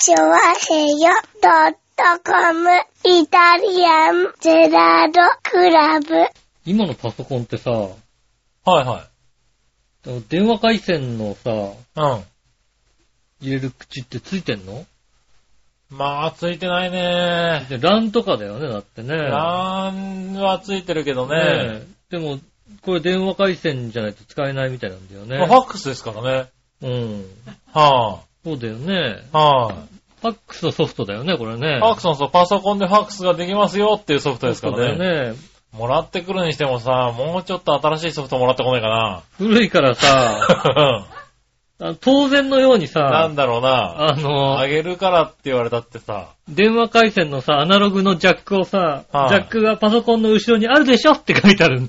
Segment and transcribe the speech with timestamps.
[0.00, 1.10] チョワヘヨ
[1.42, 2.70] ドットコム
[3.04, 6.06] イタリアンゼラードクラブ。
[6.64, 9.08] 今のパソコンってさ、はいは
[10.28, 11.52] 電話回線のさ、い。
[11.52, 12.24] うん。
[13.40, 14.86] 入れる口ってついてんの？
[15.90, 17.66] まあ、ついてないね。
[17.68, 19.16] で、LAN とかだよね、だってね。
[19.16, 21.34] ランはついてるけどね。
[21.34, 21.42] ね
[21.82, 22.38] えでも、
[22.82, 25.38] これ電話回線じゃないと使えないみたいなんだよね。
[25.38, 26.50] まあファックスですからね。
[26.82, 27.24] うん。
[27.72, 29.28] はそうだよね。
[29.32, 29.76] あ、はい、
[30.20, 31.78] ファックスのソフトだよね、これね。
[31.80, 35.04] ファックスのそうパソコンでファックスができますよっていうソフトですかそうだらね。
[35.28, 35.36] よね。
[35.72, 39.22] もらってくるにしてもさ、もうちょっと新しいソフトもらってこないかな。
[39.36, 41.06] 古いからさ、
[42.00, 44.10] 当然のようになさん、だろうな。
[44.10, 46.30] あのあ、げるからって言われたってさ。
[46.48, 51.88] 電話回線のさ、アナログのジャックをさ、はいジャックがパソコンの後ろにあるでしょって書いてある。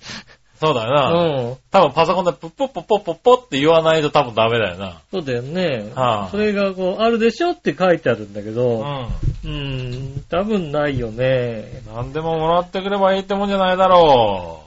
[0.59, 1.52] そうだような。
[1.52, 1.58] ん。
[1.72, 5.02] 多分パソコンでプッポッポッポッポッポって言わないと多分ダメだよな。
[5.09, 5.91] そうだよね。
[5.95, 9.08] はいそれがこう、あるでしょって書いてあるんだけうど、ん。
[9.45, 11.82] うん、多分ないよね。
[11.93, 14.63] 何でももらってくればいいってもんじゃないだろ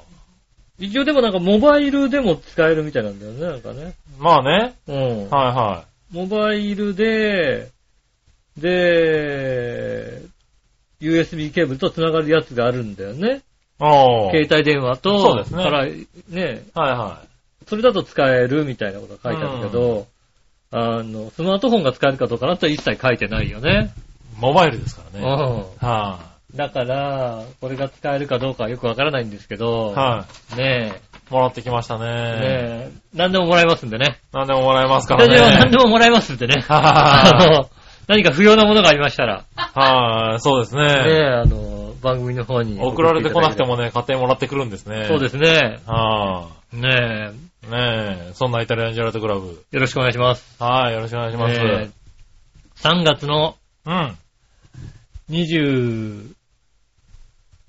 [0.79, 3.95] 一応でもなんかモバイルでも使えるみたいなんだよね、なんかね。
[4.19, 4.23] う。
[4.23, 4.75] まあね。
[4.89, 5.31] うん。
[5.31, 7.69] はいはモバイルで、
[8.57, 10.23] で、
[11.01, 13.43] USB ケーブルと繋がるやつがあるんだよね。
[14.31, 17.23] 携帯電話と、そうですねから、ね、はいは
[17.67, 20.07] それだと使えるみたいなことが書いてあるけど、
[20.71, 23.93] あの、スマートフォンが使えるかどうかなとは一切書いてないよね。
[24.39, 24.41] い。
[24.41, 25.27] モバイルですからね。
[25.27, 25.87] うん。
[25.87, 26.21] は
[26.55, 29.59] だから、これが使えるかどうかはよくわからないんですけい。
[29.59, 31.33] ど、はねい。
[31.33, 32.05] もらってきましたえ、ね。
[32.05, 32.11] ね
[32.41, 34.21] え、何でももらえますんでね。
[34.33, 35.37] 何でももらえますからね。
[35.37, 36.65] 何でももらえますんでね。
[36.69, 37.71] あはの、
[38.07, 39.79] 何か不要なものがありましたら、い。
[39.79, 40.41] はい。
[40.41, 41.27] そうですねえ、ね。
[41.27, 42.79] あの、番組の方に。
[42.81, 45.07] 送られてこなくてもね、勝手にもらってくるんですね。。
[45.09, 45.79] そうですすね。
[45.87, 47.33] はね
[47.67, 47.71] い。
[47.71, 48.33] ねえ。
[48.35, 49.65] そんなイタリアンジェラートクラブ。
[49.73, 50.63] え、よろしくお願いします。
[50.63, 50.95] はい。
[50.95, 51.55] よろしくお願いします。
[51.55, 51.91] えー
[52.77, 54.19] 3月のうん。
[55.31, 56.35] 20、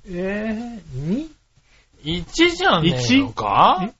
[0.07, 1.29] えー、2?
[2.03, 3.91] 1じゃねえのか？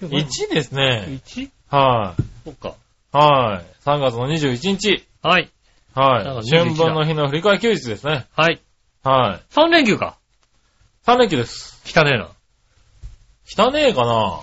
[0.00, 1.04] 今日 ?1 ですね。
[1.26, 1.50] 1?
[1.68, 2.22] はい。
[2.44, 2.74] そっか。
[3.12, 3.64] はい。
[3.84, 5.06] 3月の21日。
[5.22, 5.50] はい。
[5.94, 6.42] 3はい。
[6.42, 8.26] 月21春分の日の振り替え休日ですね。
[8.34, 8.60] はい。
[9.04, 9.54] はい。
[9.54, 10.16] 3連休か。
[11.06, 11.82] 3連休です。
[11.86, 12.28] 汚ねえな。
[13.46, 14.40] 汚ねえかな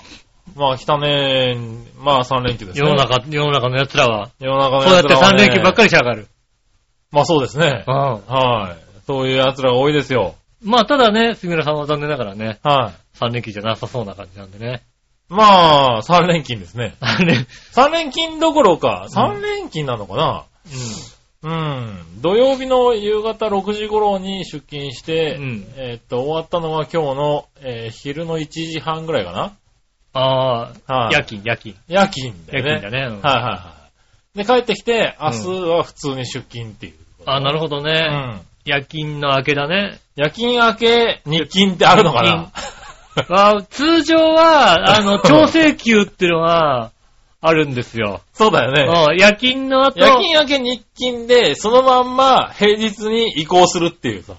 [0.56, 1.58] まあ汚ねえ、
[1.98, 2.88] まあ3連休ですね。
[2.88, 2.96] 世の。
[2.96, 4.30] 中、世の中の奴らは。
[4.40, 5.84] 世の中のそうやって3連休ばっかり。
[5.86, 6.28] りしやがる。
[7.12, 7.84] まあそうですね。
[7.88, 7.94] うん。
[7.94, 9.04] はい。
[9.08, 10.36] そういう奴らが多いですよ。
[10.64, 13.18] まあ、ただね、杉村さんは残念ながらね、はい。
[13.18, 14.84] 3連休じゃなさそうな感じなんでね。
[15.28, 16.96] まあ、3連勤ですね。
[17.00, 17.34] あれ、
[17.74, 20.72] 3連勤どころか、うん3連勤なのかなうん。
[21.44, 29.58] 土曜日の夕方6時頃に出勤して、うんえーっと、終わったのは今日の、えー昼の1時半ぐらいかな
[30.14, 31.14] ああ、はい。
[31.14, 31.76] 夜勤、夜勤。
[31.88, 32.72] 夜勤だよね。
[32.72, 33.16] 夜勤だね。
[33.16, 33.76] うんはいはいは
[34.36, 34.38] い。
[34.38, 36.94] で、帰ってきて、明日は普通に出勤っていう。
[37.26, 37.92] あなるほどうね。
[37.92, 38.42] ん。
[38.66, 40.00] 夜勤の明けだね。
[40.16, 42.52] 夜勤明け、日勤ってあるのかな
[43.30, 46.92] あ通常は、あの、 調整休っていうのは、
[47.42, 48.22] あるんですよ。
[48.34, 48.84] そうだよね。
[48.84, 54.36] うん夜勤の後、夜勤明け日勤で、そのまんま平日に移行するっていうさ。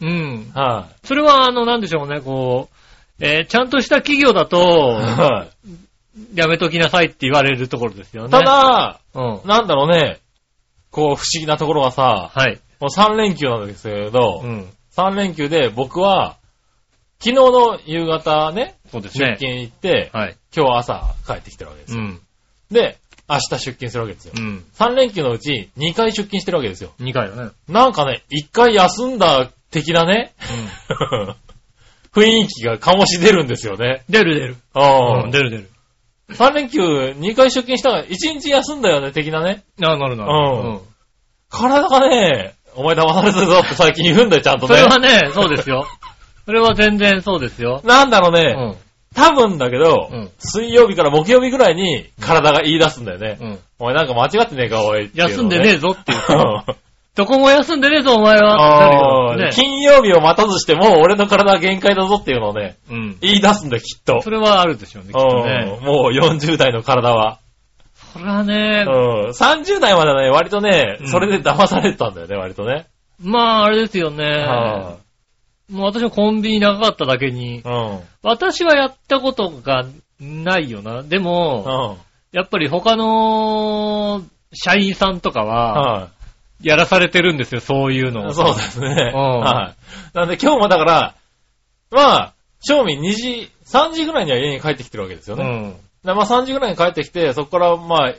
[0.00, 0.50] うん。
[0.52, 2.68] はそれは、あの、なんでしょうね、こ
[3.20, 4.48] う、えーちゃんとした企業だい。
[4.48, 6.38] と、はい。
[6.38, 8.30] やめときなさいって言われるところですよね。
[8.30, 9.40] た、だ、うん。
[9.46, 10.18] なんだろうね、
[10.90, 12.60] こう不思議なところはさ、はい。
[12.80, 14.68] もう3連休なんですけど、うん。
[14.96, 16.36] 3連休で僕は、
[17.20, 19.36] 昨日の夕方ね、出そうですね。
[19.38, 20.36] 勤行って、はい。
[20.54, 22.02] 今日朝帰ってきてるわけですよ。
[22.02, 22.20] うん。
[22.72, 24.40] で、明日出勤するわけですよう。
[24.40, 24.64] ん。
[24.78, 26.92] 3連休のうち2回出勤してるわけですよ。
[27.00, 27.50] 2回だね。
[27.68, 30.34] なんかね、1回休んだ的なね、
[32.12, 34.02] 雰囲気が醸し出るんですよね。
[34.08, 34.56] 出る出る。
[34.74, 35.70] あうん、出る出る。
[36.30, 38.08] 3連休2回出勤したから1
[38.40, 39.64] 日休んだよね、的なね。
[39.82, 40.30] あなるなる。
[40.30, 40.80] うん
[41.52, 44.74] 体がね、お前騙されてるぞって最近言うんだよ、ちゃんとね。
[44.74, 45.86] それはね、そうですよ。
[46.46, 47.82] それは全然そうですよ。
[47.84, 48.76] なんだろううね、ん。
[49.14, 53.38] 多分だけど、うん水曜日から木曜日ぐらいに体が言い出すんだよね。
[53.40, 53.58] うん。
[53.78, 56.18] お前なんか間違ってねえか、おいっていうのね、休んでねえぞっていう。
[56.18, 56.32] う
[56.72, 56.74] ん
[57.14, 58.86] どこも休んでねえぞ、お前は。
[58.86, 63.18] あーってなるよね金曜日を待たずしても、俺の体は限界だぞっていうのをね、うん。
[63.20, 64.22] 言い出すんだよ、きっと。
[64.22, 65.78] それはあるでしょうね、きっとね。
[65.78, 67.38] うんもう40代の体は。
[68.14, 69.28] それはねう、ん。
[69.28, 72.86] 30代まではね、割とねう、んそれで騙されてたんだよね、割とね。
[73.20, 74.24] まあ、あれですよね。
[74.24, 74.96] は
[75.72, 78.00] もう私もコンビニ長かっただけにい、うん。
[78.22, 79.86] 私はやったことが
[80.20, 81.02] ないよな。
[81.02, 81.98] でうも、
[82.32, 82.36] ん。
[82.36, 84.22] やっぱり他の
[84.52, 86.08] 社員さんとかは、は
[86.62, 88.32] やらされてるんですよ、そういうの。
[88.32, 89.10] そうですね。
[89.10, 89.74] んは
[90.14, 90.16] い。
[90.16, 91.14] なんで今日もだから、
[91.90, 95.44] まあ、正味2時、3時ぐらいには家に帰ってきてるわけですよね。
[95.44, 95.76] うん。
[96.04, 98.14] でまあ3時ぐらいに帰ってきて、そこからまあ、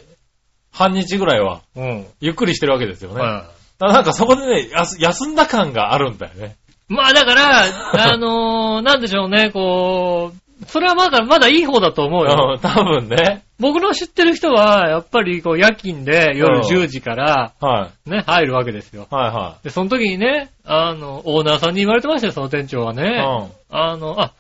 [0.72, 2.08] 半日ぐらいは、うん。
[2.20, 3.22] ゆっくりしてるわけですよね。
[3.22, 3.46] は
[3.80, 4.70] だからなんかそこでね、
[5.00, 6.56] 休んだ感があるんだよね。
[6.94, 6.96] い。
[6.96, 7.64] まあだから、
[8.12, 12.54] あのー、 なんでしょうね、こう、それはまだ、まだいい方だと思うよ。
[12.56, 13.44] うん、多分ね。
[13.60, 19.08] 僕の知ってる人は、やっぱりこう夜勤で夜うん10時からはね、入るわけですよ。
[19.12, 19.16] い。
[19.16, 23.04] はいはで、その時にね、あの、オーナーさんに言われてましたよ、その店長はね。
[23.04, 23.22] い。
[23.70, 24.32] あの、あ、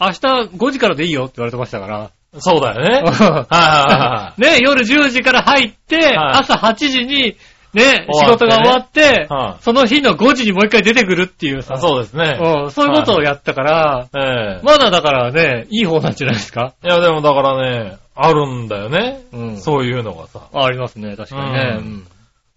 [0.00, 0.18] 明日
[0.56, 2.10] 5時からでいいよって言われてましたから。
[2.32, 2.40] うん。
[2.40, 3.02] そうだよね。
[3.06, 7.36] はいはいはね、夜10時から入って、はい朝8時に、
[7.74, 11.74] ね、仕事が終わって、はいその日の5時にもう一回出てくるっていうさ。
[11.74, 11.78] い。
[11.78, 12.38] そうですね。
[12.38, 16.74] うん、そういうことをやったから、ええまだだからね、いい方なんじゃないですか？
[16.84, 19.20] いや、でもだからね、あるんだよね。
[19.32, 19.56] うん。
[19.56, 20.40] そういうのがさ。
[20.52, 21.76] あありますね、確かにね。
[21.78, 22.04] ううんん。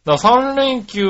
[0.06, 1.02] だから3連休、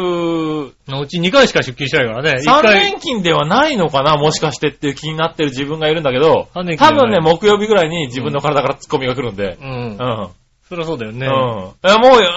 [0.88, 2.42] のうち2回しか出勤してないからね。
[2.42, 6.64] 1 3回、連勤ではないのかなもしかしてっていう気になってる自分がいるんだけど、多
[6.94, 9.58] 分ね、木曜日ぐらいに自分の体から突っ込みが来るんでう。。
[9.62, 10.30] うんん。
[10.68, 11.28] そりゃそうだよね。
[11.28, 11.32] うん。
[11.32, 11.76] もう、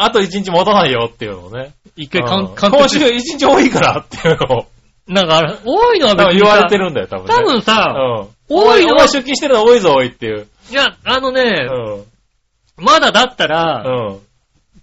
[0.01, 1.73] あと1日持たないよっていうのをね。
[1.97, 4.67] 一回かうんん、完今週璧1日多いからっていうのを、
[5.09, 7.35] なんか多いのは別に言われてさ、るんだよ、多分ね。
[7.35, 8.29] 多分さ、うん。
[8.51, 10.47] 多いのは出勤してるの多いぞ、多いっていう。
[10.71, 12.85] いや、あのね、うん。
[12.85, 14.19] まだだったら、うん。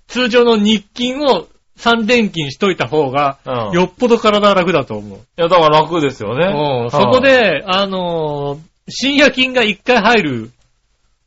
[0.08, 3.72] 通常の日勤を3連勤しといた方が、うん。
[3.74, 5.20] よっぽど体は楽だと思う。
[5.20, 6.48] いや、だから楽ですよね。
[6.48, 10.52] うんそこで、あのー深夜勤が1回入る。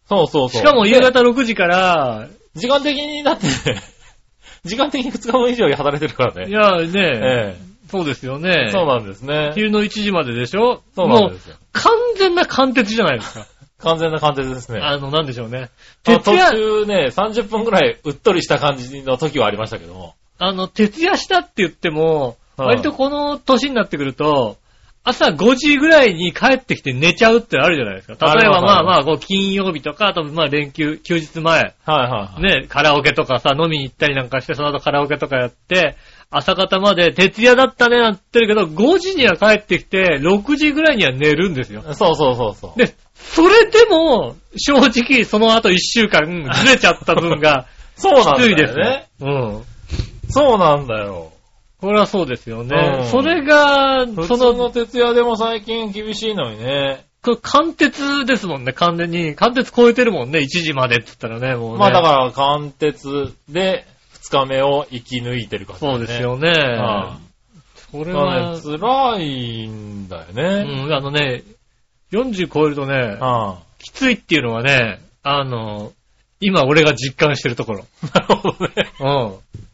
[0.08, 0.62] そうそうそう。
[0.62, 3.52] しかも夕方6時から、時間的にだってね、
[4.64, 6.48] 時間的に2日分以上働いてるからね。
[6.50, 6.90] いや、ね、
[7.22, 7.56] え
[7.90, 8.70] そうですよえね。
[8.72, 9.52] そうなんですね。
[9.54, 10.60] 昼の1時まででしょ？
[10.60, 11.56] もうそうなんですよ。
[11.72, 13.46] 完全な貫徹じゃないですか。
[13.78, 14.80] 完全な貫徹ですね。
[14.82, 15.70] あの、なんでしょうね。
[16.06, 20.14] あ途徹夜、中ね、30分くらいうっとりした感じの時はありましたけども。
[20.38, 24.56] あの、徹夜したって言っても、うん割とこの年になってくると、
[25.04, 28.34] 朝5時ぐらいに帰ってきて寝ちゃうってあるじゃないですか。
[28.34, 32.42] 例えばまあまあ、こう金曜日とか、あとまあ連休、休日前、はいはいはい。
[32.60, 35.96] ね、カラオケとかさ、飲みに行ったりなんかして、その後カラオケとかやって、
[36.30, 41.82] 朝方まで徹夜だったねなってるけど、5時には帰ってきて、6時ぐらいには寝るんですよ。
[41.94, 42.78] そうそうそうそう。
[42.78, 47.66] で、それでも、正直その後1週間ずれちゃった分が、
[47.96, 49.06] そうなんだきついですね。。
[49.20, 49.62] うん。
[50.28, 51.32] そうなんだよ。
[51.80, 52.98] これはそうですよね。
[53.00, 57.04] うんそれが、普その、通の徹夜でも最近厳しいのにね。
[57.22, 59.34] これ貫徹ですもんね、完全に。
[59.34, 61.78] 貫徹超えてるもんね、1時までって言ったらね、もうね。
[61.78, 65.98] まあだから、貫徹で2日目を生き抜いてるからね。
[65.98, 66.50] そうですよね。
[66.50, 67.18] は
[67.90, 70.86] それはね、、辛いんだようね。
[70.86, 71.42] ん、あのね、
[72.12, 75.92] 40超えるとね、あきついっていうのはね、あの、
[76.40, 77.84] 今俺が実感してるところ。
[78.12, 78.92] あ なるほどね。
[79.00, 79.67] うん。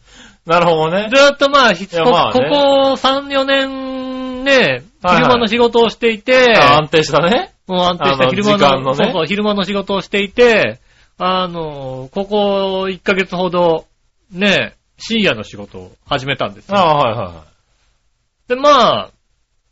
[0.46, 1.08] なるほどね。
[1.14, 7.54] ずーっとまあ、ひこやまあねここ3、4年ね、昼間の仕事をしていて、あ安定したね。
[7.66, 10.80] もう安定した昼間の時間のねそうそう、昼間の仕事をしていて、
[11.18, 13.86] あの、ここ1ヶ月ほど、
[14.30, 16.76] ね、深夜の仕事を始めたんですよ。
[16.76, 18.48] ああ、はいはいはい。
[18.48, 19.10] で、まあ、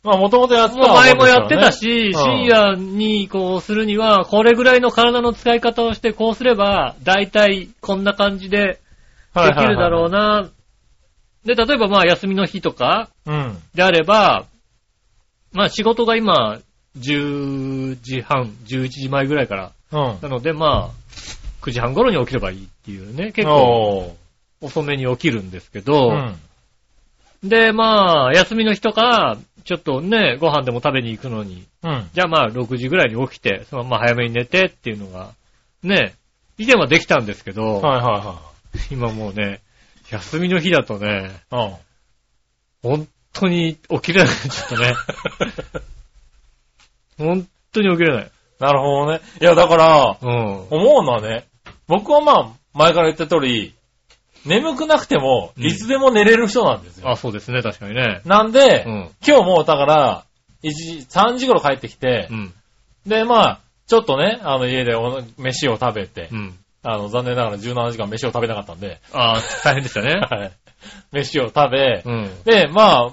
[0.03, 8.79] まあもともとやってたもう前もやってたし、うん深夜にこうするには、これぐらいの体の使い方をして、こうすれば、だいたいこんな感じで
[9.35, 10.49] できるだろうな。
[11.45, 13.57] で、例えばまあ休みの日とかうん。
[13.73, 14.45] であれば、
[15.51, 16.59] まあ仕事が今、
[16.97, 19.71] 10時半、11時前ぐらいから。
[19.91, 20.17] うん。
[20.21, 20.91] なのでまあ、
[21.61, 24.15] 9時半頃に起きればいいっていうね、結構
[24.61, 26.39] 遅めに起きるんですけうど、ん。
[27.43, 32.09] でまあ、休みの日とか、ちょっとね、ご飯でも食べに行くのに、うん。
[32.13, 35.31] じゃあまあ6時ぐらいに起きて、そのまま早めに寝てっていうのが、
[35.83, 36.15] ね、
[36.57, 38.41] 以前はできたんですけど、はいは
[38.91, 39.61] 今もうね、
[40.13, 41.79] 休みの日だとね、いはい。
[42.83, 44.93] 本当に起きれない、ちょっとね。
[47.17, 48.31] 本当に起きれない。
[48.59, 49.21] なるほどね。
[49.41, 50.67] いや、だから、うん。
[50.69, 51.47] 思うのはね、
[51.87, 53.73] 僕はまあ、前から言った通り、
[54.45, 57.09] 眠くなくても、うんいつでも寝れる人なんですよ。
[57.09, 58.21] あ、そうですね、確かにね。
[58.25, 59.11] なんで、うん。
[59.25, 60.25] 今日もうだから、
[60.63, 62.53] 1時、3時頃帰ってきてう、ん。
[63.07, 66.59] で、まあ、ちょっとね、あの家でお飯を食べて、うん。
[66.83, 70.15] あの、残念ながら17時間飯を食べなかったんで、あ大変でしたね。
[70.29, 70.51] はい。
[71.11, 72.43] 飯を食べ、うん。
[72.43, 73.11] で、まあ、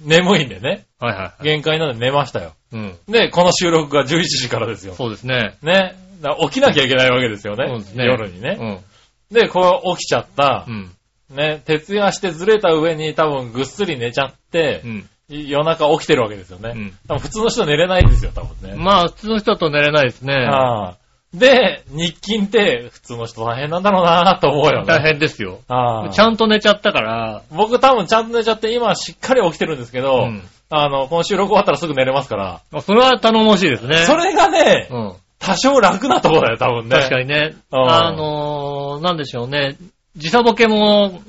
[0.00, 1.42] 眠いんでね、はいはいはい。
[1.42, 2.52] 限界なんで寝ましたよ。
[2.72, 2.96] うん。
[3.08, 4.94] で、この収録が11時からですよ。
[4.94, 5.56] そうですね。
[5.62, 5.96] ね。
[6.20, 7.66] だから起きなきゃいけないわけですよね。
[7.68, 8.56] そうですね夜にね。
[8.58, 9.34] うん。
[9.34, 10.70] で、こう起きちゃったう。
[10.70, 10.90] ん。
[11.30, 15.08] ね、徹夜してずれた上に多分ぐっすり寝ちゃってう、ん。
[15.28, 16.72] 夜中起きてるわけですよね。
[16.74, 18.76] うん多分普通の人寝れないんですよ、多分ね。
[18.76, 20.34] まあ、普通の人だと寝れないですね。
[20.34, 20.96] ああ
[21.34, 24.86] で、日勤って普通の人大変なんだろうなと思うよね。
[24.86, 25.60] 大変ですよ。
[25.68, 34.04] ああちゃんと寝ちゃったから、僕多分ちゃんと寝ちゃって今しっかり起きてるんですけど、うんあの、この収録終わったらすぐ寝れますから、あそれは頼もしいですね。
[34.04, 35.12] それがね、うん。
[35.38, 36.96] 多少楽なところだよ、多分ね。
[36.96, 37.54] 確かにね。
[37.72, 39.76] うんあのー、なんでしょうね。
[40.16, 41.22] 時差ボケも、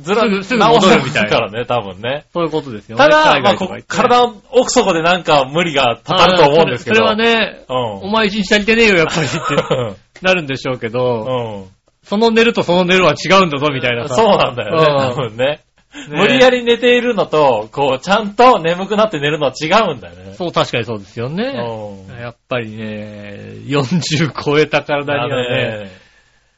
[0.00, 2.24] ずら、すぐすぐ戻るみたいなからね、多分ね。
[2.32, 3.04] そういうことですよね。
[3.04, 3.56] ただ、まあ、
[3.86, 6.96] 体の奥底でなんか無理がたたると思うんですけど。
[6.96, 7.76] それはね、うん。
[7.76, 11.82] お前一日足りてねえよ、やっぱりってなるんでしょうけど、うん。
[12.04, 14.14] その寝るとその寝るは違うんだぞ、みたいなさ。
[14.14, 15.44] そうなんだよね、うん多分ね。
[15.46, 15.60] ね
[16.08, 20.34] 無理やり寝ているのと、こう、ちゃんと眠くなって寝るのは違うんだよね。
[20.34, 21.44] そう、確かにそうですよね。
[21.44, 26.01] うんやっぱりね、40超えた体にはね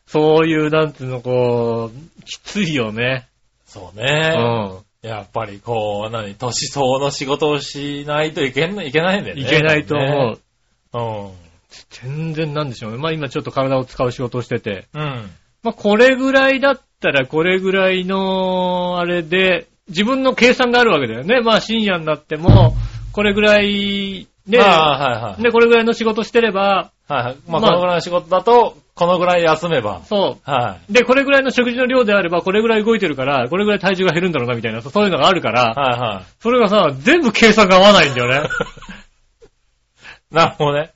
[0.06, 3.28] そういう、なんていうの、こう、きついよね。
[3.66, 4.37] そううね。
[5.02, 5.06] ん。
[5.06, 9.42] やっぱりこう、何、年相の仕事をしないといけんいけないんだよね。
[9.42, 10.38] いけないと思
[10.92, 11.30] う。
[11.30, 11.44] う。
[11.90, 12.99] 全然なんでしょうね。
[12.99, 14.87] まあ今ちょっと体を使う仕事をしてて。
[14.94, 15.02] うん。
[15.02, 15.30] うん。
[15.62, 21.40] まあこれぐらいだったらこれぐらいの、あれで、自分の計算があるわけだよね。
[21.40, 22.75] まあ深夜になっても、
[23.12, 25.42] これぐらいで、ああ、はいはい。
[25.42, 27.37] で、これぐらいの仕事してれば、はいはい。
[27.46, 30.02] まあ、まあこのぐらいの仕事だと、このぐらい休めば。
[30.04, 30.92] そはう。
[30.92, 35.52] で、これぐらいの食事の量であれば、これぐらい動いてるから、これぐらい体重が減るんだろうな、みたいな、そういうのがあるかい。
[35.52, 38.48] ら、はいはそれがさ、全部計算が合わないんだよね。
[40.30, 40.34] い。
[40.34, 40.90] なるほどね。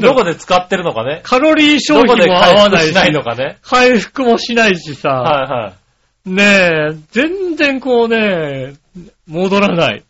[0.00, 1.20] どこで使ってるのかね。
[1.24, 3.58] カロリー消費も合わないし、回復しないのかね。
[3.62, 5.72] 回復もしないしさ、はいは
[6.26, 6.30] い。
[6.30, 6.44] ね
[6.92, 8.74] え、全然こうね、
[9.26, 10.04] 戻らない。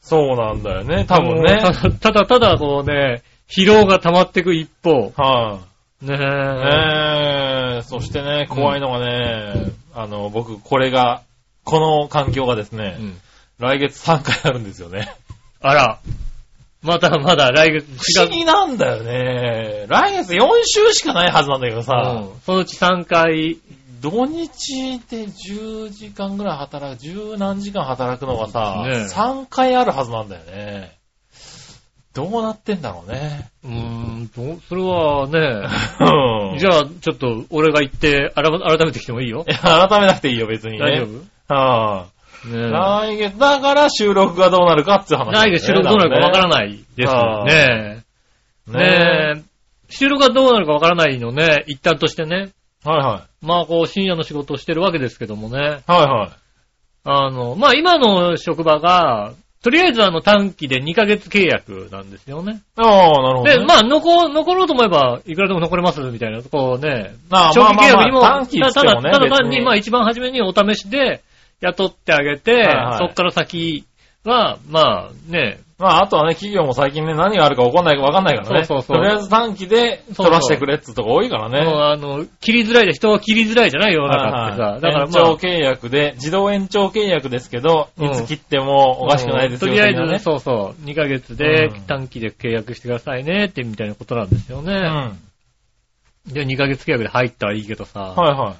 [0.00, 1.58] そうなんだよね、多分ね。
[1.58, 5.68] ただ、ただただこうね、疲労が溜まってく一方、はい。
[6.00, 7.78] ねえ、え。
[7.80, 11.22] ー、そしてね、怖いのがね、あの、僕、これが、
[11.64, 13.20] この環境がですね、うん。
[13.58, 15.12] 来月3回あるんですよね。
[15.60, 15.98] あら、
[16.82, 19.86] まだまだ来月不思議なんだよね。
[19.88, 22.40] 来月4週しかないはずなんだけどさ、うん。
[22.46, 23.58] そのうち3回、
[24.00, 29.02] 土日で10時間ぐらい働く、10何時間働くのがさ、ねえ。
[29.06, 30.97] 3回あるはずなんだよね。
[32.18, 33.48] どうなってんだろうね。
[33.64, 35.38] うーん、どうそれはね、
[36.00, 39.44] うんじゃあちょっと俺が言って改改めてきてもいいよ？
[39.46, 40.78] いや改めなくていいよ、別にね。
[40.78, 41.04] 大丈
[41.48, 41.54] 夫？
[41.54, 42.06] はあ
[42.48, 46.68] ねえ来月、だから収録がどうなるかっていう話ね、来月収録どうなるかわからい。
[46.70, 48.04] ないですああね。
[48.66, 49.42] ねねえ。
[49.88, 52.50] 収録がどうなるかわからないのね、一旦としてね。
[52.84, 55.58] はいはまあこう深夜の仕事をしてるわけですけどもね。
[55.58, 55.60] い。
[55.60, 56.30] はいはい。
[57.04, 62.62] あの、まあ今の職場が、とりあえずあの短期で2ヶ月契約なんですよね。
[62.76, 63.58] ああ、なるほど、ね。
[63.58, 71.22] で、まあ残、残ろうと思えばいくらでも残れますみたいな、こうね、ああ長期契約にも、まあまあまあ短期ねただ、ただ単にまあ一番初めにお試しで
[71.60, 73.84] 雇ってあげて、はいはいそっから先
[74.24, 78.64] は、まあね、まあ、あとはね、企業も最近ね、何があるか分かんないか分かんないからね。
[78.64, 81.64] そうそうそうとりあえず短期で取らせてくれってとこ多いからね。
[81.64, 84.62] もうあの、切りづらいで人は切りづらいじゃない世の中ってさ。
[84.62, 90.18] はいはいだから延長まあ、契約で、自動延長契約ですけど、うんいつ切ってもおかしくないですよ、とりあえず、ね。
[90.18, 94.72] そうそう、2ヶ月でうん短期で契約してくださいねってみたいなことなんですよね。
[96.26, 96.32] うん。
[96.32, 98.56] で、2ヶ月契約で入ったはいいけどさ、はいは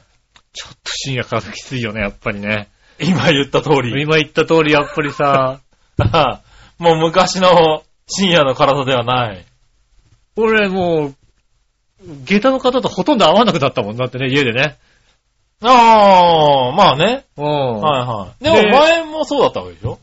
[0.52, 2.68] ちょっと深夜からきついよね、やっぱりね。
[3.00, 3.10] い。
[3.10, 4.00] 今言った通り。
[4.00, 5.60] 今言った通り、やっぱりさ、
[6.78, 9.44] もう昔の深夜の体ではない。
[10.37, 11.14] 俺もう、
[12.25, 14.76] 下駄の方とほとんど会わなくなったもんだってね、家でね。
[15.61, 17.25] ああ、まあね。
[17.37, 17.44] うん。
[17.44, 18.44] はいはい。
[18.44, 19.99] ででも前もそうだったわけでしょ？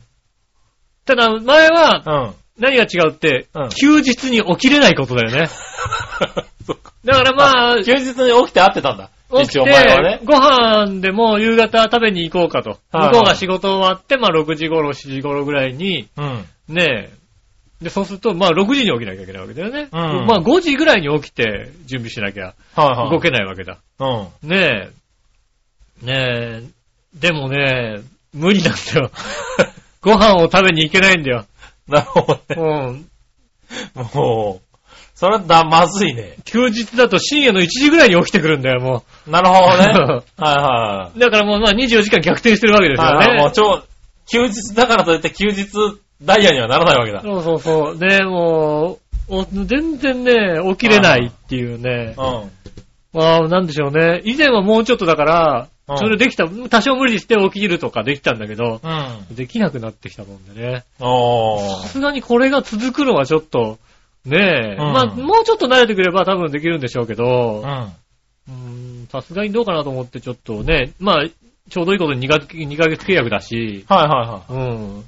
[1.06, 2.34] ただ、前は、うん。
[2.58, 5.48] 何が違うって、うん休日に起きれないことだよね。
[6.66, 9.10] そっかだからまあ、休日に起きて会ってたんだ。
[9.42, 10.20] 一応前はね、。
[10.24, 12.78] ご飯でも夕方食べに行こうかと。
[12.92, 16.44] はい向こうが仕事終わって、まあ6時頃、7時頃ぐらいに、うん。
[16.68, 19.88] ねえ、で、そうすると、まあ6時に起きなきゃいけないわけだよね。
[19.92, 23.10] うんまあ5時ぐらいに起きて準備しなきゃはいはい。
[23.10, 23.78] 動けないわけだ。
[23.98, 24.48] うん。
[24.48, 24.90] ね
[26.02, 26.62] え、ねえ、
[27.14, 28.00] でもね、
[28.32, 29.10] 無理なんだよ。
[30.00, 31.46] ご飯を食べに行けないんだよ。
[31.88, 32.90] なるほどうね。
[32.92, 33.06] ん。
[34.14, 34.78] もう、
[35.14, 36.36] それはだ、まずいね。
[36.44, 40.22] 休日だと深夜の1時ぐらいに起きてくるんだよ、もなるほどね。
[40.36, 41.18] はいはう。
[41.18, 42.96] だからもうまあ24時間逆転してるわけでい。
[42.96, 43.36] すよはいはい。
[43.38, 43.52] もうね。
[43.54, 43.82] 超、
[44.30, 45.66] 休日だからといって休日
[46.22, 47.20] ダイヤにはならないわけだ。
[47.22, 47.98] そうそうそう。
[47.98, 52.14] で、もう、お全然ね、起きれないっていうね。
[52.16, 52.50] うん。
[53.12, 54.22] まあ、なんでしょうね。
[54.24, 59.36] 以前はもうちょっとだからう、んそれできた、多少無理して起きるとかできたんだけど、うん。
[59.36, 60.84] できなくなってきたもんでね。
[60.98, 63.78] さすがにこれが続くのはちょっと、
[64.24, 67.92] ねえ、うんまあ、もうちょっと慣れてくれば多分できるんでしょうけどう、ん。
[68.48, 68.52] うー
[69.04, 71.24] んさすがにどうかなと思ってちょっとね、まあ、
[71.70, 74.68] ちょうどいいことに2ヶ月 ,2 ヶ月契約だし、はいはいはい。
[74.68, 75.04] うん、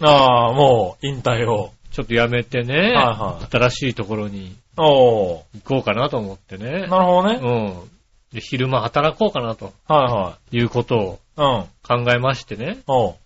[0.00, 1.72] ああ、もう、引退を。
[1.90, 5.42] ちょっとやめてね、はいはい新しいところにおー。
[5.54, 6.86] 行こうかなと思ってね。
[6.86, 7.40] なるほどね。
[7.42, 7.46] う
[7.86, 7.90] ん。
[8.32, 11.96] で昼間働こうかなとはいうことをいはい。
[11.96, 12.04] うん。
[12.04, 12.78] 考えましてね。
[12.86, 13.16] おう。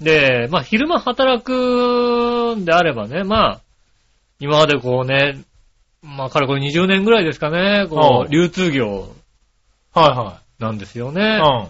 [0.00, 3.60] で、まあ昼間働くんであればね、まあ、
[4.40, 5.38] 今までこうね、
[6.02, 9.14] まあ、からこれ20年ぐらいですかね、こおうう、流通業、
[9.94, 11.36] はいはなんですようね。
[11.36, 11.68] ん。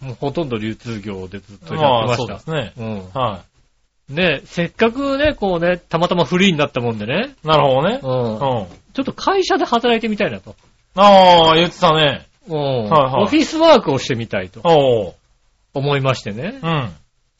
[0.00, 2.38] もうほとんど流通業でずっとやまあ、ってました。
[2.38, 2.84] そうですね。
[3.14, 3.20] うん。
[3.20, 3.42] は
[4.08, 7.34] ね、せっかくね、こうね、たまたまフリーになったもんでね。
[7.44, 7.46] い。
[7.46, 8.06] なるほどねう。
[8.06, 8.32] ん。
[8.32, 8.66] うん。
[8.94, 10.56] ちょっと会社で働いてみたいなと。
[10.94, 12.26] ああ、言ってたね。
[12.48, 12.56] うん。
[12.56, 15.14] はいはいオフィスワークをしてみたいとおう。
[15.74, 16.58] 思いましてね。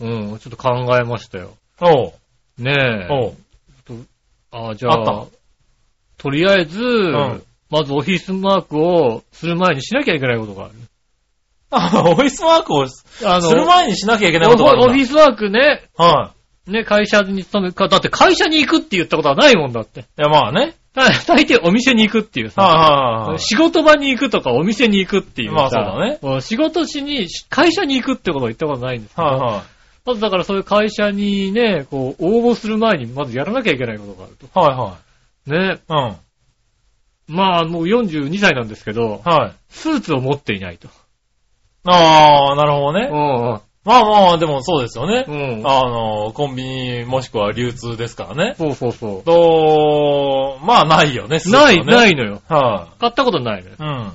[0.00, 0.30] うん。
[0.30, 0.38] うん。
[0.38, 1.54] ちょっと考えましたよ。
[1.80, 2.12] おう。
[2.58, 3.12] ねえ。
[3.12, 3.36] おう。
[4.50, 5.26] あじゃああった
[6.16, 10.74] とりあえず、んまずオフィスワークをする前にしなきゃいけないことがある。
[11.70, 16.32] あ、 オフィスワークをすある前にしなきゃいけないことがあるオフィスワークね、は
[16.66, 20.00] ね、会社に勤めか、だって会社に行くって言ったことはないもんだって。
[20.00, 20.02] い。
[20.02, 20.75] いや、まあね。
[20.94, 23.38] 大大抵お店に行くっていうさ、はいはいはい。
[23.38, 29.62] 仕事場に行くとかお店に行くっていうさ、まあそうだね仕事しに、会社に行くってことは言ったことないんですけど、はいはい。
[30.04, 34.60] まずだからそういう会社にね、こう、応募する前にまずやらなきゃいけないことがあると。
[34.60, 34.98] は
[35.46, 35.78] いね。
[35.87, 36.10] はい。
[37.28, 37.34] うん。
[37.34, 39.52] まあもう42歳なんですけど、はい。
[39.68, 40.88] スーツを持っていないと。
[41.90, 43.09] ああ、なるほどね。
[43.11, 45.25] うまあまあ、でもそうですよね。
[45.26, 45.61] ん。
[45.61, 45.66] うん。
[45.66, 48.54] あの、コンビニもしくは流通ですからね。
[48.59, 51.50] そうそうそと、まあないよね、う。
[51.50, 52.14] ない、ないい。
[52.14, 52.42] のよ。
[52.49, 53.76] は買ったことないのよ。
[53.76, 53.78] い。
[53.78, 54.12] うん。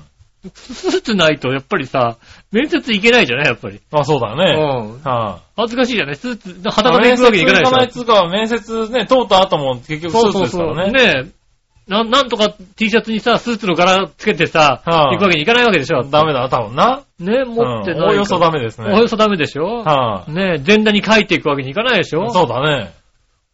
[0.54, 2.18] スーツないと、やっぱりさ、
[2.52, 3.80] 面接行けないじゃないやっぱり。
[3.92, 4.52] まあそうだうね。
[4.54, 5.02] ん。
[5.02, 6.54] は恥ずかしいじゃないスーツ、い。
[6.64, 7.72] 裸で行くわけにいかないでしょ。
[7.72, 10.92] 面接行かないっつうか、面接ね、通った後も結局スーツですからね。
[10.92, 11.43] ねえ。
[11.88, 16.04] な、なんとか T シャツにさ、スーツの柄つけてさ、はい行くわけにいかないわけでしょ。
[16.04, 17.04] ダメだ、多分な。
[17.20, 18.00] ね持ってない。
[18.00, 19.84] うんおおよそダメですねおおよそダメでしょ。
[19.84, 22.16] はねえ、全裸に書いていくわけにいかないでしい。
[22.16, 22.30] ょ。
[22.30, 22.94] そうだね。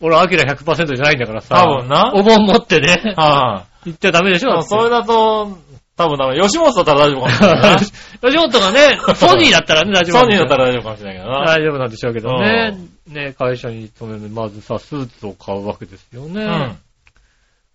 [0.01, 1.55] 俺、アキラ100%じゃないんだからさ。
[1.55, 4.47] 多分なお盆持ってね、は行っちゃダメでしい。
[4.47, 4.61] ょ。
[4.61, 5.57] それだと、
[5.99, 6.39] 多分ダメ。
[6.39, 7.79] 吉本だったら大丈夫かもしれないな。
[8.23, 11.45] 吉本がね、ソニーだったらね、 大丈夫ソニーだったらら大丈夫かもしれないけどな。
[11.45, 12.77] 大丈夫なんでしょうけどね。
[13.07, 16.43] ね会社に勤める、まずさ、スーツを買うわけですよね。
[16.43, 16.77] うん。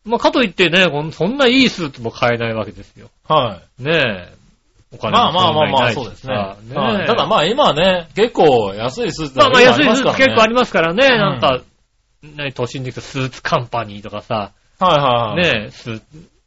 [0.05, 3.09] まあ、かといってね、こんそんないいスーツも買えないわけですよ。
[3.27, 3.83] はい。
[3.83, 4.35] ねえ。
[4.93, 6.35] お金まあまあまあまあ、もそうですね。
[6.35, 11.09] さねはいただまあ今はね、結構安いスーツまあまあ安いスーツ結構ありますからね。
[11.09, 11.63] んなんか、
[12.23, 15.55] ね、都心で行くとスーツカンパニーとかさ、はいはいはい。
[15.59, 16.05] ねえ、スーツ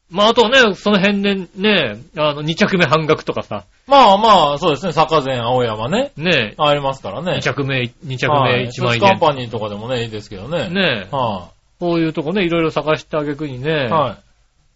[0.10, 6.12] まああとね、その辺でね、あの、2着目半額とかさ、まあまあ、そうですね、坂前青山ね。
[6.16, 7.32] ねありますからえ、ね。
[7.40, 9.20] 2着目、2着目はい1万スーツカン円。
[9.20, 10.70] パニーとかでもね、いいですけどね。
[10.70, 14.18] ねえ、はこういうとこね、いろいろ探してあげくにねい。、は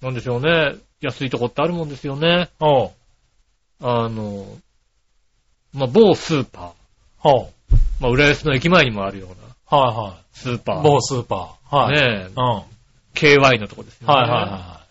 [0.01, 0.05] い。
[0.05, 2.49] なんでしょうね、安いとこってあるもんですよね。
[2.59, 2.91] おう。
[3.81, 4.45] あの、
[5.73, 6.71] まあ某スーパー、
[7.17, 7.51] ほ
[7.99, 9.35] まあ浦安の駅前にもあるような
[9.79, 9.83] う。
[9.83, 10.79] はいはスーパー。
[10.79, 10.83] い。
[10.83, 11.75] 某スーパー。
[11.75, 11.95] はい。
[11.95, 12.43] ねえうん。
[12.43, 12.63] はい
[13.13, 14.13] KY のとこですよね。
[14.13, 14.81] はいはい。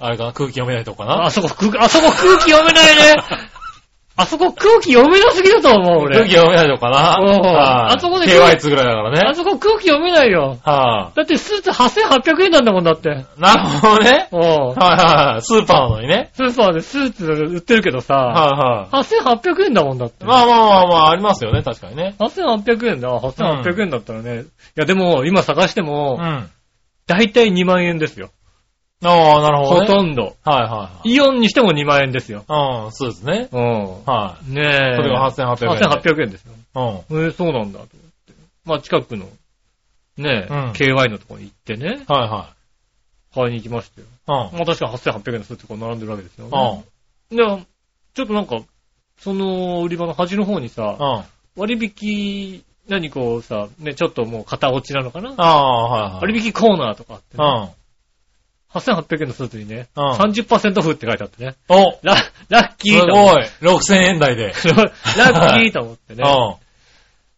[0.00, 0.32] あれかな？
[0.32, 1.26] 空気読めないとこかな？
[1.26, 3.14] あそこ空、あそこ空気読めないね。
[4.20, 6.16] あそこ空気読めなすぎだと思う、俺。
[6.16, 7.92] 空気読めないとこかな？
[7.92, 9.20] あそこで KY2 ぐらいだからね。
[9.26, 10.58] あそこ空気読めないよ。
[10.62, 13.08] はだってスーツ8800円なんだもんだって。
[13.08, 13.12] い。
[13.40, 14.28] なるほどね。
[14.30, 14.40] うん。
[14.40, 15.42] はいはいはい。
[15.42, 16.30] スーパーなのにね。
[16.34, 19.04] スーパーでスーツ売ってるけどさ、はいはい。
[19.04, 20.24] 8800円だもんだって。
[20.26, 22.14] まあまあまあまあ、ありますよね、確かにね。
[22.18, 23.08] 8800円だ。
[23.18, 24.42] 8800円だったらね。
[24.42, 24.44] い
[24.76, 26.50] やでも、今探してもう、ん。
[27.06, 28.30] だいたい2万円ですよ。
[29.02, 29.86] ああ、なるほどほね。
[29.86, 30.36] とんど。
[30.44, 32.44] はいはいイオンにしても2万円ですよ。
[32.46, 32.84] はい。
[32.86, 33.48] うん、そうですね。
[33.50, 34.04] うん。
[34.04, 34.96] はねえ。
[34.96, 36.52] それが8800円で8800円ですよ。
[36.52, 37.12] い。
[37.12, 37.24] うん。
[37.24, 38.32] えー、そうなんだと思って。
[38.66, 39.26] まあ、近くの、
[40.18, 42.54] ねえ、うん KY のところに行ってね、はいは
[43.34, 44.06] 買いに行きましたよ。
[44.06, 44.10] い。
[44.50, 44.58] うん。
[44.58, 46.84] まあ、確かに8800円のスーツこう並んでるわけですようね。
[47.32, 47.36] ん。
[47.36, 47.66] で、
[48.14, 48.60] ちょっとなんか、
[49.18, 51.24] その売り場の端の方にさ、うん。
[51.56, 56.20] 割引、何こうさ、ね、ちょっともう型落ちなのかなああ、はいはい。
[56.22, 57.79] 割引コーナーとかあって、ね、うん。
[58.72, 62.14] 8800円のスーツにね、うん30%オフって書いてあってね、おラ
[62.48, 64.52] ラッキすーと思っごい !6000 円台で。
[64.52, 64.68] て。
[64.72, 66.22] ラッキーと思 ってね。
[66.24, 66.54] うん。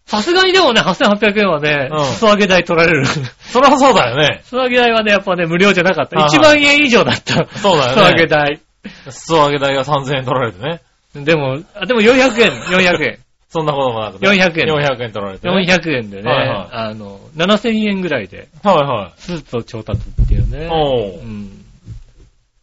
[0.06, 3.06] さすがにでもね、8800円はねうん、裾上げ代取られる。
[3.06, 4.42] そりゃそうだよね。
[4.44, 6.18] 裾上げ代はね、やっぱね、無料じゃなかった。
[6.18, 7.46] はい1万円以上だった。
[7.58, 8.60] そうだよね裾上げ代。
[9.08, 10.80] 裾上げ代が3000円取られてね。
[11.14, 13.18] でも、あでも400円、400円。
[13.52, 14.30] そんなこともなくね。
[14.30, 15.54] 400円400円取られてね。
[15.68, 19.20] 400円でね、はいはいあの、7000円ぐらいで、はいはい。
[19.20, 20.68] スーツを調達っていうね。
[20.70, 21.64] おーうん。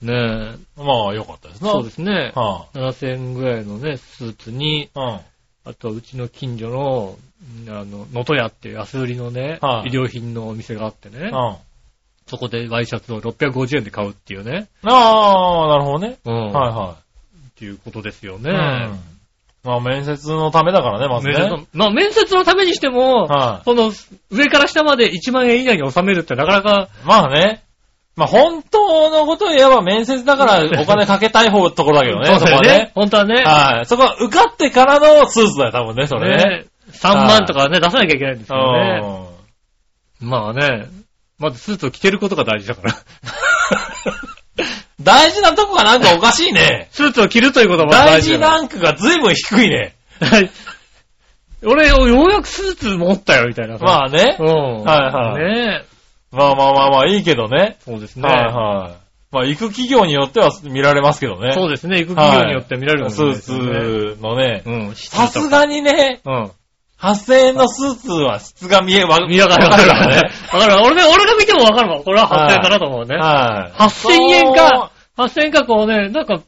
[0.02, 1.74] ねえ、まあ、よかったですな。
[1.74, 2.32] そうですね。
[2.34, 5.20] は7000円ぐらいのね、スーツに、あ、うん。
[5.66, 7.20] あとはうちの近所の、
[7.68, 11.56] うんあの、能登屋っていう安売りのね、はい衣料品のお店があってね、うん。
[12.26, 16.18] そこでワイシャツを650円で買うっていうね、ああ、なるほどね。
[16.26, 16.34] うん。
[16.34, 18.42] はいはっていうことですよい。
[18.42, 18.50] ね。
[18.52, 19.19] うん。
[19.64, 21.34] まあ、面接のためだからね、まずね。
[21.34, 23.92] 面接のまあ、面接のためにしても、はいその、
[24.32, 27.64] 上から下まで1万円以内に収めるってなかなか、まあね。
[28.16, 32.92] まあ、本当のことを言えば面接だから お金かけたい方ところだけどね、そこはね。。
[32.96, 33.44] 本当はね。
[33.44, 33.86] はい。
[33.86, 36.38] そこは受かってからのスーツだよ、多分ね、それね。
[36.38, 39.02] ね3万とかね、出さなきゃいけないんですよね。
[39.04, 40.88] うんまあね、
[41.38, 42.94] まずスーツを着てることが大事だから。
[45.10, 46.88] 大事なとこがなんかおかしいね。
[46.94, 49.96] スーツを着るということも大事大事ランクが随分低いね。
[50.22, 50.52] はい。
[51.66, 53.78] 俺、ようやくスーツ持ったよ、みたいな。
[53.80, 54.44] まあねう。
[54.44, 54.84] ん。
[54.84, 55.86] はいはいねえ。
[56.32, 57.78] まあまあまあまあいいけどね。
[57.84, 58.30] そうですね。
[58.30, 59.10] はいはい。
[59.32, 61.54] まあ行く企業によっては見られますけどね。
[61.54, 62.00] そうですね。
[62.00, 64.16] 行く企業によって見られるかもしスーれないですよね。
[64.16, 64.62] ツのね。
[64.66, 64.96] うん。
[64.96, 66.52] さすがにね、うん。
[67.00, 70.32] 8000円のスーツは質が見え、わ見やがるわかるからね。
[70.52, 70.84] わかるわ。
[70.84, 72.02] 俺が、俺が見てもわかるわ。
[72.04, 73.16] これは8000円かなと思うね。
[73.16, 73.82] はい。
[73.82, 74.92] 8000円か、
[75.24, 76.42] 8000円かこうね、なんか、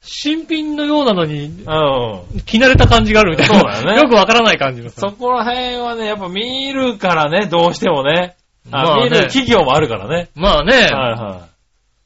[0.00, 2.42] 新品のようなのに、うん。
[2.44, 3.54] 着慣れた感じがあるみたいな。
[3.60, 5.00] そうだよね よくわからない感じのさ。
[5.00, 8.36] そこら辺はね、やっぱ見るからね、どうしてもね。
[8.70, 10.28] あまあね見る企業もあるからね。
[10.34, 11.46] まあね、はいは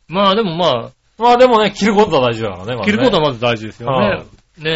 [0.08, 0.92] まあでもまい。
[1.20, 4.24] まあでもね、着ることは大事だからね、まあ、ずね着ることはまず大事ですよはね。
[4.58, 4.70] ね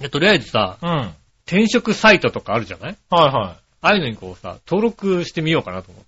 [0.00, 0.88] え、でとりあえずさ、うん。
[0.88, 1.08] はい
[1.50, 2.96] 転職サイトとかあるじゃない？
[3.08, 6.07] はああいうのにこうさ、登録してみようかなと思って。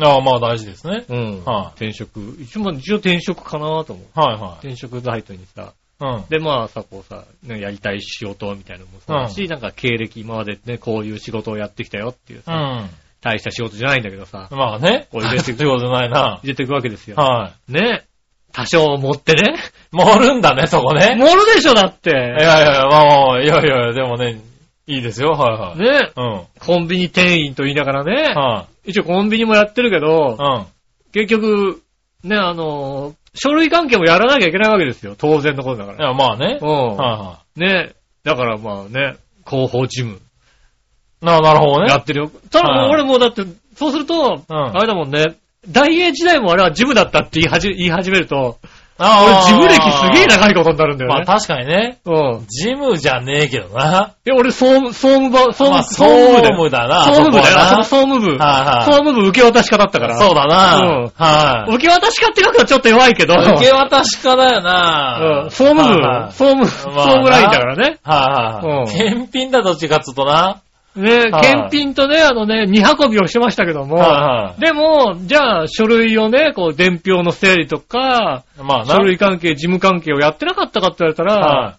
[0.00, 0.10] い。
[0.10, 1.04] ああ、まあ大事ですね。
[1.08, 1.44] うん。
[1.44, 2.20] はい転職。
[2.40, 4.20] 一応、一応転職かなと思う。
[4.20, 5.72] はいは転職サイトにさ。
[6.00, 6.04] い。
[6.04, 6.24] うん。
[6.28, 12.90] で、まあさ、こうさ、ねやりたい仕事みたいなのもそうだし、なんか経歴今までね、こういう仕事をやってきたよっていうさ、うん。
[13.20, 15.08] 大した仕事じゃないんだけどさ、まあね。
[15.10, 16.40] こう入れてってことじゃないな。
[16.42, 17.16] 入れていくわけですよ。
[17.16, 18.04] はね。
[18.52, 19.54] 多少持ってね。
[19.92, 19.96] い。
[19.96, 21.16] 盛るんだね、そこね。
[21.16, 22.10] 盛るでしょ、だって。
[22.10, 24.40] いやいや、まあまあ、いやいや、でもね、
[24.86, 25.78] いいですよ、はいはい。
[25.78, 26.10] ね。
[26.16, 26.42] うん。
[26.58, 28.32] コンビニ店員と言いながらね。
[28.34, 30.66] は一応コンビニもやってるけどい。、うん。
[31.12, 31.82] 結局、
[32.24, 35.14] ね、あの、書類関係もやらなきゃいけないわけですよ。
[35.16, 36.04] 当然のことだから。
[36.04, 36.58] いや、まあね。
[36.60, 36.96] うん。
[36.96, 37.94] はね。
[38.24, 39.16] だからまあね、
[39.46, 41.40] 広報事務いはい。
[41.42, 41.90] ななるほどね。
[41.90, 42.30] やってるよ。
[42.50, 43.44] ただ俺もうだって、
[43.76, 45.36] そうすると、うんあれだもんね、
[45.68, 48.58] 大英時代もあれは事務だったって言い始めると、
[49.00, 51.24] 俺あ事務歴すげえ長いことになるんだよね。
[51.26, 51.98] まあ確かにね。
[52.04, 52.46] うん。
[52.48, 54.14] ジムじゃねえけどな。
[54.26, 56.04] え、俺総務、総務場、総務、まあ総総
[56.42, 57.04] 務部だな。
[57.04, 57.58] 総務部だよ。
[57.58, 58.32] あそ総務部。
[58.32, 60.18] はいはい総務部受け渡し家だったから。
[60.18, 60.76] そうだな。
[60.76, 61.74] うんはい。
[61.74, 63.34] 受け渡し家って書くとちょっと弱いけど。
[63.34, 65.42] 受け渡し家だよな。
[65.44, 65.50] うん。
[65.50, 67.98] 総務部はいはい、総務、総まあ務ラインだからね。
[68.02, 68.80] はいはいはい。
[68.82, 70.60] うん検品だどっちかっつうとな。
[71.00, 78.62] ね、はい検品とね、あのね、二運びをしてましたけども、はでも、じゃあ、書類をね、こう、伝票の整理とか、いはい。
[78.62, 78.94] まあな。
[78.94, 81.76] 書類関係、事務関係をやってなかったかって言われたら、は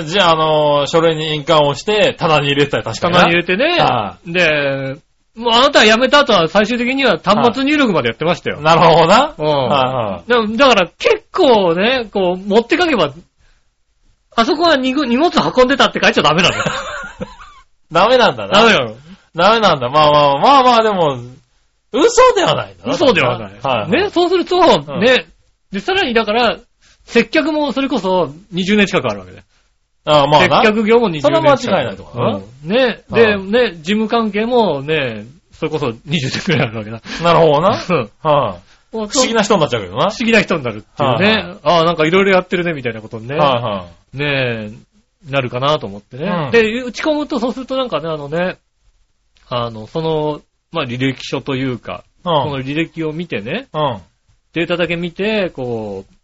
[0.00, 0.04] い。
[0.04, 3.20] じゃあ、あのー、書類に印鑑をして、棚に入れてたら確かにな。
[3.20, 4.96] 棚に入れてねは、で、
[5.34, 8.60] もうあなたは辞めた後は最終的には端末入力までやってましたよ。
[8.60, 9.34] なるほどな。
[9.38, 10.56] うんはいはい。
[10.58, 13.14] だだから結構ね、こう、持ってかけば、
[14.34, 16.64] あそこは荷荷物運んでたって書いちゃダメなのよ。
[17.92, 18.52] ダメなんだな。
[18.52, 18.96] ダメなの。
[19.34, 19.88] ダメなんだ。
[19.88, 21.18] まあまあまあまあ、でも、
[21.92, 22.94] 嘘ではないんだな。
[22.94, 23.58] 嘘ではない。
[23.62, 23.90] はい。
[23.90, 25.26] ね、そうすると、んね、
[25.70, 26.58] で、さらにだから、
[27.04, 29.42] 接客もそれこそ20年近くあるわけで。
[30.04, 30.62] ああまあな。
[30.62, 31.44] 接客業も20年そ近く。
[31.44, 37.02] れは間違いないとこだなうんね、で、ね、事務関係もね、それこそ20年くらいあるわけだ。
[37.22, 37.82] なるほどな。
[37.88, 38.72] うんはい。
[38.92, 40.10] 不思議な人になっちゃうけどな。
[40.10, 41.54] 不思議な人になるっていうはいはね。
[41.62, 43.36] ああ、なんかいろいろやってるね、みたいなことにね。
[43.36, 44.18] はいはい。
[44.18, 44.70] ねえ、
[45.28, 46.24] なるかなと思ってね。
[46.24, 48.58] うんで、打ち込むとそうするとなんかね、あのね、
[49.48, 52.60] あの、その、まあ、履歴書というか、うこのん。
[52.62, 53.98] 履歴を見てね、うん。
[54.52, 56.14] データだけ見て、こう、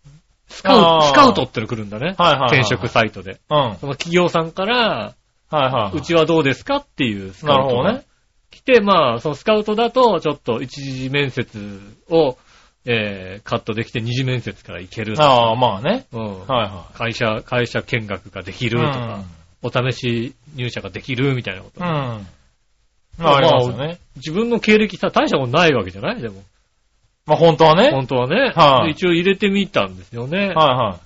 [0.48, 2.14] スカウあート、スカウトっての来るんだね。
[2.18, 3.38] はいはいはい転職サイトで。
[3.50, 3.56] うん。
[3.56, 5.14] はいその企業さんから、
[5.50, 5.96] はい。
[5.96, 8.06] うちはどうですかっていうスカウトがなるほどね。
[8.50, 11.80] 来て、まあ、そのスカウトだと、ちょっと一次面接
[12.10, 12.36] を、
[12.90, 15.14] えー、カットできて二次面接から行ける。
[15.20, 16.06] ああ、まあね。
[16.10, 16.46] うん。
[16.46, 18.70] はいは会社、会社見学ができい。
[18.70, 19.24] るとか、
[19.62, 21.84] お試し入社ができるみたいなこと。
[21.84, 21.90] うん。
[21.90, 22.26] うん。
[23.18, 23.98] まあ、ありますよね。
[24.16, 26.42] 自分の経歴さ、大したことないわけじゃないでも。
[27.26, 27.90] まあ、本当はね。
[27.90, 28.52] 本当はね。
[28.56, 30.38] はい一応入れてみたんですよね。
[30.38, 31.00] はいは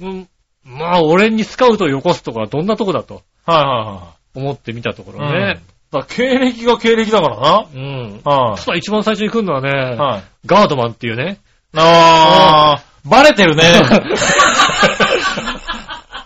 [0.00, 0.28] うん、
[0.64, 3.50] まあ、俺にスカウトをよこすとかどんなとこだとい。
[3.50, 5.32] はいは思ってみたとこいはい。
[5.32, 5.60] ろね。
[6.08, 7.66] 経歴が経歴だからな。
[7.74, 8.20] うん。
[8.24, 9.72] はただ一番最初に来るのはね、い。
[9.98, 10.22] はい。
[10.46, 11.38] ガードマンっていうね。
[11.76, 13.64] ああ、バレてるね。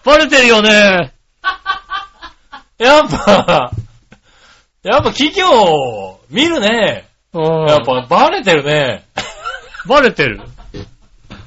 [0.05, 1.13] バレてるよね。
[2.79, 3.73] やっぱ、
[4.85, 7.09] やっぱ企業、見るね。
[7.33, 7.67] うん。
[7.67, 9.05] やっぱバレてるね。
[9.89, 10.41] バレてる。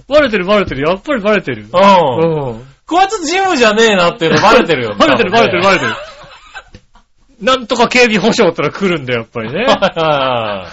[0.08, 0.82] バレてるバレてる。
[0.82, 1.68] やっぱりバレてる。
[1.72, 2.50] うん。
[2.50, 2.68] うん。
[2.86, 4.96] こいつジムじゃねえなっていうのバレてるよ。
[5.00, 5.96] バレてるバレてるバレレてる。
[7.42, 9.66] なんとか警備保障ってのが来るんだよ、やっぱりね。
[9.68, 10.68] は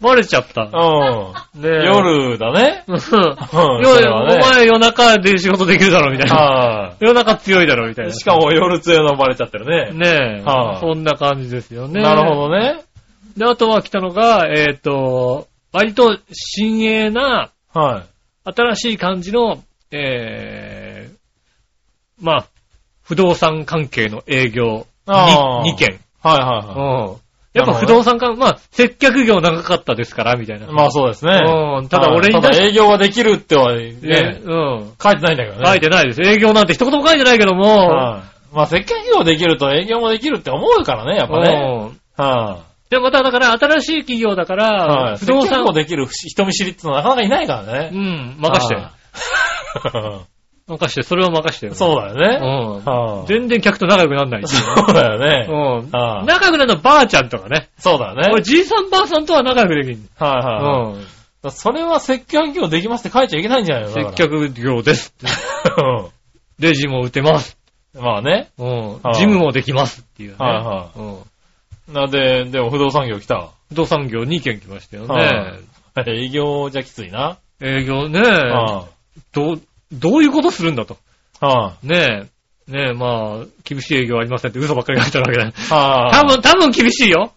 [0.00, 0.62] バレちゃった。
[0.62, 1.62] うん。
[1.62, 2.84] 夜だね。
[2.86, 2.96] うん。
[3.82, 6.36] 夜ねお前夜中で仕事できるだろ、みたいな。
[6.36, 8.08] は夜中強いだろ、みたいい。
[8.08, 8.14] な。
[8.14, 9.92] しかも夜強いのバレちゃってるね。
[9.92, 12.02] ねえ、はいそんな感じですよね。
[12.02, 12.82] なるほどね。
[13.36, 18.04] で、あとは来たのが、えっ、と、割と新鋭な、は
[18.46, 18.50] い。
[18.54, 22.46] 新しい感じの、えー、まあ、
[23.02, 26.00] 不動産関係の営業あー2件。
[26.22, 27.24] はいはうん。
[27.54, 30.66] やっぱ不動産か、まあ、接客業長かったですから、みたいな。
[30.66, 31.32] まあそうですね。
[31.44, 34.92] うんただ俺にはいただ営業ができるってはねね、うん。
[35.00, 35.66] 書いてないんだけどね。
[35.66, 36.22] 書いてないです。
[36.22, 38.18] 営業なんて一言も書いてないけども、は
[38.52, 41.52] いまあ接客業できると営業もできるって思うからね、やっぱね。
[42.18, 42.58] うんは
[42.90, 45.16] で、まただから新しい企業だかいはら、い。
[45.18, 47.90] 不動産接客業、できる人見知りってのはなかなかいないからうね。
[47.90, 48.76] ん、任して。
[50.66, 51.70] は任して、それを任して。
[51.74, 52.38] そうだよね。
[52.40, 52.84] うん。
[52.84, 54.56] はい全然客と仲良くならないし。
[54.56, 55.46] そうだよね。
[55.48, 55.90] うん。
[55.90, 57.68] はい仲良くなるのはばあちゃんとかね。
[57.78, 58.30] そうだよね。
[58.32, 59.98] 俺、じいさんばあさんとは仲良くできる。
[60.18, 60.94] はいはいはい。
[60.94, 61.50] うん。
[61.50, 63.90] それは接客業できますって書いちゃいけないんじゃないの？
[63.90, 64.14] 接。
[64.14, 65.14] 客業です。
[65.64, 66.10] 客。
[66.58, 67.58] レジも打てます。
[67.94, 68.50] まあね。
[68.58, 68.92] うん。
[69.02, 70.36] はい事務もできますっていうね。
[70.38, 70.90] はいは
[71.88, 71.94] うん。
[71.94, 73.50] なんで、でも不動産業来た？
[73.68, 76.22] 不動産業2件来ましたよはいね。
[76.24, 77.36] 営業じゃきついな。
[77.60, 78.86] 営業ね、は
[79.32, 80.94] どう、どういうことするんだと。
[80.94, 80.96] い
[81.44, 82.28] はね
[82.68, 85.76] え、ねえ、まあ、厳しい営業ありませんって嘘ばっかり書いてあるわけだ。
[85.76, 86.14] いはい。
[86.14, 87.32] 多分、多分厳しいよ。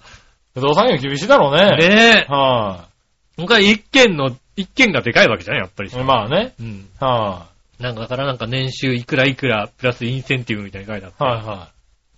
[0.54, 1.78] 不動産業厳しいだろうね。
[1.78, 2.32] ねえ。
[2.32, 2.88] は
[3.36, 5.96] 僕は一件の、一件がでかいわけじゃん、やっぱりい。。
[6.04, 6.54] まあね。
[6.60, 6.88] うん。
[7.00, 7.48] は
[7.80, 11.24] なんかだからなんか年収いくらいくら、プラスインセンティブみたいに書いてあって。
[11.24, 11.28] い。
[11.28, 11.70] は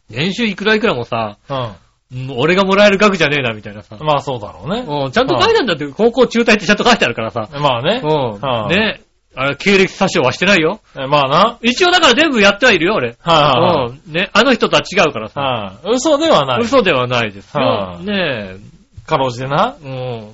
[0.10, 1.70] 年収いくらいくらもさ、いはい。
[1.72, 1.90] うん
[2.36, 4.06] 俺がもらえる額じゃねえな、みたいなさうん。。
[4.06, 4.80] まあそうだろうね。
[4.88, 7.50] うん、ちゃんと書いてあるんだって、高校中退ってちゃんと書いてあるからさ。
[7.60, 8.02] まあね。
[8.04, 8.40] うん。
[8.40, 9.02] はいね。
[9.36, 10.82] あれ、経歴詐称はしてないよ。
[10.98, 11.58] えまあな。
[11.62, 13.16] 一応だから全部やってはいるよ、俺。
[13.20, 14.14] はうん。
[14.14, 14.30] ね。
[14.34, 15.42] あの人とは違うからさ。
[15.42, 15.88] いはい。
[15.88, 15.96] はい。
[15.96, 16.62] 嘘ではない。
[16.62, 17.64] 嘘ではないですよ。
[17.64, 18.58] はいね
[19.06, 19.76] かろうじてな。
[19.84, 19.88] え。
[19.88, 19.94] うん。
[19.94, 20.32] うん。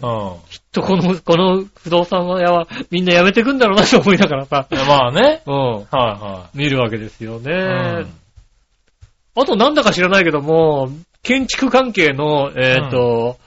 [0.49, 4.67] きっとこの、この不動産屋はみんな辞めてくんだろうなと思いながらさ。
[4.85, 5.41] まあね。
[5.45, 5.55] うん。
[5.55, 7.51] はいは見るわけですよね。
[7.51, 7.55] い。
[7.55, 7.59] う
[8.01, 8.07] ん
[9.37, 10.89] あとなんだか知らないけども、
[11.21, 13.37] 建築関係の、えっ、と、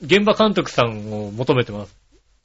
[0.00, 1.94] 現場監督さんを求めてます。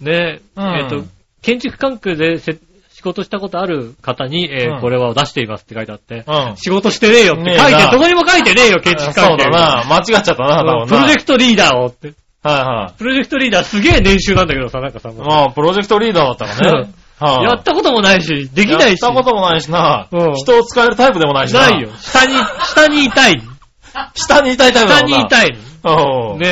[0.02, 1.04] ね、うんえっ、と、
[1.42, 2.58] 建築関係でせ
[2.92, 6.58] 仕事したことある方に、えーうんこれは出していますって書いてあって、うん。
[6.58, 9.44] 仕事してねえよって書いて、ねえなどこにも書いてねえよ、建築そう関係。
[9.46, 9.84] だな。
[9.86, 10.84] 間違っちゃったな、多分な。
[10.84, 12.14] うんプロジェクトリーダーをって。
[12.44, 12.98] はいはい。
[12.98, 16.90] プロジェクトリーダーすげえ年収なんだけどさ、なんかさ、もうまあ、プロジェクトリーダーだったらね。
[17.20, 17.44] はい。
[17.44, 19.02] やったこともないし、できないし。
[19.02, 20.34] やったこともないしなうん。
[20.36, 21.70] 人を使えるタイプでもないしな。
[21.70, 21.90] ないよ。。
[22.00, 23.42] 下に、下にいたい。
[24.16, 25.18] 下にいたいタイプだ下もんな。
[25.18, 25.58] にいたい。
[25.84, 26.40] うん。
[26.40, 26.48] ね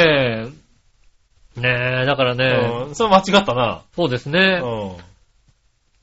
[0.53, 0.56] え。
[1.57, 2.95] ねえ、だからね、うん。
[2.95, 3.81] それ間違ったな。
[3.95, 4.59] そうですうね。
[4.59, 4.97] ん。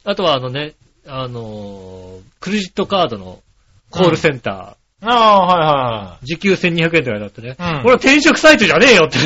[0.04, 0.74] あとはあのね、
[1.06, 3.42] あのークレジットカードの
[3.90, 7.56] コールセンター、ああ、はいは時給1200円って書いてあってね。
[7.58, 9.18] うんこれ転職サイトじゃねえよって。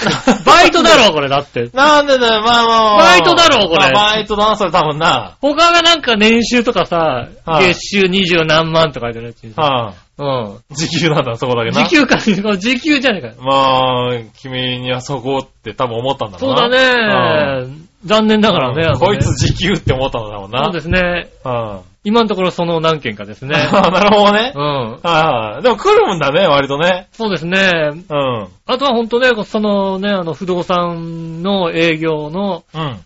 [0.44, 1.70] バイトだろ、これだってい。。
[1.72, 2.96] なんでだよ、まあまあ。
[2.98, 5.36] バイトだろこれまあバイトだな、それ多分な。
[5.40, 9.62] 他がなんか年収とかさ、はい月収二十何万とか書いてあるやつにさ。
[9.62, 10.56] はうん。
[10.70, 10.74] い。
[10.76, 11.84] 時給なんだ、そこだけな。
[11.84, 13.34] 時給か、時給じゃねえかよ。
[13.40, 16.68] まあ、君にはそこって多分思ったんだろそううな。
[16.68, 17.66] だね。
[18.04, 18.82] 残念ながらね。
[18.84, 20.64] あのねこいつ時給って思ったんだろうな。
[20.64, 21.28] そうですね。
[21.44, 21.80] うん。
[22.04, 23.54] 今のところその何件かですね。
[23.72, 24.58] あなるほどねう。
[24.58, 24.62] ん。
[24.62, 25.62] はいはい。
[25.62, 27.08] でも来るんだね、割とね。
[27.12, 27.90] そうですね。
[27.92, 28.48] うん。
[28.66, 33.00] あとは本当ね、そのね、あの、不動産の営業のうん。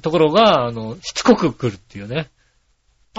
[0.00, 2.28] ところが、あの、しつこく来るっていうね。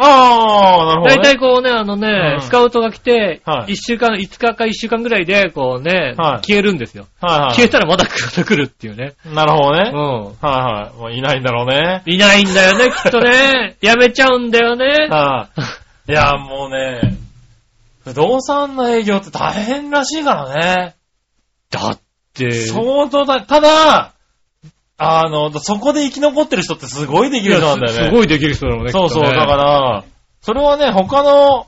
[0.01, 1.17] ああ、なるほど、ね。
[1.17, 7.07] 大体こうね、あのね、うんスカウトが来て、はい1週間、5日か1週間ぐらいで、こうね、はい消えるんですよ。
[7.21, 7.55] はいはい。
[7.55, 9.13] 消えたらまた来るっていうね。
[9.25, 9.91] なるほどね。
[9.93, 10.99] うはいはい。
[10.99, 12.03] もういないんだろうね。
[12.05, 12.09] ん。
[12.09, 13.77] いないんだよね、きっとね。
[13.81, 14.85] やめちゃうんだよね。
[15.09, 15.49] は
[16.07, 16.11] い。
[16.11, 17.17] いや、もうね、
[18.03, 20.95] 不動産の営業って大変らしいからね。
[21.69, 21.99] だっ
[22.33, 23.41] て、相当だ。
[23.41, 24.13] ただ、
[25.01, 27.97] あの、そこで生き残ってる人ってすごいできる人なんだよね。
[27.99, 28.91] すすごいできる人だろうね。
[28.91, 30.03] そうそう、ねだから、
[30.41, 31.67] それはね、他の、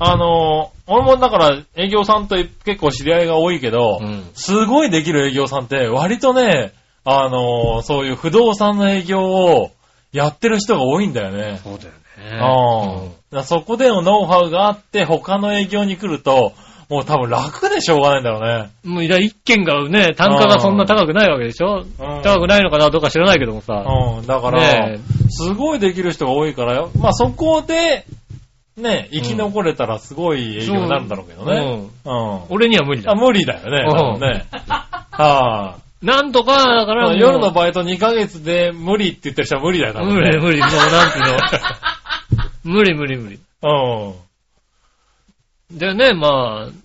[0.00, 4.24] あの、俺もだから営業さんと結構知り合いが多いけど、うん。
[4.34, 6.72] すごいできる営業さんって割とね、
[7.04, 9.70] あの、そういう不動産の営業を
[10.12, 11.60] やってる人が多いんだよね。
[11.62, 12.30] そうだようん。
[12.30, 13.10] だね。
[13.30, 16.52] からそこでのノウハウがあって他の営業に来ると、
[16.88, 18.70] もう多分楽でしょうがないんだろうね。
[18.84, 18.92] うん。
[18.92, 21.84] もう、いや、一件がね、単価がそんな高くないわけでしょ？
[21.98, 22.90] うん高くないのかな？
[22.90, 23.84] どうか知らないけどもさ。
[24.18, 24.26] うん。
[24.26, 26.90] だから、ねすごいできる人が多いからよ。
[26.98, 28.04] まあそこで、
[28.76, 31.88] ね、生き残れたらすごい営業になるんだろうけどね。
[32.04, 32.40] うん。
[32.50, 33.14] 俺には無理だあ、。
[33.14, 33.86] 無理だよね。
[33.88, 34.44] うんね。
[35.10, 40.00] はなんとか、だかあ、ら夜のバイト2ヶ月で無理って言ってる人は無理だよ、ね。
[40.04, 41.38] 無理無理、もうなんていうの？
[42.64, 43.38] 無理無理無理。
[43.62, 44.14] うん。
[45.72, 46.82] でね、まあ、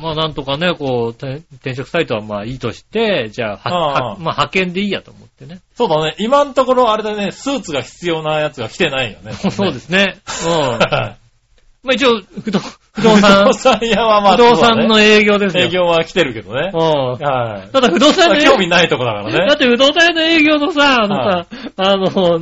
[0.00, 5.60] まあなんとかね、こう、て転職サイトはまあいいとして、じゃあ、ははまあ派遣でいいやと思ってね。
[5.74, 6.16] そうだね。
[6.18, 9.32] 今のところあれだね、スーツが必要なやつが来てないよね。
[9.50, 10.18] そうですね。
[10.44, 10.50] うん。
[10.50, 10.78] は
[11.22, 11.26] い
[11.86, 15.64] まあ一応、不動不動不産動、産屋はまあ、不動産の営業ですよ。
[15.64, 16.72] 営業は来てるけどね。
[16.74, 16.80] うん。
[16.80, 17.72] はい。
[17.72, 19.46] ただ不動産の営興味ないとこだからね。
[19.46, 22.40] だって不動産屋の営業のさ、あのはさ、あの、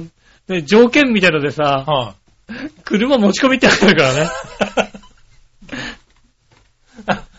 [0.48, 2.54] ね条件みたいのでさ、はい。
[2.84, 4.28] 車持ち込みってあるからね。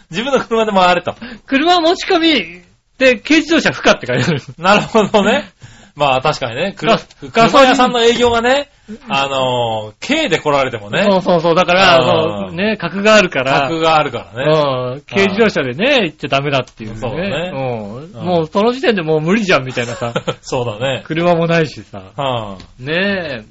[0.11, 1.15] 自分の車で回れと。
[1.45, 2.65] 車持ち込み
[2.97, 4.41] で、軽自動車不可って書いてある。
[4.57, 5.51] なるほどね。
[5.95, 8.69] まあ確かにね、車屋さんの営業がね、
[9.07, 11.55] あのー、軽で来られてもね、そうそうそう。
[11.55, 13.61] だから、ね、格があるから。
[13.61, 14.51] 格があるからね。
[14.93, 15.01] うん。
[15.09, 16.97] 軽自動車でね、行っちゃダメだっていうね。
[16.97, 18.19] そうだねうん。
[18.19, 20.13] うんもうその時点でもう無理じゃんみたいなさ。
[20.41, 21.03] そうだね。
[21.05, 22.11] 車もないしさ。
[22.15, 23.43] はね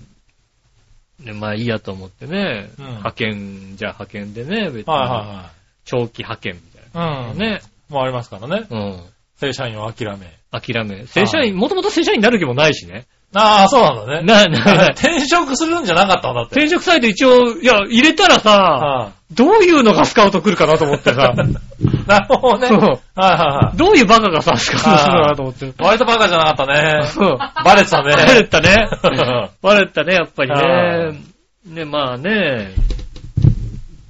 [1.20, 1.24] え。
[1.24, 2.68] でまあいいやと思ってね。
[2.78, 4.94] うん派遣、じゃあ派遣でね、別い、に。
[4.94, 5.50] は
[5.84, 7.32] 長期派遣みたいいはいはい。
[7.32, 7.38] うん。
[7.38, 7.50] な。
[7.50, 7.60] ね。
[7.88, 8.66] もありますからね。
[8.70, 9.02] うん。
[9.36, 10.38] 正社員を諦め。
[10.50, 11.06] 諦め。
[11.06, 13.06] 正社員、もともと正社員になる気もないしね。
[13.36, 14.22] ああ、そうなんだね。
[14.22, 16.60] な、な、な、 転職するんじゃなかったんだって。
[16.60, 21.34] 転職サイト一応、いや、入れたらさ、はどういうのがスカウト来るかなと思ってさ。
[21.34, 21.36] い
[22.06, 22.68] なるほどね。
[22.68, 25.64] そうはいはどういうバカがさ、スカウトするのかなと思って。
[25.64, 25.76] いはい。
[25.80, 27.02] 割とバカじゃなかったね。
[27.06, 27.38] そう。
[27.64, 28.14] バレてたね。
[28.14, 28.86] バレたね。
[29.02, 31.18] はバレたね、やっぱりはね。
[31.66, 32.68] ね、まあね。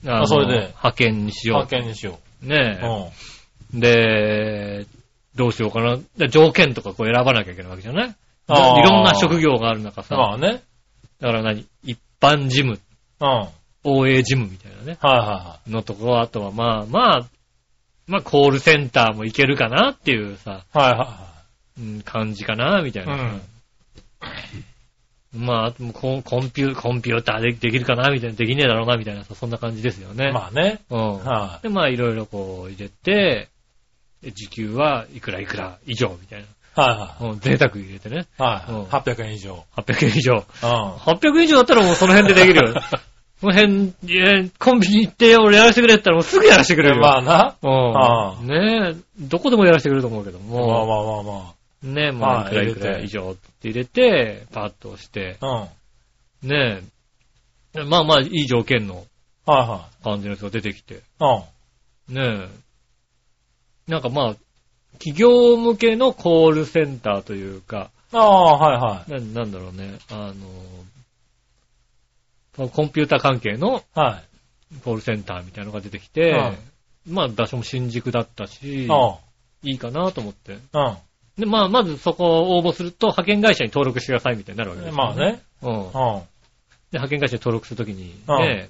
[0.06, 2.46] あのそれで派遣にしよ派遣にしよう。
[2.46, 2.48] う。
[2.48, 2.80] ね
[3.72, 3.80] うん。
[3.80, 4.86] で、
[5.34, 5.98] どうしようかな。
[6.16, 8.08] で条件とかこう選ばなきゃいけないわけじゃない？
[8.08, 8.12] い
[8.48, 10.16] あーろんな職業がある中さ。
[10.16, 10.62] まあね。
[11.20, 11.66] だから何？
[11.82, 12.78] 一般事務、
[13.20, 13.26] うん。
[13.28, 13.48] はい
[13.86, 14.96] OA 事務みたいなね。
[15.02, 17.26] はのとこ、あとはまあまあ、
[18.06, 20.90] まあコールセンターもいけるかなっていうさ、いはい。
[20.92, 21.18] はいは
[21.78, 23.18] うん感じかな、みたいいはい。
[23.18, 23.24] な。
[23.24, 23.40] うん。
[25.36, 30.30] まあ、コンピュー、コンピューターでできるかなみたいな、できねえだろうなみたいな、そんな感じですよね。
[30.32, 30.80] まあね。
[30.90, 31.18] うん。
[31.24, 33.48] はで、まあ、いろいろこう入れて、
[34.22, 36.44] で時給はいくらいくら以上みたいい。
[36.74, 37.28] はな。
[37.28, 38.26] うん、贅沢入れてね。
[38.38, 38.72] いはい。
[38.72, 38.86] うんはい。
[38.86, 39.64] 800円以上。
[39.76, 40.32] 800円以上。
[40.34, 40.92] うん。
[40.94, 42.74] 800円以上だったらもうその辺でできるよ。
[43.40, 47.02] その辺、えーコンビニ行って俺やらせてくれって言ったらもうすぐやらせてくれるよ。
[47.02, 47.56] まあな。
[47.62, 48.46] あうん。
[48.46, 50.82] ねえ、どこでもやらせてくれると思うけどまあまも。
[50.82, 55.68] あまあまねえ、まあ、はいいくらいくら以上って入れて、パッと押して、あ。
[56.42, 56.48] うん。
[56.48, 56.82] ね
[57.74, 59.04] え、まあまあ、いい条件の
[59.46, 60.98] はいは感じの人が出てきて、い。
[62.08, 62.14] うん。
[62.14, 62.48] ね
[63.88, 64.34] え、なんかまあ、
[64.94, 69.22] 企業向けのコールセンターというか、ああ、はいはい。
[69.34, 70.32] ななんだろうね、あ
[72.56, 74.24] の、コンピューター関係のはい。
[74.82, 76.34] コールセンターみたいなのが出てきて、
[77.06, 78.88] まあ、場所も新宿だったし、う
[79.62, 80.54] いいかなと思って。
[80.54, 80.56] ん。
[80.56, 80.96] うん。
[81.38, 85.14] で、まあ、まずそこを応募すると、派遣会社に登録してくださいみたいになるわけですよ、まあ。
[85.16, 85.42] ね。
[85.62, 85.70] うん。
[85.70, 85.88] うん。
[85.88, 85.92] で、
[86.92, 88.68] 派遣会社に登録するときに、うんね、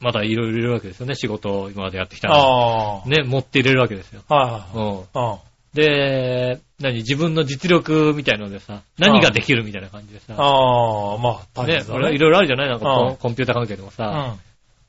[0.00, 3.08] まだいろいろいるわけですよね、仕事を今までやってきたのああ。
[3.08, 4.22] ね、持って入れるわけですよ。
[4.28, 5.38] はいうん。
[5.72, 11.94] で、何、自分の実力みたいのでさ、何ができるみたいな感じでさ、ああ、まあ、大ね、変だね。
[11.94, 12.68] 俺いろいろあるじゃない？
[12.68, 12.84] なんか
[13.18, 14.36] コうんンピューター関係でもうさ、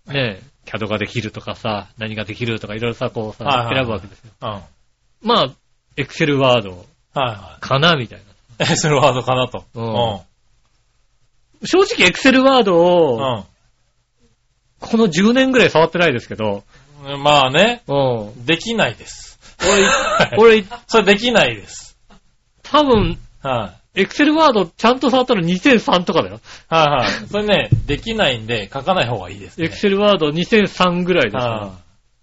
[0.09, 0.11] ん。
[0.13, 4.31] ね、CAD ができるとかさ、何ができるとかいろいろさ、こうさ、選ぶわけですよ。
[4.41, 4.45] う
[5.27, 5.31] ん。
[5.95, 8.19] はいまあ、Excel ワードはかなみたい
[8.59, 8.65] な。
[8.65, 8.71] い。
[8.71, 9.65] え、それワードかなと。
[9.73, 10.33] うん
[11.65, 13.45] 正直 Excel ワードを、う
[14.79, 16.63] この10年ぐらい触ってないですけど、
[17.03, 17.13] ん。
[17.13, 17.23] うん。
[17.23, 18.45] まあね、うん。
[18.45, 19.39] できないです。
[20.37, 21.97] 俺、 俺、それできないです。
[22.63, 24.01] 多分、はい。
[24.01, 26.39] エクセルワードちゃんと触ったの2003とかだよ。
[26.67, 27.27] はいはい。
[27.29, 29.67] それね、できないんで、書かない方がいいですね。
[29.67, 31.71] エクセルワード2003ぐらいですかはら。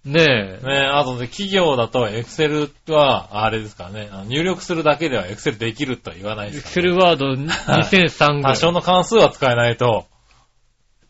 [0.04, 0.60] ねえ。
[0.62, 0.66] い。
[0.66, 8.54] ねあとで企業だと、エクセルは、あれですからね、あの入力するだけではエクセルできるとは言わないエクですセルワード2003ぐらい。
[8.54, 10.06] 多少の関数は使えないと。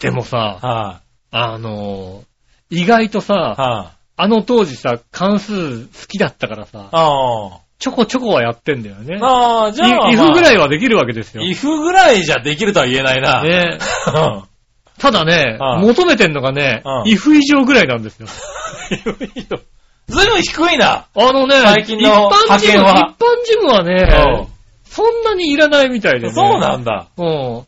[0.00, 1.00] でもさ、は
[1.30, 3.22] あのー、意外とい。
[3.22, 3.96] さ、はい。
[4.16, 9.18] あの当時さ、関数好きだったからさ、あちょこちょこはやってんだよね。
[9.22, 9.26] あ。
[9.26, 10.10] ああ、じゃあ。
[10.10, 10.64] イフぐらいは。
[10.64, 11.42] はできるわけですよ。
[11.42, 13.42] イフぐらいじゃできるとは言えないな。
[13.42, 13.78] ね
[14.14, 14.42] うん
[15.00, 18.28] ただね、はい求めてんのがねう、んイフ以上ぐらいなんですよ。
[20.08, 21.06] ずいぶん低いな。
[21.14, 24.48] あのね、最近の一般派遣は一般事務はね、
[24.84, 26.32] そんなにいらないみたいでね。
[26.32, 27.06] そうなんだ。
[27.16, 27.64] うん。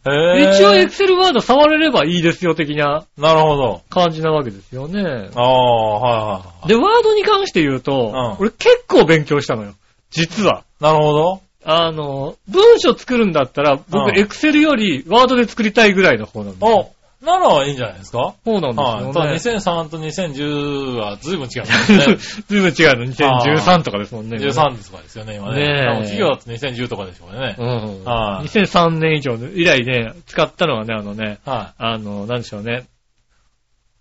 [0.52, 3.82] 一応エクセルワード触れればいいですよ的ななるほど。
[3.88, 5.30] 感じなわけですよね。
[5.34, 6.68] ああ、はいはい。
[6.68, 9.74] で、ワードに関して言うと、うん俺結構勉強したのよ。
[10.10, 10.64] 実は。
[10.80, 11.40] なるほど。
[11.64, 16.66] あの、文章作るんだったら、う僕んエクセルよりワードで作りたいぐらいの方なんで。
[16.66, 16.90] お、
[17.22, 18.34] ならいいんじゃないですか？
[18.44, 19.12] そうなんはい。
[19.12, 19.60] ただですよね。
[19.60, 22.16] 2003と2010は随分違うんですね。
[22.48, 23.04] ずいぶん違うの。
[23.12, 24.38] 2013とかですもんね。
[24.38, 25.62] 13ですからですよね、今ね。
[25.62, 27.56] ね企業だと2010とかでしょうね。
[27.58, 28.04] うん。
[28.04, 32.86] はい2003年以上の以来ね、使ったのはね、あのね、はあの、なんでしょうね。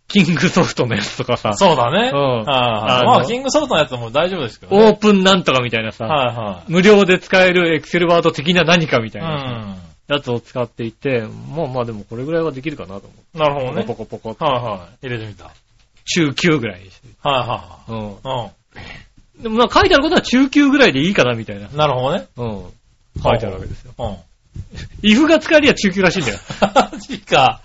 [0.08, 2.12] キングソフトのやつとかさい。、そうだね。
[2.14, 4.90] うんはいあのまあ、キングソフトのやつも大丈夫ですけどね。
[4.90, 9.22] オープンなんとかみたいなさ、はいは無料で使えるエクセルワード的な何かみたい。
[9.22, 9.91] いうなさん。
[10.16, 11.22] やつを使っていて、
[11.56, 13.38] まあまあでもこれぐらいはできるかなと思う。
[13.38, 13.84] なるほどね。
[13.86, 14.46] ポコポコポコ。
[14.46, 15.08] はいはい。
[15.08, 15.46] 入れてみた。
[15.46, 15.54] はい
[16.06, 17.08] 中級ぐらいにして。
[17.22, 17.96] はうん。
[17.96, 18.52] いは
[19.40, 19.44] い。
[19.44, 21.68] でもまあ書いてあることは中級ぐらいでいいかなみたいな。
[21.68, 21.78] うん。
[21.78, 22.28] なるほどね。
[22.38, 23.22] うん。
[23.22, 23.94] 書いてあるわけですよ。
[23.98, 24.18] うん。
[25.04, 26.40] イフが使えりゃ中級らしいんだよ。
[26.92, 27.62] マジか。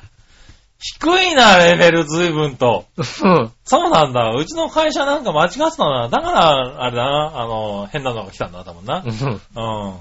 [0.79, 2.85] 低いな、レベル随分と。
[2.97, 3.53] うん。
[3.65, 4.31] そうなんだ。
[4.31, 6.09] うちの会社なんか間違ってたな。
[6.09, 9.03] だから、あれだな、あの、変なのが来たんだ、多分な。
[9.05, 9.11] うん。
[9.11, 9.97] うん。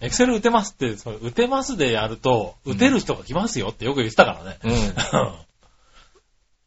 [0.00, 4.58] エクセル打てますって、それ打てますでやると、打てる人が来ますよってよく言ってたからね。
[4.64, 4.70] うん。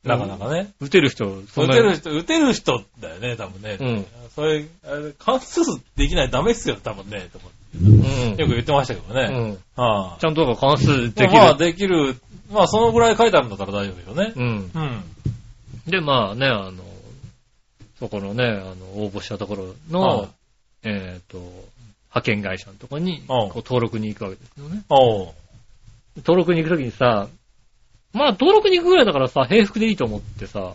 [0.03, 0.73] なかなかね。
[0.80, 3.78] 打てる人、打てる人、打てる人だよね、多分ね。
[3.80, 4.05] うん。
[4.34, 4.65] それ、
[5.19, 5.61] 関数
[5.95, 7.30] できないとダメっすよ、多分ね。
[7.34, 8.36] とかうん。
[8.38, 9.28] よく言ってましたけどね。
[9.32, 9.57] うん。
[9.75, 11.57] はあちゃんと関数できまあ、る。
[11.57, 12.15] できる。
[12.51, 14.34] まあ、そのぐらい書いてあるんだったら大丈夫よね。
[14.36, 14.71] うん。
[14.73, 15.03] うん。
[15.88, 16.84] で、まあね、あの、
[17.99, 20.30] そこのね、あの、応募したところはいの、
[20.84, 21.39] えっと、
[22.10, 24.84] 派遣会社のとこに、うんこう登録に行くわけですよね。
[24.89, 27.28] 登録に行くときにさ、
[28.14, 30.74] まあ登録に行くぐらいだからさ、平服でいいと思ってさ、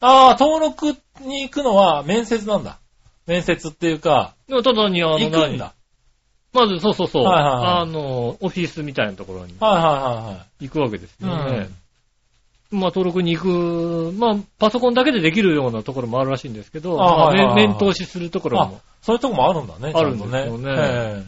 [0.00, 2.78] ああ、登録に行くのは面接なんだ。
[3.26, 5.74] 面接っていうか、でもただにあの、行くんだ。
[6.52, 11.52] まずそうそうそう、はいはいはいあの、オフィスみたいなところにはいはいは行くわけですいはい。
[11.52, 11.68] よね。
[12.70, 19.92] まあ登録に行く、まあパソコンだけでできるようなところもあるらしいんですけど、あまあ面面通しするところあも、そういうとこもあるんだね。
[19.94, 21.24] あるんですよねえ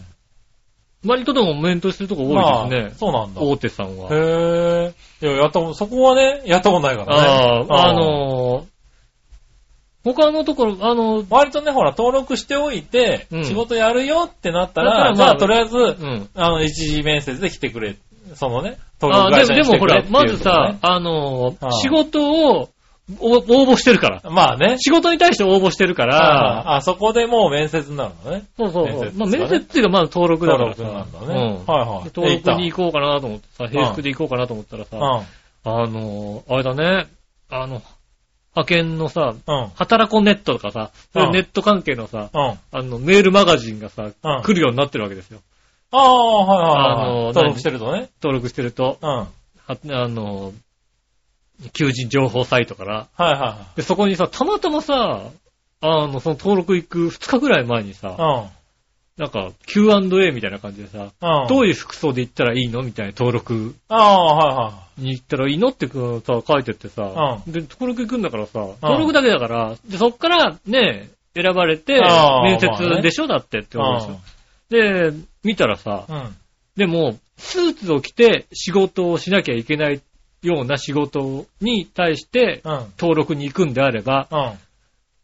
[1.06, 2.82] 割とでも面通しするとこえ多いですね。
[2.82, 3.40] まあそうなんだ。
[3.40, 4.10] 大手さんは。
[4.10, 4.92] へ
[5.22, 5.26] え。
[5.26, 7.66] いや、やったそこはね、やったことないからね。
[7.70, 8.70] ああ、あのー
[10.02, 16.28] 他のところ、あの、割とね、ほら、登録しておいて、うん仕事やるよってなったら、らまあとりあえず、うん。
[16.34, 17.96] あの、一次面接で来てくれ。
[18.34, 22.68] そのね、登あで録会社に来でもほらてくれっていう、まずさあのーああ仕事をお
[23.18, 24.30] 応募してるから。
[24.30, 24.76] まあね。
[24.78, 28.44] 仕事に対して応募してるから、ああ、そこでもう面接になるのね。
[28.56, 29.00] そうそうそう。
[29.00, 30.82] 面接まあ面接っていうかまず登録だからさ。
[30.82, 31.64] 登録なんだね。
[31.66, 32.04] うんはいはい。
[32.04, 35.00] で登録に行行こうかなと思ってさ、平服で行こうかなと思ったらさ、っ
[35.64, 37.08] あのーあれだね、
[37.50, 37.82] あの、
[38.56, 39.52] 派遣のさ、た。
[39.52, 39.62] うん。
[39.64, 39.70] うん。
[39.74, 42.40] 働こネットとかさ、そうネット関係のさ、うん。
[42.72, 45.40] あの、メールマガジンがさ、うん来るようになってるわけですよ。
[45.92, 47.08] ああ、はいはいはい。
[47.08, 48.08] あの登録してるとね。
[48.22, 49.08] 登録してると、うん。
[49.68, 50.52] あの、
[51.72, 53.08] 求人情報サイトから。
[53.16, 55.30] はいはで、そこにさ、たまたまさ、
[55.82, 58.12] あの、その登録行く2日ぐらい前にさ、い。
[58.12, 58.60] うん。
[59.16, 61.46] なんか Q&A みたいな感じでさ、うん。
[61.48, 72.00] どういう服装で行ったらいいのみたいな登録ああ、はいはに行ったらいいのってさ、書いてってさ、で、登録行くんだからさ、登録だけだから、で、そっからね、選ばれて、
[72.44, 72.68] 面接
[73.02, 73.80] でしょだってってい。
[73.80, 75.12] ことですよ。
[75.12, 75.12] で、
[75.44, 76.16] 見たらさ、うん。
[76.16, 76.36] うん。
[76.76, 80.00] でも、スーツを着て仕事をしなきゃいけない
[80.42, 82.72] ような仕事に対してうん。
[82.98, 84.38] 登録に行くんであれば、うん。
[84.38, 84.58] はい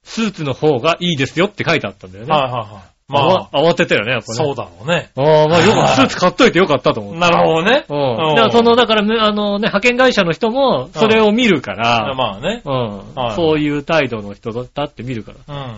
[0.07, 2.33] スーツの方がいいですよって書いてあったんだよね。
[2.33, 3.12] はいはい。
[3.12, 4.37] まあわ慌てたよね、やっぱあ、ね。
[4.37, 5.11] そうだろうね。
[5.17, 7.19] ああ、まあよくスーツ買っといてよかったと思って。
[7.19, 7.85] なるほどね。
[7.89, 8.31] うん。
[8.31, 12.62] うんだからその、だからね、あのね、派遣会社の人も、それを見るから、まあね。
[12.64, 15.55] うん、はいそういう態度の人だって見るから。
[15.55, 15.62] うん。
[15.62, 15.75] はい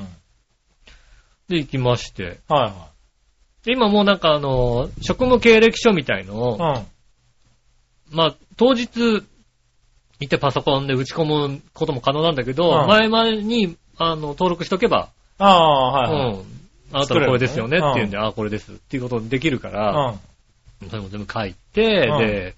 [1.49, 2.39] で、行きまして。
[2.49, 2.72] は
[3.64, 6.61] で今もうなんかあの、職務経歴書みたいのを、い。
[6.61, 6.86] うん。
[8.11, 9.22] まあ、当日、
[10.20, 16.34] 行ってパソコンで打ち込むことも可能なんだけど、うん前々に、あの、登録しとけば、ああ、はいはい。
[16.34, 16.44] うん。
[16.92, 20.16] あなたのこれですよねっていうんで、ああ、これですっていうことできるから、
[20.82, 20.88] うん。
[20.88, 22.54] それも全部書いて、うんで、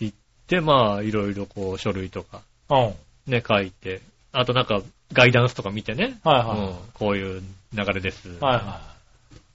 [0.00, 2.94] 行って、まあ、いろいろこう、書類とか、うん。
[3.32, 4.00] ね、書いて、
[4.32, 4.82] あとなんか、
[5.12, 7.42] ガイダンスとか見てね、はいうんは、こういう
[7.72, 8.28] 流れです。
[8.28, 8.30] い。
[8.40, 8.80] はいは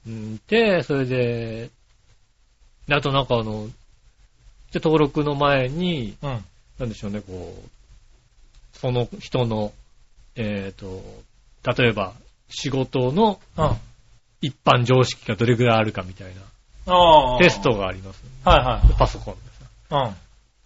[0.08, 1.70] うんで、それで、
[2.88, 3.68] であとなんかあの、
[4.74, 6.18] で登録の前に、い。
[6.22, 6.46] うん。
[6.80, 9.72] なんでしょうね、こう、その人の、
[10.36, 11.04] えっ、と、
[11.80, 12.14] 例えば、
[12.50, 13.78] 仕事のうん。
[14.42, 17.40] 一般常識がどれぐらいあるかみたいなああ。
[17.40, 17.74] テスト。
[17.78, 18.22] があります。
[18.44, 19.42] はいはパソコンで
[19.90, 20.06] さ。
[20.06, 20.10] い。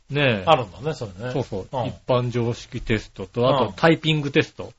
[0.10, 0.16] うん。
[0.16, 0.44] ねえ。
[0.48, 1.32] あるんだね、それね。
[1.32, 4.74] そうそう、うん一般常識テストと、あうんとタイピングテスト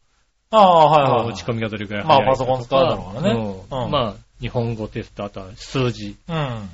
[0.50, 1.22] ああ、はいはいはい。
[1.26, 6.16] の打ち込みがどれぐらいまあ早いかパソコン使うだろうからねうんうんまあ、日本語テスト、あとは数字。
[6.28, 6.70] うん。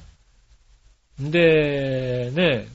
[1.20, 2.68] で、ね、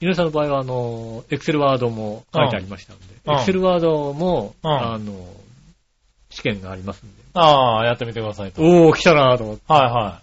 [0.00, 5.14] 井上さんの場合は、あの、エクセルワードも書いてありましたんで、うんエクセルワードも、うんあの、
[6.28, 7.22] 試験がありますんで。
[7.32, 8.62] ああ、やってみてくださいと。
[8.62, 9.62] はいおー、来たなと思って。
[9.72, 10.20] は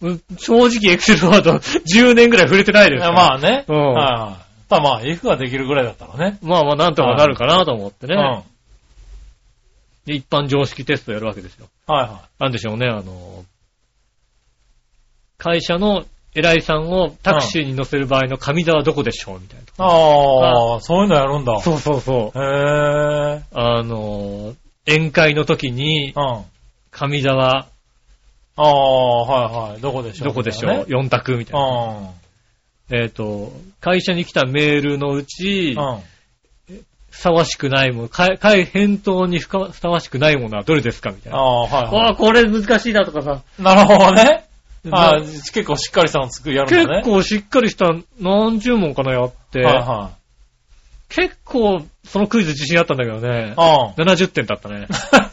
[0.00, 2.88] うん正直エクセルワード10年ぐらい触れてないい。
[2.90, 3.28] いやですから。
[3.28, 3.64] まあね。
[3.66, 4.68] うんはいはい。
[4.68, 6.38] ただまあ、if ができるぐらいだったらね。
[6.42, 8.14] まあまあ、なんとかなるかなと思ってね。
[8.14, 8.20] うん。
[8.20, 8.44] はい
[10.04, 11.66] で一般常識テストやるわけですよ。
[11.86, 13.44] はなんでしょうね、あの、
[15.38, 16.04] 会社の
[16.34, 19.64] 偉いさんをタクシーに乗せる場合の上座はどこでしょうみたいな。
[19.64, 19.66] い。
[19.78, 21.60] ああ、そういうのやるんだ。
[21.60, 22.38] そうそうそう。
[22.38, 22.42] へ
[23.38, 23.42] え。
[23.52, 24.54] あの、
[24.86, 26.22] 宴会の時にう、ん。
[26.22, 26.42] あ
[26.90, 27.66] 上座は
[28.56, 29.80] あ、はいはい。
[29.80, 30.28] どこでしょう？
[30.28, 32.10] どこでしょう、みたい ?4 択みたいな。
[32.92, 35.76] えっ、と、会社に来たメールのうち。
[37.10, 38.26] ふさわしくないもの、か
[38.56, 41.10] い返答にふさわしくないものはどれですか？
[41.10, 41.38] みたいな。
[41.38, 43.42] ああ、はいわあ、はこれ難しいなとかさ。
[43.58, 43.62] い。
[43.62, 44.43] なるほどね。
[44.90, 47.02] あ結構しっかりしたの作るやるんだね。
[47.02, 50.10] 結構しっかりした何十問かなやって、はいは
[51.08, 53.50] 結構そのクイズ自信あったんだけどねい。。
[53.50, 53.54] うん。
[53.54, 54.86] 70点だったね。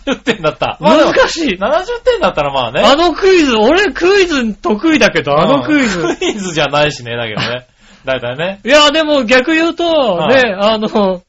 [0.05, 0.77] 70点だった。
[0.81, 1.57] まあ難しい。
[1.57, 1.57] 70
[2.03, 2.81] 点だったらまあね。
[2.81, 5.99] あのクイズ、俺クイズ得意だけど、あのクイズ。
[5.99, 7.67] う んクイズじゃないしね、だけどね。
[8.05, 8.59] だいたいね。
[8.63, 11.21] いや、でも逆言うと、はいね、あの、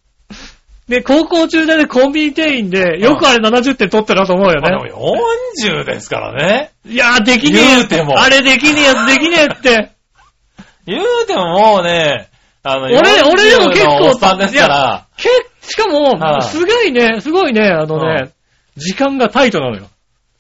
[0.93, 4.89] ね、高校中でね、コンビニ店員で、よくあれ70点取ってるなと思うよまあね。
[4.89, 5.17] でも
[5.57, 6.71] 40ですからね。
[6.87, 9.91] いや、できねえ言うてもあれできねえやつできねえって。
[10.87, 12.29] 言うてももうね、
[12.63, 15.29] あの、俺俺でも結構40のおっさんですから、け、
[15.63, 18.31] しかもは、いすごいね、すごいね、あのはね、
[18.77, 19.89] 時間がタイトなのよ。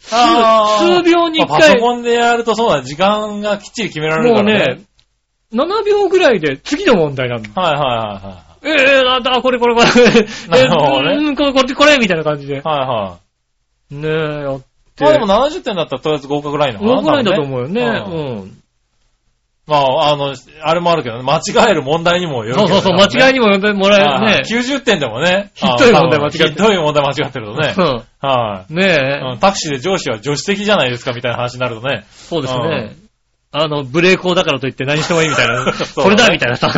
[0.00, 4.74] 数秒に一まあパソ回、コンでやるとそうだ、時間がきっちり決められるもうからね。
[4.76, 4.82] ね、
[5.54, 7.42] 7秒ぐらいで次の問題なの。
[7.54, 9.86] はいはええあ、だ、これこれこれ。
[10.48, 12.58] なるほどねえうん、これこれこれ、みたいな感じで。
[12.58, 12.78] いはい。
[12.78, 13.18] はいは
[13.90, 14.60] ねえ、やっ
[14.96, 15.04] て。
[15.04, 15.04] い。
[15.04, 17.82] まあでも70点だったらとりあえず合格ラインのかな合格ラインだと思うよね。
[17.82, 18.62] 多分うん。
[19.64, 24.42] まあ、あの、あれもあるけどね、間違える問題にもよるけどねそうそうそう、間違いにも呼んでもらえるね。
[24.44, 25.52] 90点でもね。
[25.54, 27.74] ひどい問題間違ってるひどい問題間違ってるとね。
[28.20, 28.72] はい。
[28.72, 28.76] うん。
[28.76, 32.04] ねえ、うんタクシーで上司は助手席じゃないですかみたいな話になるとね。
[32.10, 32.96] そうですね。
[33.52, 35.72] あの、ブレーコーだからといって何してもいいみたいな。
[35.84, 36.68] それだみたいなさ、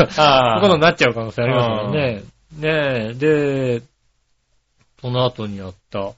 [0.61, 2.23] ことになっちゃう可能性ありますからね。
[2.53, 3.83] ねえ、で、
[5.01, 6.13] その後にあった、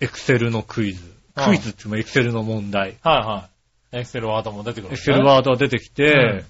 [0.00, 1.04] エクセルのクイズ。
[1.04, 2.96] うんクイズっていうのもエクセルの問題。
[3.02, 3.48] はいは
[3.92, 3.98] い。
[3.98, 5.02] エクセルワードも出てくるんエク。
[5.02, 6.44] セルワードが出てきて、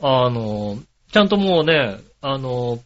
[0.00, 0.78] あの、
[1.12, 2.80] ちゃんともうね、あの、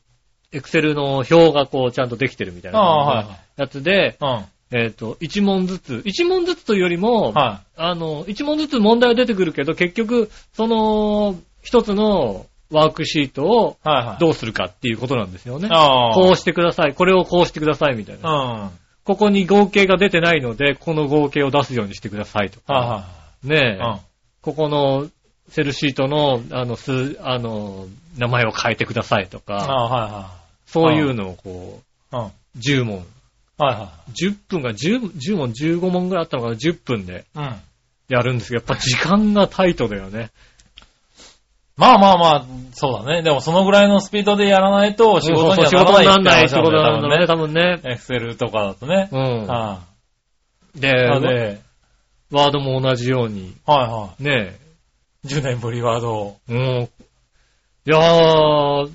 [0.52, 4.57] エクセルの表がこうちゃんとできてるみたいなやつで、はい。
[4.70, 7.34] えっ、と、一問ずつ、一問ずつというよりも、うん。
[7.34, 13.88] はあの、一問ずつ問題は出てくるけど、結局、その、一つのワークシートをい。
[13.88, 14.18] はいはい。
[14.20, 15.68] どうするかっていうことなんですよね。
[15.70, 16.14] ああ。
[16.14, 16.94] こうしてください。
[16.94, 18.30] これをこうしてくださいみたいな。
[18.30, 18.60] うん。
[18.62, 22.74] はいここに合計が出てないので、この合計を出すようにしてくださいとか。
[22.74, 23.06] は
[23.42, 24.00] ねえ、いはい。
[24.42, 25.08] ここの
[25.48, 27.86] セルシートの、あの、す、あの、
[28.18, 30.30] 名前を変えてくださいとか、あ、は
[30.66, 31.80] そういうのをこ
[32.12, 32.24] いはい。
[32.24, 32.30] うん。
[32.30, 33.06] う、10問。
[33.58, 37.38] はいは10分が10、10問、15問ぐらいあったのかな、10分でい。
[37.38, 37.56] うん。
[38.08, 40.30] やるんですけど、やっぱ時間がタイトだよね。
[41.76, 43.22] まあまあまあ、そうだね。
[43.22, 47.80] でもそのぐらいのスピードでやらないと仕事になならないってらない仕事なんだね、多多分ね。
[47.84, 49.08] エクセルとかだとね。
[49.12, 49.46] うん。
[49.46, 49.80] は
[50.74, 50.92] で、い。
[50.92, 51.60] なので、
[52.30, 54.58] ワードも同じように、はいはね
[55.24, 55.28] い。
[55.28, 56.36] 10年ぶりワードを。
[56.48, 56.88] う、い
[57.86, 58.90] やー、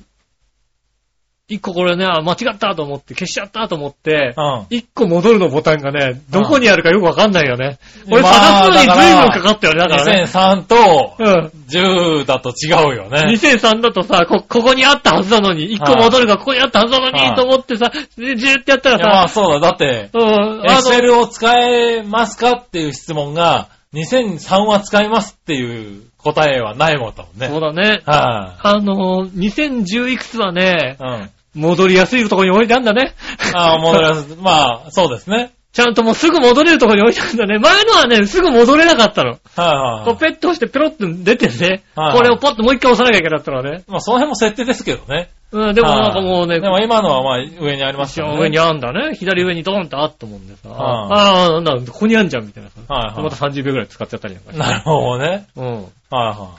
[1.54, 4.66] 一個これね、あ間違ったと思って、消しちゃったと思って、うん。
[4.72, 7.78] 一個戻るのボタンがね、どこにあるかよくわかんないよね。
[8.08, 10.24] うん俺探すのに随まあ分かかったよね、だからね。
[10.24, 11.52] 2003とうん。
[11.68, 13.36] 10だと違うよね。
[13.36, 19.60] 2003だとさ、こ、ここにあったはずなのに、一個戻るがここにあったはずなのはいに、と思ってさ、でジューってやったらさ、あそうだ。
[19.60, 27.48] だって、うん、エクセルを使えますかっていう質問が、2003は使いますっていう答えはないもんだもんね。
[27.48, 28.02] そうだね。
[28.06, 31.30] はあの、2010いくつはねい、、うん。
[31.56, 33.16] 戻りやすいところに置いてあるんだね。
[33.54, 34.38] ああ、戻ります。
[34.42, 34.52] ま
[34.88, 35.52] あ、そうですね。
[35.72, 37.58] ちゃんともうすぐ戻れるところに置いてあるんだね。
[37.58, 39.32] 前のはね、すぐ戻れなかったの。
[39.32, 40.06] はいはいはい。
[40.06, 43.84] こうペット押してペロッと出てね、はいこれをポッともう一回押さなきゃいけなかったのね。
[43.88, 45.32] まあ、その辺も設定ですけどね。
[45.52, 48.40] うん、でもなんかもうね、でも今のはまあ、上にありますよね。
[48.40, 49.16] 上にあんだね。
[49.16, 50.70] 左上にドーンとあったもんでさ。
[50.70, 52.82] はああ、なんだ、ここにあんじゃんみたいなさ。
[52.88, 54.60] はいはいでまた30秒くらい使っちゃったりなんかして。
[54.60, 55.48] なるほどね。
[55.56, 55.64] うん。
[55.64, 56.50] もはいは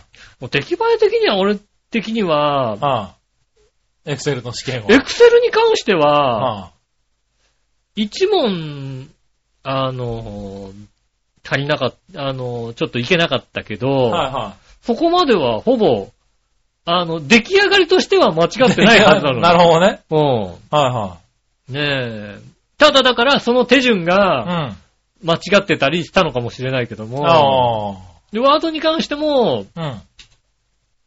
[0.42, 1.56] う出来栄え的には俺
[1.90, 3.13] 的にはい。、はい。
[4.06, 4.92] エクセルの試験を。
[4.92, 6.70] エクセルに関しては、は
[7.96, 9.08] 一問、
[9.62, 10.72] あの、
[11.44, 16.08] 足りなかった、あの、ちょっといけなかったけど、いはいはそこまではほぼ、
[16.84, 18.72] あの、出来上がりとしては間違い。
[18.72, 19.40] ってないはずなの。
[19.40, 20.00] なるほどね。
[20.10, 20.16] ほ
[20.70, 20.76] ど。
[20.76, 21.16] はいは
[21.70, 21.74] うん。
[21.74, 22.38] ねえ。
[22.76, 24.02] ただだから、その手順い。
[24.02, 24.76] うがん。
[25.22, 29.80] 間違ってたりしたのかもしれないけども、あでワードに関しても、あ。
[29.80, 30.00] うん。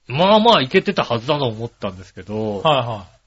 [0.08, 3.18] まあまあいけてたはずだと思ったんですけど、はいはい。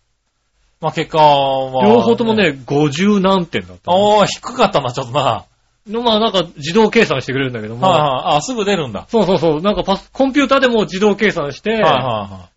[0.80, 1.84] まあ結果は。
[1.84, 2.56] 両方ともね、。
[2.66, 4.16] 50何点だったの。
[4.18, 5.20] おー、低かったな、ちょっとな。
[5.20, 5.50] はい
[5.88, 8.36] まあなんか自動計算してくれるんだけども、はい。
[8.36, 9.06] あ、すぐ出るんだ。
[9.08, 12.48] そうそうそう、なんかパス、コンピューターでも自動計算して、はいはいは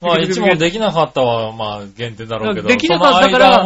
[0.00, 0.04] い。
[0.06, 2.68] まあ一問できなかったは、まあ減点だろうけど。
[2.68, 3.62] できなかったから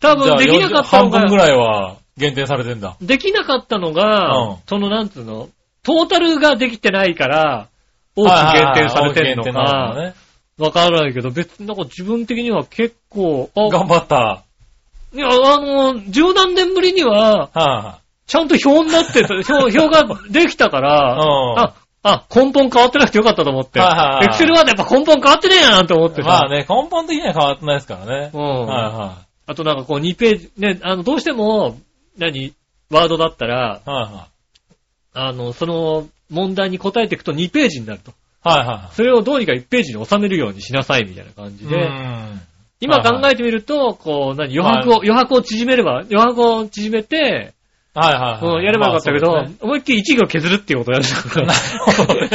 [0.00, 2.96] 多分できなかったのが、半分ぐらいは減点されてんだ。
[3.00, 5.48] できなかったのが、うんそのなんつうの、
[5.82, 7.68] トータルができてないから、
[8.16, 10.14] 大きく減点されてるのか。
[10.56, 14.16] わからないけど、別になんか自分的には結構、あ、頑張った。
[14.16, 14.42] は
[15.14, 20.82] いや、あの、十何年ぶりには、はちゃんと表になってた、表、 表ができたかい。
[20.82, 21.58] ら、うん。
[21.58, 23.80] あ、あ、根本変わってなくてよかったと思って。
[23.80, 26.28] エクセルはやっぱ根本変わってねえななんて思ってさ。
[26.28, 28.30] まあね、根本的には変わってないですからね。
[28.32, 28.66] うん。
[28.66, 29.14] はいは
[29.46, 31.76] あとなんかこう2ページ、ね、あの、どうしても、
[32.18, 32.54] 何、
[32.90, 33.90] ワードだったら、い。
[33.90, 34.26] はいは
[35.14, 38.12] あの、その問題に答えていくと2ページになると。
[38.42, 41.68] はいはそれをどうにか1ページに収めるようにしなさいみたいな感じい。
[41.68, 42.40] で、うん
[42.80, 47.54] 今考えてみると、こう、何、余白を、余白を縮めれば、余白を縮めて、
[47.94, 48.56] はいはいはい。
[48.58, 51.46] うんやればよかったけど、思いっきり1行削るっていうことをやるから。
[51.46, 51.58] なる
[51.96, 52.28] ほど ね。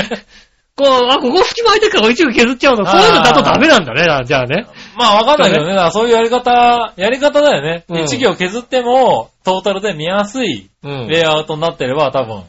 [0.76, 2.86] こう、あ、ここ隙間空いてるから1行削っちゃうの。
[2.86, 4.66] そういうのだとダメなんだね、なじゃあね。
[4.98, 5.92] まあわかんないけどね。
[5.92, 7.84] そういうやり方、やり方だよね。
[7.90, 11.08] うん一行削っても、トータルで見やすいうん。
[11.10, 12.44] レイアウトになってれば多分、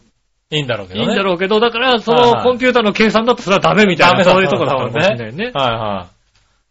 [0.51, 1.07] いいんだろうけどね。
[1.07, 5.51] いいんだろうけど、だから、そのコンピューターの計算だとそれはダメみたいな、ダメだそういうところなのかもしれないね。
[5.55, 6.09] は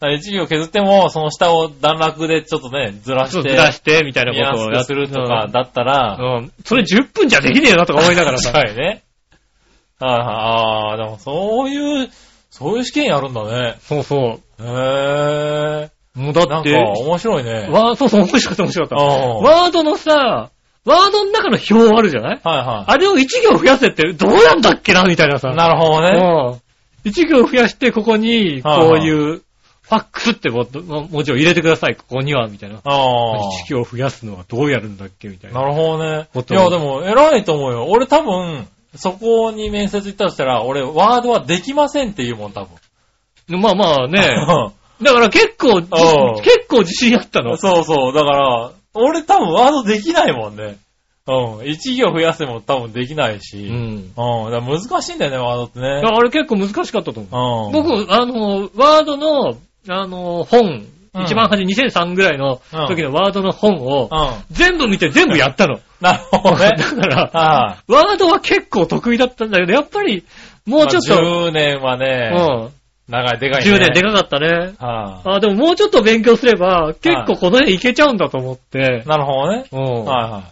[0.01, 0.15] いはい。
[0.15, 6.35] 一行削っても、その下を段落でちょっとね、ずらして、ずらして、みたいなことをやるとかだったら、うん。
[6.35, 6.53] うん。
[6.63, 8.51] それ10分じゃできねえよなとか思いながらさ。
[8.57, 9.03] はいね。
[9.99, 10.23] はいはい。
[10.25, 12.09] ああ、でもそういう、
[12.49, 13.75] そういう試験やるんだね。
[13.81, 15.89] そうそへえ。
[16.15, 16.19] う。
[16.19, 17.67] もうだって、なんか面白いね。
[17.69, 19.05] わそうそう、面白かった面白かった。
[19.05, 20.51] うんワードのさ、
[20.89, 22.39] ワードの中の表あるじゃない？
[22.43, 25.03] はいはあれを1行増やせってどうやんだっけな？
[25.05, 25.49] みたいなさ。
[25.49, 25.55] い。
[25.55, 26.19] なるほどね。
[27.05, 27.09] うん。
[27.11, 29.41] 1行増やして、ここに、こういう、
[29.81, 30.67] ファックスっても
[31.09, 32.75] 文字を入れてください、ここには、みたいな。
[32.75, 33.39] ああ。
[33.67, 35.29] 1行増やすのはどうやるんだっけ？
[35.29, 35.61] みたいな。
[35.61, 36.27] なるほどね。
[36.49, 37.85] いや、でも、偉いと思うよ。
[37.87, 42.65] 俺多分、そこに面接行ったとしたら、俺、ワードはできませんって言うもん、多
[43.47, 43.61] 分。
[43.61, 44.19] まあまあね。
[45.01, 47.55] だから結構、結構自信あったの。
[47.55, 48.13] そうそう。
[48.13, 50.77] だから、俺多分ワードできないもんね。
[51.27, 51.67] うん。
[51.67, 53.67] 一行増やせも多分できないし。
[53.67, 53.95] ううん。
[53.97, 54.13] ん。
[54.15, 55.87] だから難しいんだよね、ワードってね。
[55.87, 57.67] あれ結構難しかったと思う。
[57.67, 57.71] うん。
[57.71, 59.57] 僕、あの、ワードの、
[59.89, 60.87] あの、本、うん
[61.25, 64.55] 一番初め2003ぐらいの時のワードの本を、うん。
[64.55, 65.79] 全部見て全部やったの。
[65.99, 66.69] なるほどね。
[66.77, 70.23] だから、はワードは結構得意だったんだけど、やっぱり、
[70.67, 70.83] もい。
[70.83, 72.69] うちょっと、まあ10年はね、うん。
[73.09, 73.71] 長い、でかいね。
[73.71, 74.75] 10年でかかったね。
[74.77, 79.07] はあ、でももうちょっと勉強すれば、結構この辺いけちゃうんだと思ってい。。
[79.07, 79.65] なるほどね。
[79.71, 80.05] うん。
[80.05, 80.43] はいは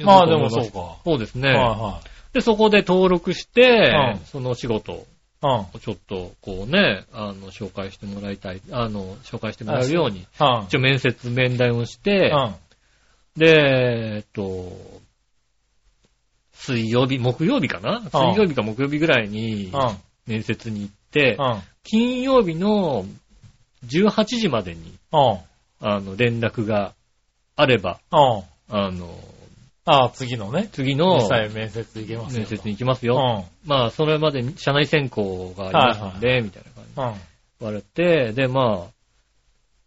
[0.00, 0.04] い。
[0.04, 0.96] まあでもそうか。
[1.04, 1.50] そうですね。
[1.50, 2.00] は
[2.32, 4.96] で、そこで登録して、うんその仕事い
[5.40, 5.76] はい。
[5.76, 10.64] をちょっと、こうね、あの、紹介してもらいたい、あの、紹介してもらえるように、うん。
[10.66, 12.54] 一応面接、面談をして、うん。
[13.36, 14.72] で、えっと、
[16.52, 18.00] 水曜日、木曜日かな？
[18.12, 19.96] 水曜日か木曜日ぐらいにうん。
[20.26, 21.62] 面接に行って、うん。
[21.82, 23.04] 金曜日の
[23.86, 25.38] 18時までに、うん。
[25.80, 26.94] あの、連絡が
[27.54, 28.42] あれば、うん。
[28.68, 29.18] あの、
[29.84, 30.68] ああ、次のね。
[30.72, 32.40] 次の実際面接行けますよ。
[32.40, 33.44] 面接に行きますうよ。
[33.64, 33.68] ん。
[33.68, 37.14] まあ、それまでに社内選考がありますんで、みたいな感じでうん。
[37.60, 38.92] 言われて、で、まあ、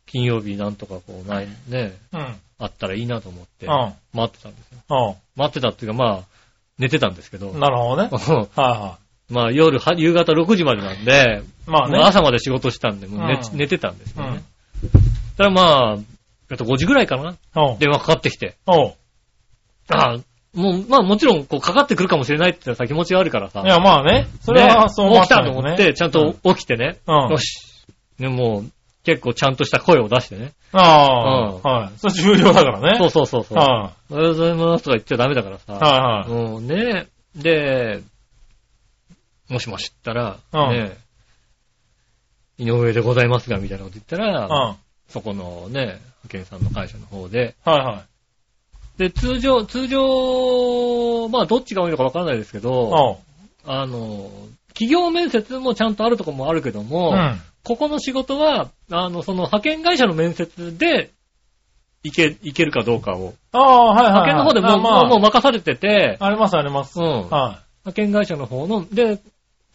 [0.06, 2.36] 金曜日なんとかこう、ない、ね、うん。
[2.60, 3.94] あったらいいなと思って、うん。
[4.14, 5.18] 待ってたんですよ。
[5.18, 6.24] う待ってたっていうか、まあ、
[6.78, 8.10] 寝てたんですけどん。、なるほどね。
[8.10, 8.98] はいは
[9.30, 11.70] まあ、夜は、夕方6時までなんで、い。
[11.70, 12.00] まあね。
[12.00, 14.42] 朝まで仕事したんで、もう寝,、うん寝てたんですよね。
[14.84, 14.90] うん。
[15.38, 15.98] ただまあ、
[16.52, 17.78] あと5時ぐらいかなおう。
[17.80, 18.56] 電話かかってきて。
[18.66, 18.94] おう。
[19.90, 20.18] ああ、
[20.54, 23.62] もう、まあもちろん、こう、かかってくるかもしれないってさ、気持ちがあるからさ。
[23.62, 24.28] いや、まあね。
[24.42, 26.56] それはねそう起きたと思って、ちゃんとうん。
[26.56, 26.98] 起きてね。
[27.08, 27.86] うんよし。
[28.18, 28.72] ね、もう、
[29.04, 30.54] 結構ちゃんとした声を出してね。
[30.72, 32.00] ああ、うんはい。
[32.00, 32.98] それ重要だからね。
[32.98, 33.58] そうそうそうそう。
[33.58, 35.60] はおはようございますとか言っちゃダメだからい。
[35.60, 35.74] さ。
[35.74, 36.46] はいはい。
[36.58, 38.02] うん、ねで、
[39.50, 40.98] もしもしったら、うんね
[42.60, 44.50] 井上でございますが、みたいなこと言ったら、うん。
[44.50, 44.76] は
[45.08, 48.04] そこのね、派遣さんの会社の方で、いは
[48.98, 52.62] で、通常、通常、まあ、どっちが多いのかわからないですけい。
[52.62, 53.22] ど。
[53.66, 54.30] あの、
[54.74, 57.42] 企業面接もちゃんとあるとこもあるけども、うん。
[57.64, 61.12] ここの仕事は、あの、その派遣会社の面接で、
[62.04, 63.34] いけ、いけるかどうかを。
[63.52, 64.24] ああ、はいはいはい。
[64.24, 67.00] 派遣の方でもまあもう任されてて、ありますあります。
[67.00, 67.30] うん。
[67.30, 69.20] は派遣会社の方の、で、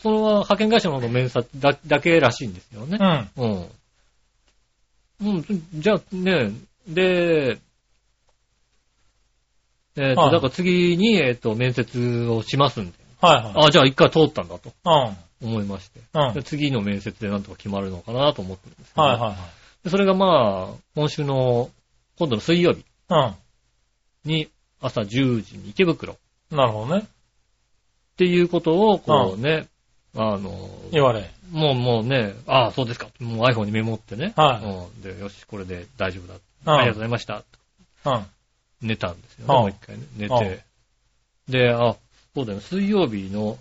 [0.05, 2.99] その派遣会社の方の面接だだけらしいんですよね
[3.39, 3.41] い。。
[3.41, 3.51] うん。
[5.23, 5.37] うん。
[5.37, 6.51] うん、じゃあね、
[6.87, 7.59] で、
[9.97, 12.99] えっ、と、はいだから次に、えっ、と、面接をしますんで。
[13.23, 13.67] はいはい。
[13.69, 15.49] あ、じゃあ一回通ったんだとうん。
[15.49, 16.01] 思いまして。
[16.13, 16.43] うん。
[16.43, 19.37] 次の面接でなんとか決まるのかなと思ってるんですけど、はいはい。
[19.85, 21.71] でそれがまあ、今週の、
[22.19, 24.51] 今度の水曜日うに
[24.83, 26.17] 朝10時に池袋っ
[26.55, 26.57] ん。
[26.59, 27.07] なるほどね。
[28.19, 29.67] ていうことを、こうね、
[30.17, 31.31] あの、言われ。
[31.51, 33.09] もうもうね、ああ、そうですか。
[33.21, 34.33] もう iPhone にメモってね。
[34.37, 35.03] はいうん。
[35.03, 36.35] で、よし、これで大丈夫だ。
[36.35, 37.43] うんありがとうございました。
[38.07, 38.27] うん。
[38.81, 40.05] 寝たんですよね、うんもう一回ね。
[40.17, 40.65] 寝て。
[41.49, 41.97] で、あ、
[42.35, 43.59] そうだよね、水曜日の、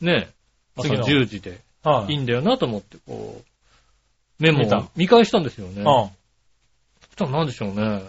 [0.00, 0.28] ね、
[0.76, 2.16] 朝次の10時ではいい。
[2.16, 5.80] いんだよなと思って、こう、メモを見返したんですよね。
[5.80, 5.84] うん。
[5.84, 6.10] そ
[7.12, 8.02] したらなんでしょうね。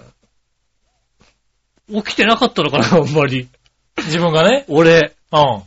[2.03, 3.47] 起きてなかったのかな、あんまり。
[3.97, 4.65] 自分がね。
[4.67, 5.63] 俺、うん。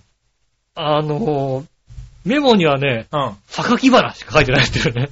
[0.74, 1.66] あのー
[2.28, 3.36] メモにはね、うん。
[3.48, 5.08] 榊原しか書いてないっていうね。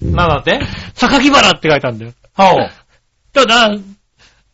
[0.00, 0.60] なんだって？
[0.94, 2.12] 榊原って書いたんだよ。
[2.34, 2.70] は
[3.32, 3.68] ただ、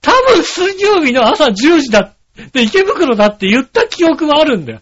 [0.01, 2.15] 多分水曜日の朝10時だっ
[2.53, 4.81] で、池袋だって言った記憶はあるんだよ。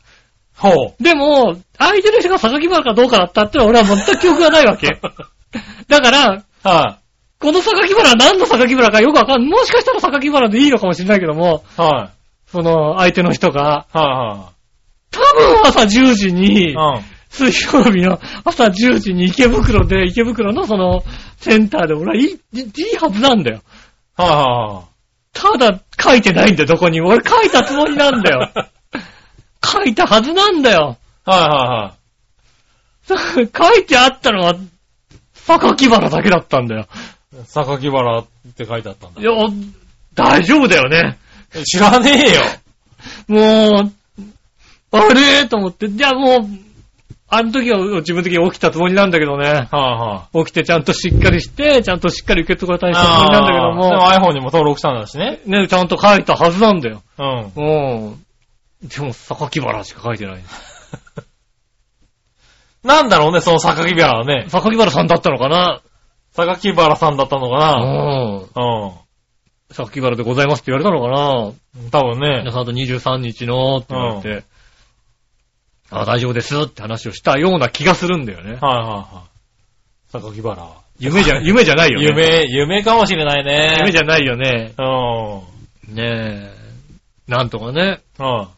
[0.57, 1.03] ほう。
[1.03, 4.89] でも、相手の人が榊原かどうかだったってのは俺は全く記憶がないわけ。
[5.89, 6.99] だから、は
[7.39, 9.51] この榊原は何の榊原かよくわかんない。
[9.51, 11.81] もしかしたら榊原でいいのかもしれないけども、い。
[11.81, 12.51] はい。
[12.51, 14.52] その、相手の人が、は
[15.13, 17.03] 多分朝10時にい、はい。
[17.31, 21.03] 水曜日の朝10時に池袋で、池袋のその、
[21.39, 22.61] センターで俺はいい、い
[22.95, 23.63] いはずなんだよ。
[24.19, 24.25] うん。
[24.25, 24.85] は
[25.33, 27.09] ただ、書いてないんだよ、どこにも。
[27.09, 28.51] 俺書いたつもりなんだよ。
[29.65, 30.99] 書いたはずなんだよ。
[31.27, 31.41] いはい。
[31.41, 32.03] はいはい
[33.09, 34.55] 書いてあったのは、
[35.35, 36.87] 榊原だけだったんだよ。
[37.35, 37.45] はい。
[37.47, 39.25] 榊原って書いてあったんだい。
[39.25, 39.33] や、
[40.15, 41.19] 大丈夫だよね。
[41.65, 42.43] 知らねえよ。
[43.29, 43.93] もう、
[44.93, 45.47] あれ？
[45.49, 46.41] と思って、じゃあもう、
[47.29, 49.47] あの時は自分的に起きたつもりなんだけどね。
[49.47, 50.39] はいはい。
[50.45, 55.41] 起きてちゃんとしっかりして、ちゃんとしっかり受け取られたつもりなんだけどあーでもも、iPhone にも登録したんだしね。
[55.47, 57.03] ね、ちゃんと書いたはずなんだよ。
[57.19, 57.53] うん。
[57.57, 58.23] うん。
[58.87, 60.43] でも、榊原しか書いてない。
[62.85, 64.45] なんだろうね、その榊原はね。
[64.49, 65.81] 榊原さんだったのかな？
[66.35, 67.79] 榊原さんだったのかうな。
[67.79, 67.81] ん。
[68.39, 68.43] う
[69.71, 71.49] 榊原でございますって言われたのかな？
[71.87, 71.91] ん。
[71.91, 72.53] 多分ね皆。
[72.53, 74.45] さんと23日のって言われて、
[75.93, 78.55] あ、大丈夫ですって話をしたような気がするんだよね。
[78.55, 80.19] はいはいはい。
[80.21, 80.69] 榊原。
[80.99, 82.07] 夢じゃ、 夢じゃないよね。
[82.07, 83.77] 夢、夢かもしれないね。
[83.79, 84.73] 夢じゃないよね。
[84.79, 85.95] うん。
[85.95, 86.53] ねえ。
[87.29, 88.27] なんとかね、うん。
[88.27, 88.49] あ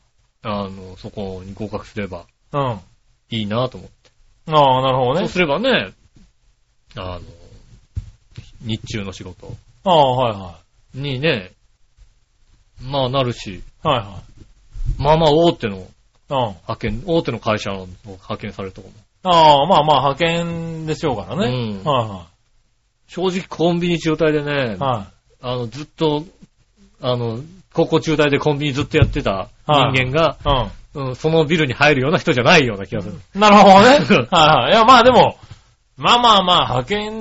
[0.43, 2.61] の、そこに合格すればうん。
[2.61, 2.81] あ
[3.31, 4.11] いいなと思って。
[4.47, 5.21] あ、なるほどね。
[5.21, 5.93] そうすればね、
[6.97, 7.21] あの、
[8.61, 9.53] 日中の仕事
[9.85, 10.59] ああ、はいは
[10.95, 11.53] にね、
[12.81, 13.63] まあなるし、い。
[13.83, 14.23] はいは
[14.99, 15.81] まあまあ大手のい。
[16.31, 16.37] うん。
[16.39, 18.95] 派遣、大手の会社の派遣されるとこも。
[19.31, 21.83] ああ、まあまあ、派遣でしょうからね。
[21.85, 22.27] うんは
[23.07, 25.15] 正直コンビニ中退でねい、はい。
[25.43, 26.25] あの、ずっと、
[27.01, 27.41] あの、
[27.73, 30.71] 高校中退でコンビニずっとやってた人間が、はい。
[30.99, 33.15] うん、そのビルに入るような人じゃないような気がする。
[33.35, 33.41] うん。
[33.41, 33.85] なるほどね。
[33.85, 33.99] はい
[34.31, 34.73] はい。
[34.73, 35.37] いや、まあでも、
[35.97, 37.13] まあまあまあ、派遣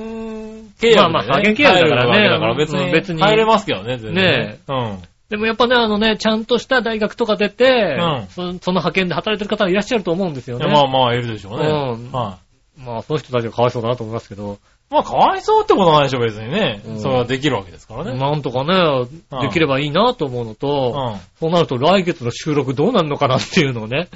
[0.79, 0.95] 契約で、ね。
[0.95, 4.23] まあまあ派遣契約だからねだから別に、うん別に入れますけどね、全然。
[4.23, 5.01] ねうん。
[5.33, 10.67] でもやっぱね、あのね、ちゃんとした大学とか出て、うんそその派遣で働いてる方はいらっしゃると思うんですよね。
[10.67, 11.65] まあまあ、いるでしょうね。
[11.65, 12.37] うんは
[12.77, 14.93] まあ、その人たちがかわいそうだなと思いますけど、い。
[14.93, 16.83] まあ、かわいそうってことないでしょ、別にね。
[16.85, 18.15] うんそれはできるわけですからね。
[18.15, 19.07] なんとかね、
[19.41, 21.19] できればいいなと思うのうと、ん。
[21.39, 24.09] そうなると来月の収録どうなるのかなっていうのをね。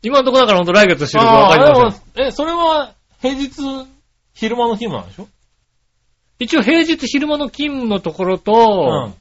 [0.00, 2.26] 今のところだからほんと来月の収録わかりません。
[2.28, 3.50] え、それは、平日、
[4.32, 5.28] 昼間の勤務なんでしょ？
[6.38, 9.14] 一応平日昼間の勤務のところうと、ん。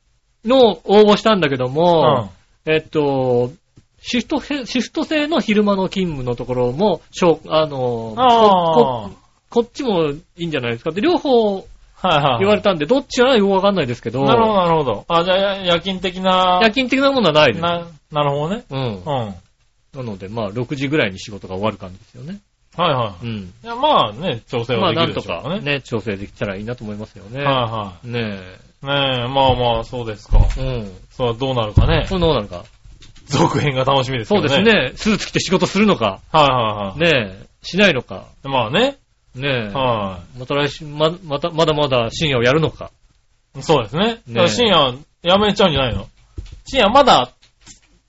[0.45, 2.31] の応募したんだけどうも、
[2.65, 2.71] ん。
[2.71, 3.51] えっと、
[4.01, 9.11] シフトへ、シフト制の昼間の勤務のところも、しょうあの、こあこ
[9.49, 11.67] こっちもいいんじゃないですかって両方
[12.01, 12.07] あ。
[12.07, 12.39] はいはい。
[12.39, 15.05] 言われたんで、どっちはよくわかんないですけど、なるほど、なるほど。
[15.07, 16.59] あ、じゃあ、や夜勤的な。
[16.63, 17.61] 夜勤的なものはないです。
[17.61, 18.63] な、なるほどね。
[18.69, 18.99] うんう。
[19.01, 19.05] ん。
[19.05, 19.35] はい
[19.93, 22.39] なので、まあ、6時ぐらいに仕事が終わる感じですよね。
[22.77, 23.25] はい。
[23.25, 23.37] うん。
[23.39, 25.59] いや、まあね、調整まあ、はできなんとるでしょうかね。
[25.59, 27.43] かね、調整できたらいいなと思いますよね。
[27.43, 28.31] はねいはい。
[28.31, 30.39] ねえ、まあまあ、そうですか。
[30.57, 30.61] え。
[30.61, 30.91] うん。
[31.11, 32.05] そうはどうなるかね。
[32.09, 32.63] これどうなるか。
[33.27, 34.63] 続編が楽しみですけそうどね。
[34.63, 35.09] です。
[35.09, 35.15] ね。
[35.15, 37.25] スーツ着て仕事するのか、はいはいはい。
[37.25, 38.97] ねえ、しないのか、まあね。
[39.35, 39.73] ねえ。
[39.73, 42.91] はまた来週、ま、また、まだまだ深夜をやるのか。
[43.57, 43.61] い。
[43.61, 44.05] そうですね。
[44.05, 46.07] ねだから深夜、やめちゃうんじゃないの？
[46.65, 47.31] 深夜まだ、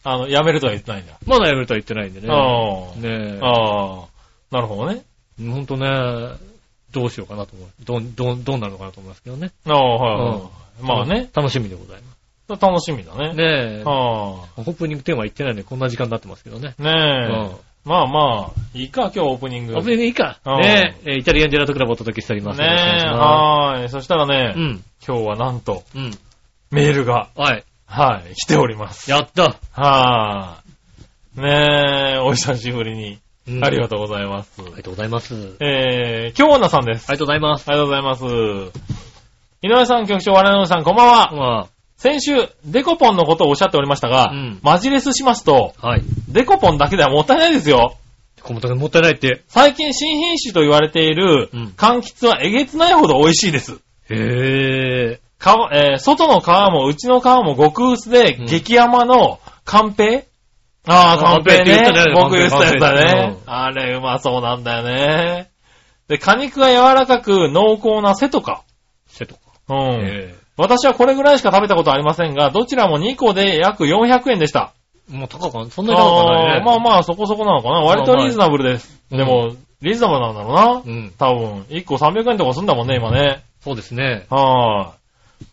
[0.04, 1.12] あの、やめるとは言ってないんだ。
[1.26, 2.28] まだやめるとは言ってないんでね。
[2.28, 2.96] ああ。
[2.98, 3.40] ねえ。
[3.40, 4.06] ああ。
[4.50, 5.02] なるほどね。
[5.38, 5.88] ほんとね、
[6.90, 7.68] どうしようかなと思う。
[7.84, 9.50] どう、どう、どうなるのかなと思いますけどね。
[9.66, 10.61] ああ、はいはいはい。
[10.80, 11.28] まあね。
[11.34, 12.00] 楽しみでござい
[12.48, 13.18] ま楽しみだす。
[13.18, 13.34] ね。
[13.34, 13.34] ね
[13.78, 13.82] え。
[13.86, 16.74] あオープニングテーマ言ってないのでこんな時間になってますけどね。
[16.78, 16.82] あ。
[16.82, 17.72] ねうんえ。
[17.84, 19.74] まあまあ、いいか、今日オープニング。
[19.74, 20.38] オープニングいいか。
[20.44, 22.60] うんねえ、えーイタリアンジェラートクラブをお届けしております。
[22.60, 23.88] ねえ、はーい。
[23.88, 24.84] そしたらすね、うん。
[25.06, 26.10] 今日はなんと、うん。
[26.70, 27.64] メールが、はい。
[27.86, 29.10] はい、来ております。
[29.10, 29.56] やった。
[29.72, 31.42] はーい。
[31.42, 33.18] ねえ、お久しぶりに。
[33.48, 34.52] うんありがとうございます。
[34.60, 35.34] ありがとうございます。
[35.34, 37.08] ありえー、京女さんです。
[37.08, 37.68] がとうございます。
[37.68, 38.16] ありがとうございま
[38.70, 39.11] す。
[39.62, 41.32] 井上さん、局長、我々のさん、こんばんは。
[41.32, 46.02] ま先週、デコポンのことをおっしゃっておりましたが、うんマジレスしますと、あ、はい。
[46.28, 47.96] デコポンだけではもったいないですよ。
[48.42, 49.44] コモトがもったいないって。
[49.46, 53.74] 最近新品種と言われている、うん柑橘はえげつないほど美味しいです。
[53.74, 53.78] へ
[54.10, 55.20] え。
[55.38, 60.26] 皮えー外の皮も内の皮も極薄で、うん激甘のカンペ
[60.88, 62.20] ああ、カンペカンペって言ったねね。
[62.20, 63.36] 僕言ってたやつだね。
[63.46, 65.50] あれうまそうなんだよね。
[66.08, 68.64] で、果肉が柔らかく濃厚な背とか。
[69.06, 69.41] せとか。
[69.68, 69.76] うん。
[70.04, 74.72] へ私はこれぐらいしか食べたことありませんが、どちらも2個で約400円でした。
[75.10, 75.16] え。
[75.16, 76.64] もう高かそんなに高くないね。
[76.64, 77.80] まあまあそこそこなのかな。
[77.80, 79.00] 割とリーズナブルです。
[79.10, 80.82] まあでも、リーズナブルなんだろうな。
[80.84, 81.12] うん。
[81.18, 83.42] 多分、1個300円とかすんだもんね、今ね。
[83.60, 84.26] そうですね。
[84.30, 84.94] は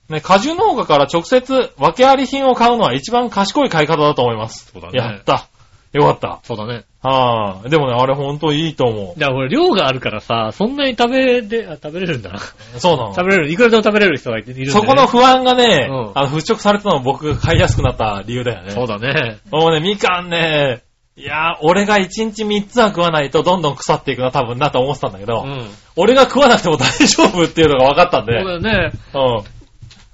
[0.10, 4.72] ね、果樹農家から直接訳あり品を買うのは一番賢い買い方だと思います。
[4.72, 5.49] そうだねやった。
[5.94, 6.40] よかった。
[6.44, 6.84] そうだね。
[7.02, 12.40] ああ、でもね、あれほんといいと思いや、俺量があるからさ、そんなに食べれ、あ食べれるんだな。
[12.40, 12.80] う。
[12.80, 13.16] そうなの。
[13.16, 14.70] 食べれる、いくらでも食べれる人がいるんで、ね。
[14.70, 18.72] そこの不安がね、うんあの、払拭されたのは僕が買いやすくなった理由だよね。
[18.72, 19.40] そうだね。
[19.50, 20.84] もうね、みかんね、
[21.16, 25.70] いやー、俺が1日3つは食わないとどんどん腐っていくな、多分なと思ってたんだけど、うん。
[25.96, 28.92] 俺が食わなくても大丈夫っていうのが分かったんで、そうだよね。
[29.14, 29.44] うん。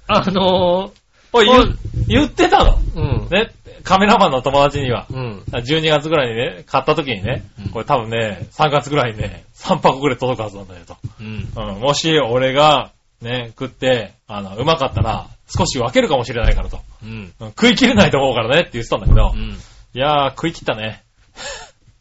[0.08, 0.92] あの
[1.32, 1.64] おい、おい
[2.08, 2.72] 言言ってたの？
[2.76, 3.28] ー、うん。
[3.30, 3.52] ね、
[3.86, 5.06] カメラマンの友達には。
[5.08, 5.44] うん。
[5.52, 10.96] 12月ぐらいにね、買った時にねうん、これ多分ね、3月ぐらいにね、3箱ぐらい届くはずなんだよと。
[11.20, 11.48] うん。
[11.54, 12.90] うん、もし俺が、
[13.22, 16.80] ね、食って、あの、うまかったら、少し分けるかもしれないからと。
[17.04, 17.32] うん。
[17.38, 19.56] うん食い切れないと思うからねって言ってたんだけど、いうん。
[19.94, 21.04] やー、食い切ったね。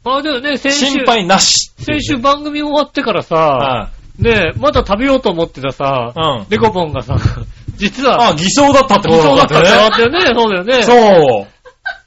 [0.03, 4.23] ま あでもね、先週、心配なし先週番組終わってからさ、はい。
[4.23, 7.15] ねまだ食べようと思ってたさ、うんデコポンがさ、
[7.77, 9.75] 実は、あ、偽装だったってことだったってね。
[9.75, 10.83] あったよね、そうだよね。
[10.83, 11.54] そう。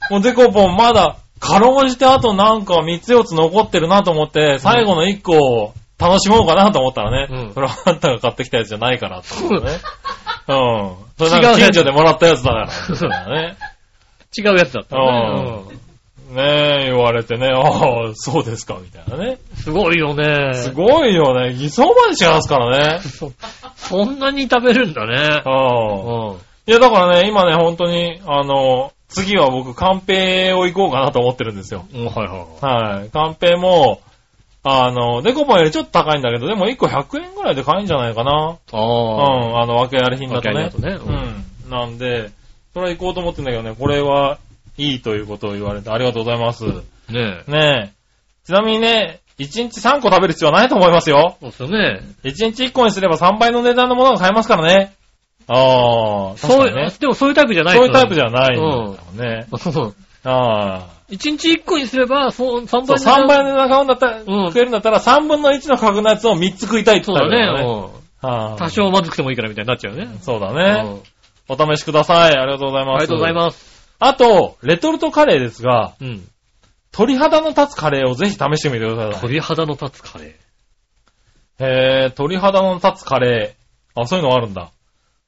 [0.09, 9.71] もうデコポンまだ、かろうじてあとなんか3つ4つ残ってるなと思って、最後の1個を楽しもうかなと思ったらね、うんそれはあんたが買ってきたやつじゃないからってことね。
[10.47, 11.27] うん。
[11.29, 12.69] それ近所でもらったやつだから。
[12.69, 13.57] そうだね。
[14.37, 15.79] 違うやつだったね。
[16.29, 19.39] ねえ、言われてね、ああ、そうですか、みたいなね。
[19.51, 20.53] うんすごいよね。
[20.53, 21.53] すごいよね。
[21.55, 23.01] 偽装まで違いますからね。
[23.01, 23.31] そ
[23.75, 25.41] そんなに食べるんだね。
[25.45, 26.29] うん。
[26.29, 26.37] うん。
[26.67, 31.85] いや、だからね、今ね、本当に、あの、次は僕、カンペを行こうかなと思ってるんですよ。
[31.93, 32.99] うんはいはいはい。
[32.99, 33.09] はい。
[33.09, 34.01] カンペも、
[34.63, 38.57] あの、デコポンよりちょっと高いんだけど、でも1個100円ぐらいで買えんじゃないかな。
[38.71, 38.79] うああ。
[38.79, 39.61] ん。
[39.61, 40.63] あの、訳あり品だとね。
[40.63, 40.99] だとね
[41.65, 41.69] うん。
[41.71, 42.29] なんで、
[42.73, 44.37] それは行こうと思ってんだけどね、これは
[44.77, 46.65] いいということを言われてありがとうございます。
[46.65, 46.73] ね
[47.09, 47.51] え。
[47.51, 47.93] ねえ。
[48.45, 51.37] ちなみにね、1日3個食べる必要はないと思いますよ。
[51.39, 52.01] そうですよね。
[52.23, 54.93] 1日1個にすれば3倍の値段のものが買えますからね。
[55.51, 56.89] ああ、確そう。
[56.99, 59.47] でもそういうタイプじゃないそういうタイプじゃゃないんだよね。
[59.57, 59.95] そう。
[60.23, 60.99] ああ。
[61.09, 67.63] 一日一個にすれば、そう、三そう、倍3倍の値段買うんだったら、ん食えるんだったら3分の1の価格のやつを3つ食いたいってそうだね。
[67.63, 70.09] うんはあ多少まずくてもいいからみたいになっちゃうね。
[70.21, 71.01] そうだうんね。
[71.47, 72.37] お試しください。
[72.37, 72.95] ありがとうございます。
[72.95, 73.57] ありがとうございます。
[73.57, 73.95] す。
[73.97, 76.27] あと、レトルトカレーですが、うん。
[76.91, 79.21] 鳥肌の立つカレーをぜひ試してみてください。
[79.21, 81.65] 鳥肌の立つカレー。
[81.65, 84.01] へー、鳥肌の立つカレー。
[84.01, 84.71] あ、そういうのあるんだ。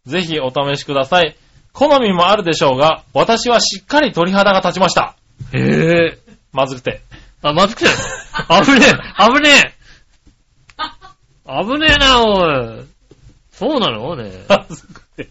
[0.06, 1.36] ぜひお試しください。
[1.74, 5.16] 好みもあるでしょうが、私はしっかり鳥肌が立ちました。
[5.54, 6.18] へえ。
[6.52, 7.02] まずくて。
[7.42, 7.86] あ、まずくて。
[7.86, 8.94] 危ねえ
[9.24, 9.74] 危ねえ
[11.48, 12.86] 危ねえな、おい。
[13.52, 14.16] そうなの？
[14.16, 14.32] ね。
[14.48, 15.30] まずくて。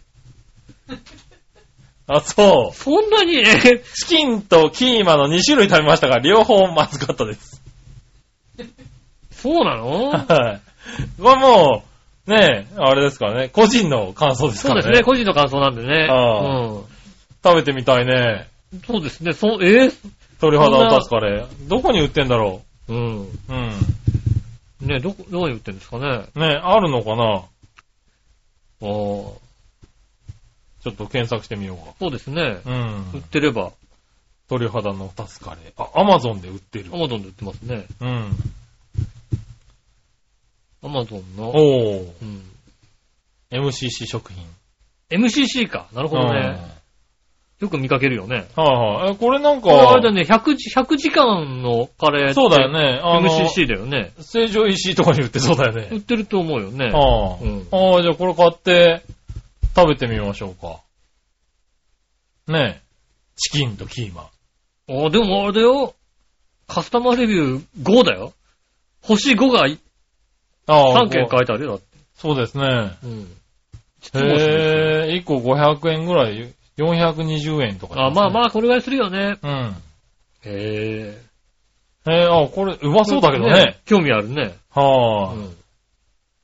[2.07, 2.77] あ、そう。
[2.77, 3.45] そんなに、え？
[3.79, 7.63] チキンとキーマの2種類食べましたが、両方まずかったです。
[9.31, 10.11] そうなの？
[10.11, 10.61] はい。
[11.23, 11.90] これもう、
[12.31, 14.83] ねえ、あれですからね、個人の感想ですからね。
[14.83, 16.07] そうですね、個人の感想なんでね。
[16.09, 16.85] あう
[17.43, 18.47] 食べてみたいね。
[18.75, 18.81] ん。
[18.87, 19.95] そうですね、そう、えー？
[20.41, 21.69] 鳥肌を立つカレー。
[21.69, 23.23] どこに売ってんだろうん。
[23.23, 24.87] ううん。
[24.87, 26.19] ね、どこ、どこに売ってるんですかね。
[26.35, 27.47] ねえ、あるのかなああ、
[28.83, 29.33] ちょ
[30.91, 31.93] っと検索してみようか。
[31.99, 32.61] そうですね。
[32.65, 33.23] う売っん。
[33.31, 33.73] てれば、
[34.49, 35.83] 鳥肌の立つカレー。
[35.83, 36.97] あ、アマゾンで売ってるア。
[36.97, 37.85] マゾンで売ってますね。
[38.01, 38.37] うん。
[40.83, 42.13] アマゾンの、おー。
[42.23, 42.43] うん。
[43.51, 44.45] MCC 食品。
[45.11, 45.89] MCC か。
[45.93, 46.59] なるほどね。
[47.61, 48.49] よく見かけるよね。
[48.57, 48.65] うん。
[48.65, 49.13] はいはい。
[49.13, 53.01] え、これなんか、あれだね、100時、100時間のカレーそうだよね。
[53.03, 54.13] MCC だよね。
[54.21, 56.01] 成城石井とかに売ってそうだよ売っね。
[56.01, 56.87] てると思うよね。
[56.95, 59.03] ああ、うんああ、じゃあこれ買って
[59.77, 60.81] 食べてみましょうか。
[62.47, 62.83] ねえ。
[63.37, 64.23] チキンとキーマ。
[64.23, 65.95] ああ、でもあれだよ。
[66.67, 68.33] カスタマーレビュー5だよ。
[69.03, 69.67] 星5が
[70.71, 71.71] ああ、3件書いてあるよ。
[71.73, 72.93] だってそうですね。
[73.03, 73.37] うん。
[74.15, 78.47] へえ、1個500円ぐらい、420円とか、あまあまあ。
[78.47, 79.37] あ、これぐらいするよね。
[79.43, 79.77] うん。
[80.45, 81.17] へ
[82.07, 82.11] え。
[82.11, 83.79] へえ、あ、これうまそうだけどね。。
[83.85, 84.55] 興味あるね。
[84.71, 85.57] はあ、うん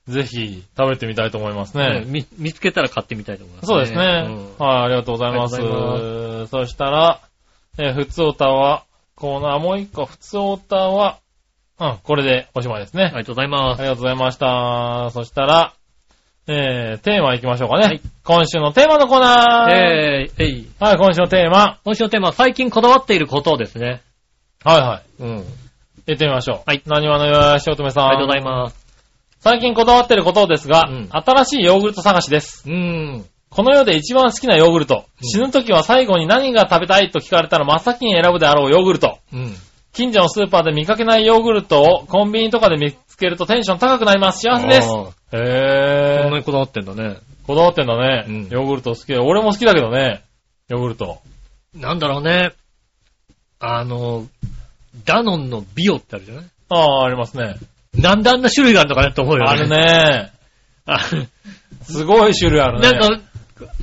[0.09, 2.03] ぜひ食べてみたいと思いますね。
[2.03, 3.99] ね見見つけたら買ってみたいと思います、そうですね。
[3.99, 5.57] うんはい、ありがとうございます。
[5.57, 7.20] ありがとそしたら、
[7.79, 8.85] えー、ふつおたは、
[9.16, 11.18] コーナーもう一個、ふつおたは、
[11.79, 13.05] うん、これでおしまいですね。
[13.05, 13.81] ありがとうございます。
[13.81, 15.11] ありがとうございました。
[15.12, 15.74] そしたら、
[16.49, 17.85] えー、テーマ行きましょうかね。
[17.87, 19.72] はい今週のテーマのコーナー。
[19.72, 20.68] えー、えい。
[20.81, 21.79] はい、今週のテーマ。
[21.85, 24.03] 今週のテーマは最近こだわっていることですね。
[24.64, 25.22] はいはい。
[25.22, 25.45] うん。
[26.07, 26.62] 言ってみましょう。
[26.66, 28.07] はい何話のよしおとめさん。
[28.07, 28.87] ありがとうございます。
[29.41, 32.68] 最近こだわってることですが、うん新しいヨーグルト探しです。
[32.68, 32.74] うー
[33.18, 33.24] ん。
[33.51, 35.05] この世で一番好きなヨーグルト。
[35.20, 39.18] うん死ぬ時は最後に何が食べたいと聞かれたら真っ先に選ぶであろうヨーグルト。
[39.33, 39.55] うん。
[39.97, 44.41] 近所のスーパーで見かけないヨーグルトをコンビニとかで見つけるとテンション高くなります。
[44.47, 44.89] 幸せです。
[44.91, 46.33] あーそん。
[46.33, 47.17] なにこだわってんだね。
[47.47, 48.25] こだわってんだね。
[48.29, 49.23] うんヨーグルト好きだ。
[49.23, 50.23] 俺も好きだけどね。
[50.69, 51.21] ヨーグルト。
[51.75, 52.53] なんだろうね。
[53.59, 54.27] あの、
[55.07, 56.45] ダノンのビオってあるじゃない？
[56.69, 57.55] ああ、ありますね。
[57.95, 59.51] なんであんな種類があるのかなって思うよね。
[59.51, 59.69] ある。
[59.69, 60.33] ね。
[60.85, 61.01] あ
[61.83, 62.91] すごい種類あるね。
[62.91, 63.23] なんか、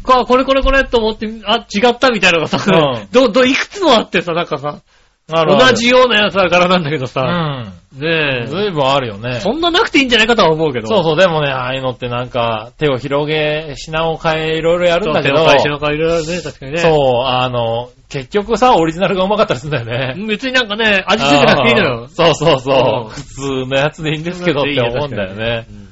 [0.04, 4.82] ここれこれこれと思って、あ、違ったみたいなのがさ、うんど、ど、いくつもあってさ、なんかさ、
[5.28, 7.74] 同じようなやつは柄なんだけどうさ、ん。
[7.94, 9.40] ねずいぶんあるよねえ、。
[9.40, 10.88] そんななくていいんじゃないかとは思うけど。
[10.88, 16.80] そうそう、でもね、ああいうのってなんか、手を広げ、品を変え、いろいろやるんだけど、手の会社の会いろいろね、確かにね。
[16.80, 20.26] そう、あの、結局さ、オリジナルがうまかったりするんだよね。
[20.28, 22.10] 別になんかね、味付いてなくていいのあよー。
[22.10, 23.10] そうそううんそう。
[23.10, 25.68] 普通のやつでいいんですけどって思うんだよね。
[25.70, 25.84] うん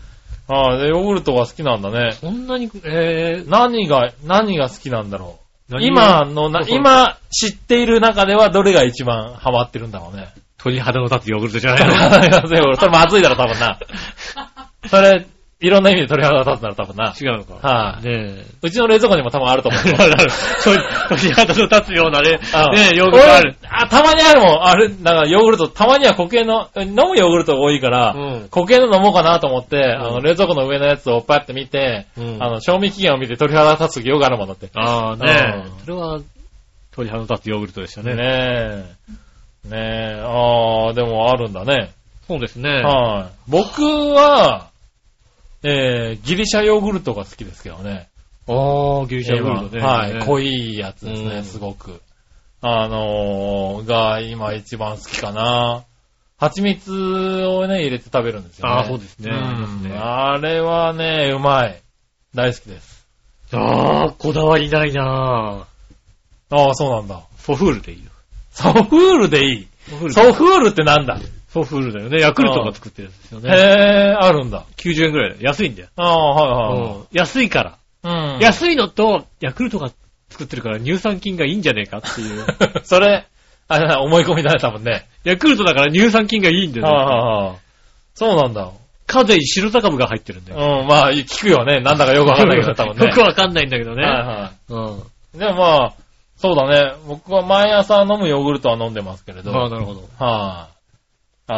[0.54, 2.12] ああ、で、ヨーグルトが好きなんだね。
[2.12, 5.41] そんなに、えー、何が、何が好きなんだろう。
[5.80, 10.34] 今のな、そうそう今知っている中ではどれが一番ハマってるんだろうね。
[10.58, 12.48] 鳥肌の立つヨーグルトじゃないの？
[12.78, 13.80] それまずいだろ、多分な。
[14.90, 15.26] それ、
[15.62, 17.14] いろんな意味で鳥肌が立つなら多分な。
[17.20, 17.68] 違うのか。
[17.68, 18.46] はい、ねえ。
[18.64, 19.82] うちの冷蔵庫にも多分あると思う。
[20.00, 20.32] あるある。
[20.64, 23.56] 鳥鳥肌の立つようなね、 うんねえ、ヨーグルトある。
[23.62, 24.64] 俺あ、たまにあるもん。
[24.66, 34.68] あれ、なんかヨーグルト、たまには固形の、飲むヨーグルトが多いから、うん固形の飲もうかなと思って、あの、うん冷蔵庫の上のやつをパッて見て、うんあの、賞味期限を見て鳥肌が立つ時よくあるもんだって。
[34.76, 35.64] ああ、ねうんえ。
[35.86, 36.20] それは、
[36.96, 38.16] 鳥肌の立つヨーグルトでしたね。
[38.16, 39.70] ねえ。
[39.70, 39.78] ね
[40.18, 40.22] え。
[40.24, 41.92] ああ、でもあるんだね。
[42.28, 42.82] そうですね。
[42.82, 43.50] はい。
[43.50, 44.71] 僕は、
[45.64, 48.08] えー、ギリシャヨーグルトが好きですけどね。
[48.48, 49.84] ああ、ギリシャヨーグルトね。
[49.84, 50.26] はい。
[50.26, 50.76] 濃い。
[50.76, 52.02] いやつですね、うんすごく。
[52.62, 55.84] あのー、が今一番好きかな。
[56.38, 56.92] 蜂蜜
[57.46, 58.74] をね、入れて食べるんですよね。
[58.74, 61.80] あーそうですねんあれはね、うまい。
[62.34, 63.06] 大好きです。
[63.54, 65.68] ああ、こだわりないな
[66.50, 67.22] ああ、そうなんだ。
[67.38, 68.12] ソフールでいいよ。
[68.52, 69.68] ソフールでいい。
[70.12, 71.20] ソフールってなんだ？
[71.54, 72.20] ソフールだよね。
[72.20, 73.50] ヤクルトが作ってるやつですよへね。
[73.52, 74.66] え、あるんだ。
[74.78, 75.42] 90円くらいだよ。
[75.42, 75.90] 安いんだよ。
[75.98, 77.78] ああ、はいはいうん安いから。
[78.04, 78.36] はい。
[78.36, 78.40] うん。
[78.40, 79.92] 安いのと、ヤクルトが
[80.30, 82.46] 作ってるから乳酸菌がいいんじゃねえかっていう。
[82.84, 83.28] それ、
[83.68, 85.08] あれだ、思い込みだね、多分ね。
[85.26, 87.14] ヤクルトだから乳酸菌がいいんだよ、はいね。
[87.14, 87.58] はいはい。
[88.16, 88.72] そうなんだ。
[89.08, 90.82] 風邪白坂部が入ってるんだよ。
[90.82, 91.82] うん、まあ、聞くよね。
[91.82, 93.08] なんだかよくわかんないけど、多分ね。
[93.08, 94.04] よくわかんないんだけどね。
[94.04, 95.04] はいはうん。
[95.36, 95.40] い。
[95.40, 95.94] でもまあ、
[96.38, 96.94] そうだね。
[97.08, 99.52] 僕は毎朝飲むヨーグルトは飲んでますけれど。
[99.54, 100.10] ああ、はい、なるほど。
[100.18, 100.70] あ。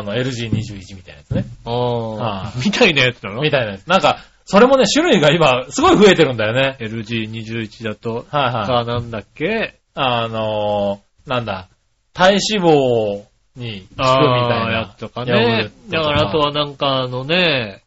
[0.02, 1.46] の、LG21 みたいなやつね。
[1.66, 2.54] あはあ。
[2.66, 3.86] みたいなやつなのみたいなやつ。
[3.88, 6.78] なんか、それもね、種類が今、すごい増えてるんだよね。
[6.80, 8.66] LG21 だと、はいはい。
[8.66, 9.76] さあなんだっけ？
[9.96, 11.70] あのー、なんだ、
[12.14, 13.24] 体脂肪
[13.56, 17.84] に効くみたいああ、なやつとかねだからあとはなんかあのね、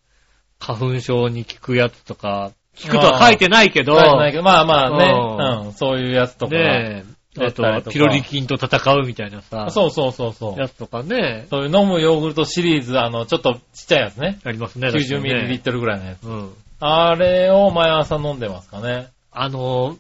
[0.59, 2.53] 花粉症に効くやつとか、
[2.83, 6.55] 効くとは書いてないけど、書いてないけど、まあまあうね、うん、そういうやつとか。
[6.55, 10.61] ねえ、あとはピロリ菌と戦うみたいなさ、そうそうそうそう。
[10.61, 14.39] やつとかね、そういう飲むヨーグルトシリーズ、あの、ちょっとちっちゃいやつね。
[14.45, 14.89] ありますね。
[14.89, 16.25] 90ml ぐらいのやつ。
[16.25, 16.53] うん。
[16.81, 19.09] あれを毎朝飲んでますかね。
[19.31, 19.99] あの、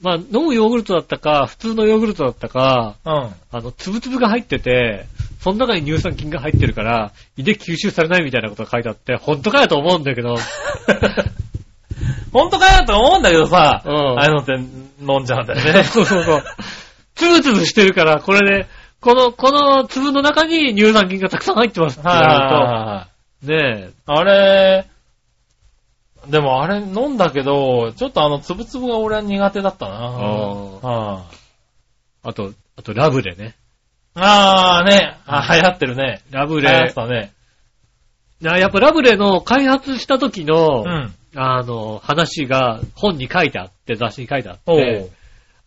[0.00, 3.12] まあ、飲むヨーグルトだったか、普通のヨーグルトだったか、うん。
[3.12, 5.06] あの、つぶつぶが入ってて、
[5.40, 10.36] その中に乳酸菌が入ってるから、胃で吸収されないみたいなことが書いてあって、本当かよと思うんだけど、
[12.34, 14.52] 本当かよと思うんだけどさ、うんああいうのって
[15.00, 15.84] 飲んじゃうんだよね。
[15.88, 16.44] そうそうそう。
[17.14, 18.66] つぶつぶしてるから、これで、
[19.00, 23.06] この、この粒の中に乳酸菌がたくさん入ってますってなは
[23.40, 23.46] い。
[23.46, 24.86] ると、ねえ、あれ、
[26.26, 29.94] でもあれ飲んだけど、ちょっとあの、つぶつぶが俺は苦手だったな。
[30.10, 31.22] ーは
[32.24, 33.54] あと、あとラブレね。
[34.16, 36.22] ああーね、あ流行ってるね。
[36.30, 36.92] ラブ流行っ。
[36.94, 37.32] たね。
[38.40, 41.14] なやっぱラブレの開発した時の、うん。
[41.34, 45.10] あの、話が本に書いてあって、雑誌に書いてあっおてう、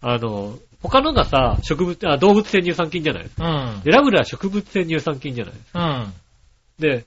[0.01, 3.47] あの、他のがさ、植物、あ動物性乳酸菌じゃないですか。
[3.49, 3.81] うん。
[3.81, 5.79] で、ラブレは植物性乳酸菌じゃないですか。
[5.79, 6.13] うん。
[6.79, 7.05] で、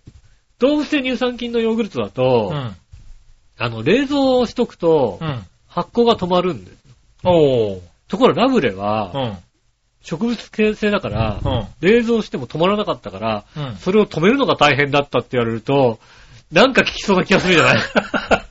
[0.59, 2.77] 動物性乳酸菌のヨーグルトだと、うん。
[3.59, 5.43] あの、冷蔵をしとくと、うん。
[5.69, 6.77] 発酵が止まるんです。
[7.25, 7.83] おう。
[8.09, 9.37] ところラブレは、うん。
[10.03, 11.67] 植物性だから、うん。
[11.81, 13.77] 冷蔵しても止まらなかったから、うん。
[13.77, 16.01] それを止めるのが大変だったって言われると、
[16.51, 17.79] なんか効きそうな気がするじゃない？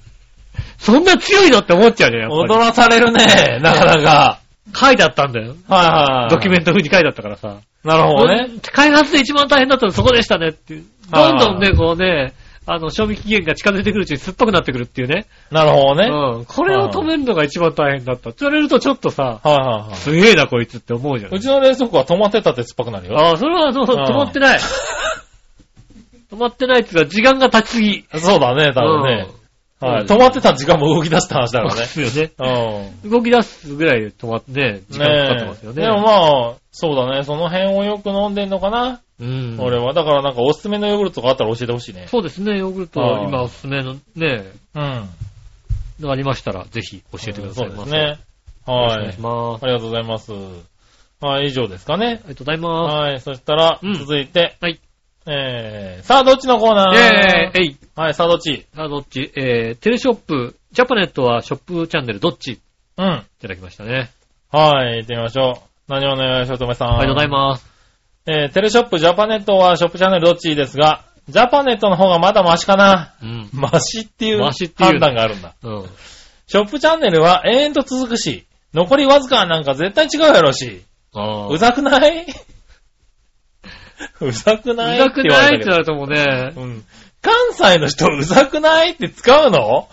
[0.80, 2.41] そんな強いのって思っちゃうじゃん、やっぱり。
[2.53, 4.39] 踊らされるね、 なかなか。
[4.73, 5.55] 書いてあったんだよ。
[5.67, 6.30] はいはい。
[6.30, 7.57] ドキュメント風に書いてあったからさ。
[7.84, 8.49] なるほどね。
[8.71, 10.86] 開発で一番大変だったのはそこでしたねっていう。
[11.11, 12.34] はいどんどんね、こうね、
[12.71, 15.25] あの、賞味期限が近づいてくるうちに酸っぱくなってくるっていうね。
[15.49, 16.07] なるほどね。
[16.07, 16.45] うん。
[16.45, 18.30] これを止めるのが一番大変だった。
[18.30, 19.95] って言われるとちょっとさ、はいはいはい。
[19.95, 21.34] すげえなこいつって思うじゃん。
[21.34, 23.17] うちの冷蔵庫は止まってたって酸っぱくなるよ。
[23.17, 24.59] ああ、それはそう止まってない。
[26.32, 28.05] 止まってないっていうか、時間が経ちすぎ。
[28.17, 29.38] そうだね、多分ね。
[29.80, 30.05] はい。
[30.05, 31.82] 止まってた時間も動き出した話だからね。
[31.82, 32.32] ですよね。
[33.03, 33.09] うん。
[33.09, 35.82] 動き出すぐらいで止まってね、時間かかってますよね。
[35.82, 36.11] でもま
[36.51, 37.23] あ、そうだね。
[37.23, 39.57] その辺をよく飲んでんのかな、うん。
[39.59, 39.93] 俺は。
[39.93, 42.07] だからなんかおすすめのヨーグルトがあったら教えてほしいね。
[42.07, 45.09] そうですね、ヨーグルトあー今おすすめのね、うん。
[45.99, 47.77] のありましたら、ぜひ教えてくださいませ。
[47.77, 47.99] そうですね。
[48.65, 49.19] はい願いし。
[49.19, 49.63] ます。
[49.63, 50.32] ありがとうございます。
[51.21, 52.05] はい、以上ですかね。
[52.05, 52.95] ありがとうございます。
[52.95, 54.80] はい、そしたら、うん続いて、はい。
[55.32, 56.95] えー、さあ、どっちのコーナー？
[56.95, 58.65] イェーイえいはい、さあ、どっち？
[58.75, 59.32] さあ、どっち？
[59.36, 62.53] えー、テレショップ、ジャパネットはショップチャンネルどっち？
[62.53, 62.59] い
[62.97, 63.23] うん。
[63.39, 64.09] ただきましたね。
[64.51, 65.91] はい、行ってみましょう。
[65.91, 66.89] 何をお願いしようとめさん。
[66.89, 67.65] ありがとうございます。
[68.25, 70.55] えー、テレショップ、ジャパネットはショップチャンネルどっち？
[70.55, 73.13] ですが、ジャパネットの方がまだマシかな？
[73.21, 73.49] うん。
[73.53, 75.53] マシっていうマシっていう判断があるんだ。
[75.61, 75.86] うん。
[76.47, 80.82] ショップチャンネルは永遠と続くし、残りわずかなんか絶対違うやろし。
[81.13, 82.25] あうざくない？
[84.22, 84.97] うざくうない？
[84.97, 86.86] ざくないって言われたけどなるともうね、うん。
[87.22, 89.89] 関西の人うざくないって使うの？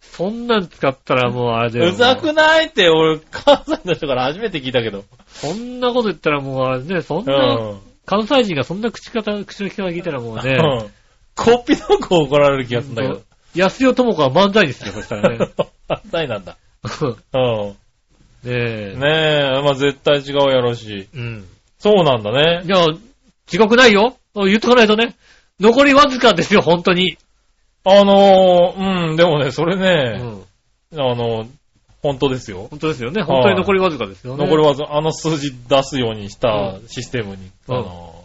[0.00, 1.90] そんなん使ったらもうあれだよ。
[1.90, 5.04] うざくないって俺関西の人から初めて聞いたけど。
[5.28, 7.80] そんなこと言ったらもうあれね、そんうな、ん。
[8.06, 10.90] 関西人がそんな口方、口の利き方聞いたらもうね、うん。
[11.34, 13.22] こっぴどく怒られる気がするんだけど。
[13.54, 15.38] 安代智子は漫才にするよ、そしたらね。
[15.88, 16.56] 関西なんだ。
[17.34, 17.76] うん。
[18.46, 18.96] ねえ。
[18.96, 21.08] ねえ、まあ絶対違うやろし。
[21.14, 21.44] うん。
[21.78, 22.62] そうなんだね。
[22.64, 22.86] いや、
[23.52, 24.16] 違くないよ。
[24.34, 25.16] 言っとかないとね。
[25.60, 27.16] 残りわずかですよ、本当に。
[27.84, 30.42] あのー、うん、でもね、それうね、ん。
[31.00, 31.46] あの、
[32.02, 32.68] 本当ですよ。
[32.70, 33.22] 本当ですよね。
[33.22, 34.44] 本当に残りわずかですよね。
[34.44, 38.24] 残りわず、あの数字出すようにしたうシステムに、うんあの、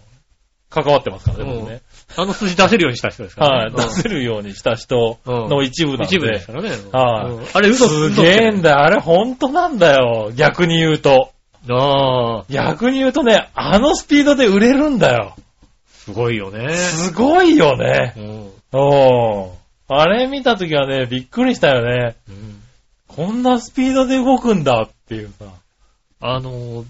[0.69, 1.81] 関わってますからね、うん僕ね。
[2.15, 3.83] あの数字出せるようにした人ですからはい、ね。
[3.83, 6.05] 出せるようにした人の一部なんで。
[6.05, 6.69] 一部ですからね。
[6.69, 8.79] はいうんあれ嘘すげえんだよ。
[8.79, 10.31] あれ本当なんだよ。
[10.35, 11.31] 逆に言うと。
[11.69, 15.35] ああ、逆に言うとね、あのスピードで売れるんだよ。
[15.87, 16.73] すごいよね。
[16.73, 18.13] すごいよね。
[18.17, 18.51] うん。
[18.73, 22.15] おーあれ見たときはね、びっくりしたよね。
[22.29, 22.61] うん
[23.15, 25.45] こんなスピードで動くんだっていうさ。
[26.21, 26.85] あの、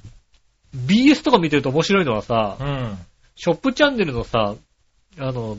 [0.75, 2.97] BS とか見てると面白いのはさ、うん。
[3.35, 4.53] ショップチャンネルのさ、
[5.19, 5.57] あの、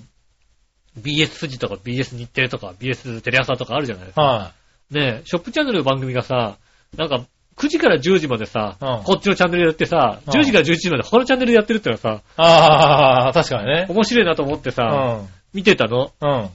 [0.99, 4.23] BS 富士とか BS 日テレとか BS テレ朝とかあるじゃないですか。
[4.23, 4.53] は
[4.91, 6.57] ねえ、ショップチャンネルの番組がさ、
[6.97, 7.25] なんか、
[7.57, 12.21] 9時から10時までさ、うんこっちのチャンネルやってさ、うん10時から11時まで他のチャンネルやってるってのはさ、い。
[12.37, 13.87] ああ、確かにね。
[13.89, 15.29] 面白いなと思ってうさ、ん。
[15.55, 16.13] 見てたの？
[16.21, 16.51] うん。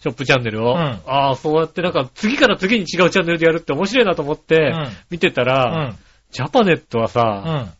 [0.00, 0.74] ショップチャンネルを。
[0.74, 5.98] うんああ、そうやってなんか次から次に違うチャンネルでやるって面白いなと思って、うん見てたうら、ん。
[6.32, 7.72] ジャパネットはうさ、ん。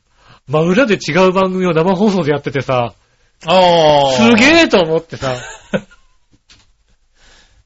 [0.48, 2.94] 真裏で違う番組を生放送でやっててさ、
[3.44, 4.12] ああ。
[4.12, 5.34] すげえと思ってさ、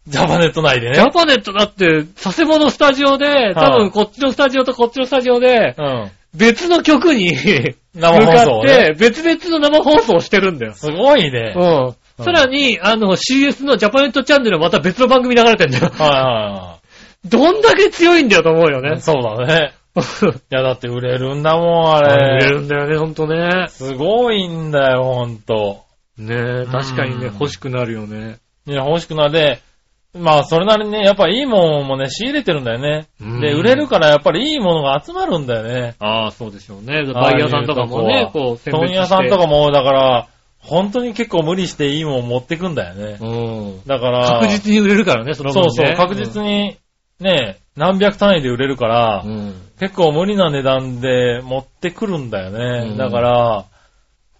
[0.08, 0.94] ジャパネット内でね。
[0.94, 6.10] ジャパネットだって、佐世保のスタジオで、多分こっちのスタジオとこっちのスタジオで、うん。
[6.34, 10.74] 別の曲に向 生放かっ送ねて、別々の生放送をしてるんだよ。
[10.74, 11.54] すごいね。
[11.56, 11.86] うん。
[11.86, 15.90] うんさらに、あの、CS のジャパネットチャンネルはまた別の番組流れてんだよ。
[15.96, 16.76] はいは
[17.24, 18.92] どんだけ強いんだよと思うよいはい。
[18.96, 19.00] ね。
[19.00, 19.72] そうだね。
[20.26, 22.50] いや、だって売れるんだもん、あ売れれ。
[22.50, 23.66] るんだよね、ほんとね。
[23.68, 25.84] すごいんだよ、ほんと。
[26.18, 28.38] ねえ、確かにね、うん欲しくなるよね。
[28.66, 29.60] いや、欲しくなって、
[30.12, 33.06] まあ、それなりにね、やっぱいいもんもね、仕入れてるんだよね。
[33.20, 35.94] うんで、売れるからやっぱりいいものが集まるんだよね。
[36.00, 37.04] ああ、そうでしょうね。
[37.12, 40.26] バイヤーさんとかもね、こう、問屋さんとかも、だから、
[40.58, 43.18] 本当に結構無理していいもん持ってくんだよね。
[43.20, 43.26] う
[43.82, 43.86] ん。
[43.86, 45.70] だから、確実に売れるからね、その分ね。
[45.70, 46.76] そうそう、確実に、
[47.20, 49.54] ね、何百単位で売れるから、うん。
[49.78, 52.90] 結構無理な値段で持ってくるんだよね。
[52.90, 53.64] うんだから、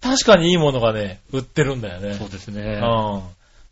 [0.03, 2.14] 確かにいいものがね、売ってるんだよね。
[2.14, 2.78] そうですうね。
[2.78, 3.22] ん。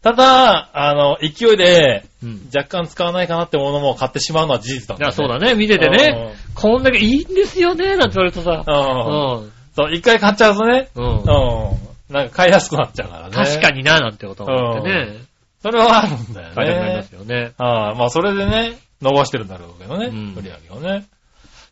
[0.02, 2.48] ただ、あの、勢いでうん。
[2.54, 6.34] 若干使わないかなってものも買ってしまうのは事実だいや、そうだね、見ててね。
[6.54, 8.62] こんだけいいんですよね、なんて言われるとさ。
[8.66, 9.52] うん。
[9.74, 11.04] そう、一回買っちゃうとね、うん。
[11.04, 11.24] うん。
[12.10, 13.34] なんか買いやすくなっちゃうからね。
[13.34, 15.28] 確かにな、なんてこと思ってね。
[15.62, 16.54] それはあるんだよね。
[16.54, 17.52] 買いたくなりますよね。
[17.58, 20.06] はいまあ、それでね、伸ばしてるんだろうけどね。
[20.06, 21.06] うん売り上げをね。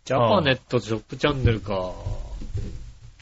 [0.04, 1.92] ジャパネットショップチャンネルか。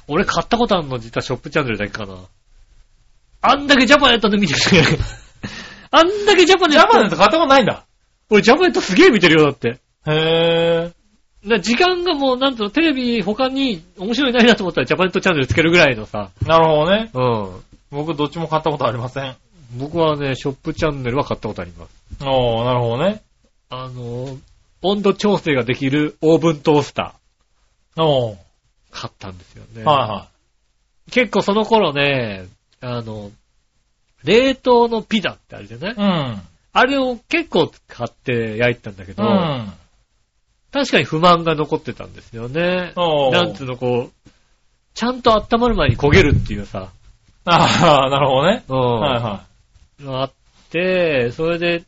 [0.06, 2.18] 俺買ったことあるの実はショップチャンネルだけかな。
[3.40, 4.60] あんだけジャパネットで見てる。
[5.90, 6.86] あんだけジャパネット。
[6.86, 7.85] ジャパネット買ったことないんだ。
[8.31, 9.78] 俺ジャパネットすげえ見てるよ、だって。
[10.06, 10.93] へ
[11.44, 16.31] な時間がもう、なんと、テレビ他に面白いないなと思ったらジャパネットチャンネルつけるぐらいのさ。
[16.43, 16.48] ー。
[16.48, 17.10] なるほどね。
[17.12, 17.51] うん。
[17.90, 19.36] 僕どっちも買ったことありません。
[19.76, 22.24] 僕はね、ショップチャンネルは買ったことあります。
[22.24, 23.22] おー、なるほどね。
[23.82, 24.36] あの、
[24.82, 27.14] 温度調整ができるオーブントースタ
[27.96, 28.34] おー。
[28.34, 28.36] ー
[28.90, 29.82] 買ったんですよね。
[29.84, 30.28] は
[31.10, 32.46] 結構その頃ね、
[32.80, 33.30] あの、
[34.22, 35.94] 冷凍のピザってあるじゃない？
[35.94, 36.38] いはい。
[36.72, 39.26] あれを結構買って焼いてたんだけうど、ん。
[39.26, 39.72] うん。
[40.72, 42.92] 確かに不満が残ってたんですよね。
[42.96, 44.30] なんつうのこう、
[44.94, 46.90] ちゃんと温まる前に焦げるっていうさ、
[47.44, 48.64] ああ、なるほどね。
[48.68, 49.01] うん。
[49.01, 50.32] はいはあっ
[50.70, 51.84] て、それで、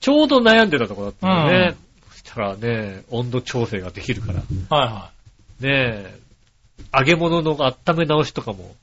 [0.00, 1.76] ちょうど悩んでたとこだったんだよね。
[2.14, 4.40] したらね、温度調整ができるから。
[4.76, 5.10] はいは
[5.60, 6.18] ねえ、
[6.96, 8.74] 揚げ物の温め直しとかも、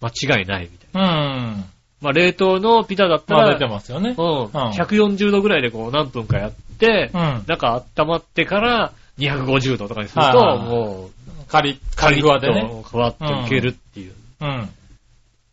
[0.00, 1.10] 間違いないみたいな。
[1.10, 1.38] い。
[1.38, 1.64] うん。
[2.00, 4.10] まあ、冷凍のピザだったら、まあ出てますよね。
[4.10, 7.44] うん、140度ぐらいでこう何分かやって、うん。
[7.46, 11.10] 中温まってから250度とかにすると、はいはいはいもう、
[11.48, 12.48] カリッ、カリッグワで
[12.84, 14.14] ふわっといけるっていう。
[14.40, 14.68] うん。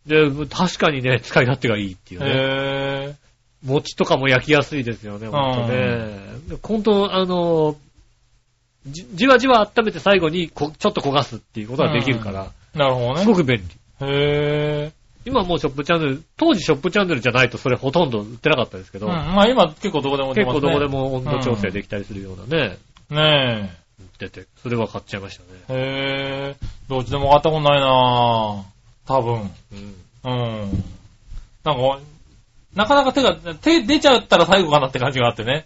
[0.06, 2.28] で、確かにね、使い勝手がいいっていうね。
[2.30, 3.16] へ
[3.66, 6.20] 餅とかも焼きやすいですよね、ほんとね。
[6.62, 7.76] 本当あの、
[8.88, 12.78] じじわじわ温めて最後にこちょっと焦がすっていうことができるから、ー。
[12.78, 13.22] なるほどね。
[13.22, 13.64] すごく便利。
[14.08, 14.92] へ
[15.26, 19.02] 今もうショップチャンネル、当時ショップチャンネルじゃないとそれほとんど売ってなかったですけー。
[19.02, 19.14] ど、うん。
[19.14, 20.44] まあ今結構どこでもね。
[20.44, 22.78] 結構どこでも温度調整できたりするようなね、
[23.10, 25.48] ね売ってて、それは買っちゃいましたね。
[25.70, 25.74] え。
[25.74, 25.78] へ
[26.52, 26.56] え。
[26.88, 28.76] どっちでも買ったことないなぁ。
[29.08, 29.52] 多分。
[30.24, 30.32] うん。
[30.32, 30.84] うん。
[31.64, 32.00] なんか、
[32.76, 35.66] なかなか手が、手出ちゃったら最後かなって感じがあってね。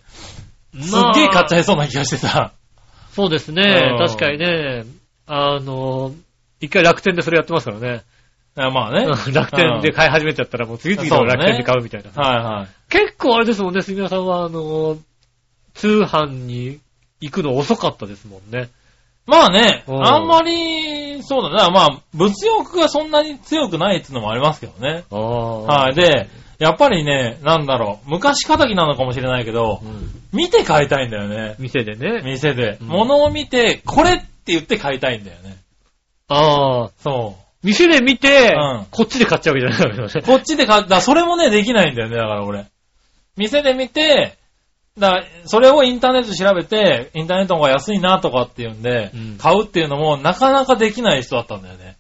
[0.80, 1.62] すっげえ買っちゃい。
[1.62, 2.54] いそうな気がしてさ。
[3.12, 3.96] そうですねう。
[3.96, 4.86] ん確かにね、
[5.26, 6.14] あの、
[6.62, 8.04] 一回楽天でそれやってますからね。
[8.58, 9.06] いやまあね。
[9.34, 12.12] 楽天で買い始めちゃったらもう次々と楽天で買うみたいな。
[12.12, 12.68] はいはい。
[12.90, 14.98] 結構あれですもんね、杉村さんは、あの、
[15.74, 16.80] 通販に
[17.22, 18.70] 行くの遅かったですもんね。
[19.26, 25.04] まあね、うんあんまり、そうだな、まあ、物欲がそんなに強くないっていうのもありますけどね。
[25.12, 25.62] ああ。
[25.62, 25.96] はい。
[25.96, 26.28] で、
[26.60, 31.56] やっぱりね、なんだろう、昔仇なのかもしれないけどう、ん、見て買いたいんだよね。
[31.58, 32.22] 店でね。
[32.24, 32.78] 店で。
[32.82, 35.58] うん物を見て、これって言って買いたいんだよね。
[36.28, 36.90] ああ。
[37.00, 40.22] そ店で見て、うんこっちで買っちゃうわけじゃないからねう。。
[40.22, 42.66] こっちで買った、それもね、できないんだよね、だから俺。
[43.38, 44.38] 店で見て、
[44.98, 51.96] だそれをインターネットで調べて、インターネットの方が安いなとかっていうんで、うん買うっていうのもなかなかできない人だったんだよね。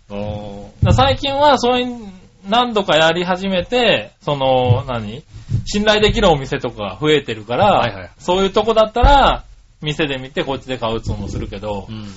[0.91, 2.19] 最近はそういう
[2.50, 5.24] 何度かやり始めて、その、何？
[5.66, 9.46] 信頼できるお店とかが増えてるから、はいはいそういうとこだったら、
[9.82, 12.08] 店で見てこっちで買うっていうのもするけどう、ん。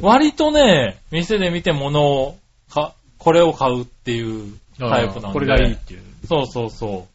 [0.00, 2.38] 割とね、店で見て物を
[2.70, 5.32] か、これを買うっていうタイプなんで。
[5.32, 6.02] これがいいっていう。
[6.26, 7.06] そうそうそ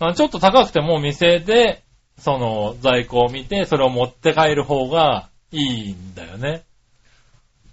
[0.00, 0.14] う。
[0.14, 1.82] ちょっと高くても店で、
[2.18, 6.62] その在庫を見て、それを持って帰る方がいいんだよね。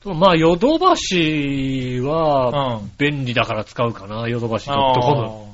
[0.03, 2.07] まあ、ヨドバシうん。
[2.07, 5.51] は、あ便利だから使うかな、ヨドバシあ .com。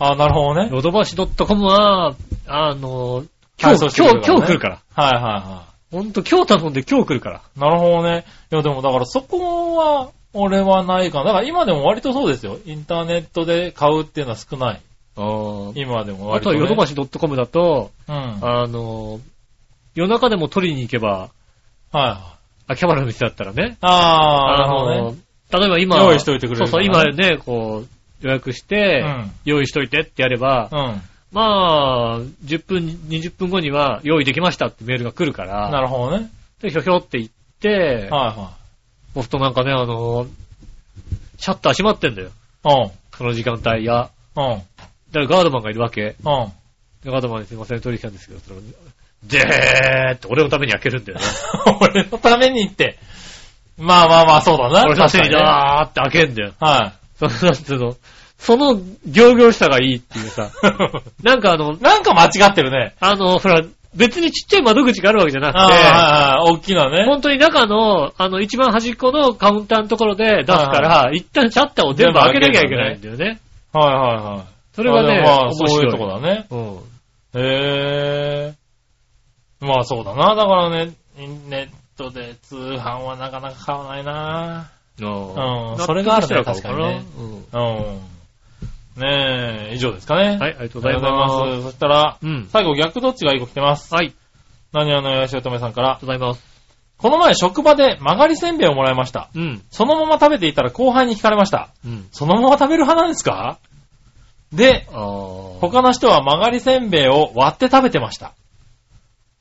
[0.00, 0.70] ああ、なるほどね。
[0.72, 2.14] ヨドバシ .com は、
[2.46, 3.24] あの、
[3.60, 4.82] 今日、今日、今日来るから。
[4.94, 7.42] はいはいはほんと、今日頼んで今日来るから。
[7.56, 7.60] い。
[7.60, 8.24] なるほどね。
[8.50, 11.26] いやでもだからそこは、俺はないかな。
[11.26, 12.58] だから今でも割とそうですよ。
[12.66, 14.82] インターネットで買うっていうのは少ない。
[15.16, 16.58] あー今でもあとは割と、ね。
[16.58, 18.14] ヨドバシ .com だと、うん。
[18.14, 19.20] はいあの、
[19.94, 21.30] 夜中でも取りに行けば、
[21.92, 22.33] はい。
[22.66, 23.76] 秋葉原の店だったらね。
[23.80, 25.18] ああ、なるほどのね。
[25.52, 31.02] 例えば今、用意しといてくれるそうそう、今ね、こう、予約して、うん用意しといてってやれば、うん。
[31.32, 36.30] まあ、10分、20分後には用意できましたってメールが来るから、なるほどね。
[36.62, 37.30] で、ひょひょって言っ
[37.60, 38.52] て、は
[39.12, 40.26] そうするとなんかね、あの、
[41.38, 42.28] シャッター閉まってんだよ。
[42.28, 42.92] いはい。
[43.16, 44.10] その時間帯が。
[44.36, 44.44] うん。
[44.44, 44.58] うん。
[44.58, 46.02] だからガードマンがいるわけ。
[46.02, 46.52] うん。
[47.04, 48.40] でガードマンにすいません、取り来たんですけど、
[49.26, 51.24] でーって俺のために開けるんだよね。
[51.80, 52.98] 俺のためにって。
[53.78, 54.84] まあまあまあ、そうだな。
[54.84, 56.52] 俺のために確かにねだーって開けんだよ。
[56.60, 57.96] はその、なんつうの、
[58.38, 60.50] その行々しさがいいっていうさ。
[60.62, 61.24] い。
[61.24, 62.94] なんかあの、なんか間違ってるね。
[63.00, 63.62] あの、ほら、
[63.94, 67.04] 別にちっちゃい窓口があるわけじゃなくて、ああ、はいはい大きなね。
[67.06, 73.40] 本当に中の、あの、一番端っこのカウンターのところで出すから、一旦シャッターを全部開けなきゃいけないんだよね。
[73.72, 74.54] はいはいはい。
[74.74, 75.70] それはね、あでもまあ、面白い。
[75.70, 76.46] そういうとこだね。
[76.50, 76.76] うん。
[77.36, 78.54] へえ。
[79.64, 80.34] まあそうだな。
[80.34, 84.70] だからね、ネットで通販はなかなか買わないな。
[85.00, 87.10] うんそれがあるね納得したら買おうかな確
[87.52, 88.00] うん。
[89.02, 90.34] ねえ、以上ですかね。
[90.34, 90.38] うん。
[90.40, 91.62] はい、ありがとうごありざいまがとうございます。
[91.64, 92.26] そしたら、す。
[92.26, 92.48] うん。
[92.52, 93.92] 最後逆どっちがいい子来てます。
[93.92, 94.14] はい、あり
[94.72, 95.94] 何話のよしおとめさんからが。
[95.96, 96.44] とうございます。
[96.96, 99.30] この前職場で曲がりせんべいをもらいました。
[99.34, 99.62] うん。
[99.70, 101.70] そのまま食べていたら後輩に聞かれました。
[101.84, 102.06] うん。
[102.12, 103.58] そのまま食べる派なんですか？
[104.52, 104.86] で。
[104.92, 108.32] 他の人は曲がりせんべいを割って食べてました。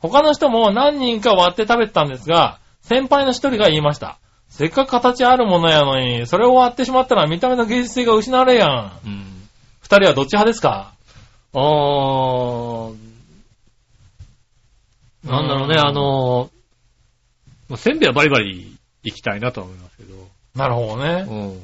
[0.04, 4.20] 他の人も何人か割って食べてたんですが、先輩の一人が言いました。
[4.50, 9.00] せっかく形あるものやのに、それを割ってしまったら見た目の芸術性が失われるやん。
[9.06, 9.48] うん。
[9.80, 10.94] 二人はどっち派ですか？
[11.54, 12.96] あー。
[15.24, 16.50] なんだろうね、うんあの、
[17.70, 20.16] まあせんべいはバリバリ行きたいなとは思いますけど。
[20.56, 21.26] なるほどね。
[21.28, 21.62] うん。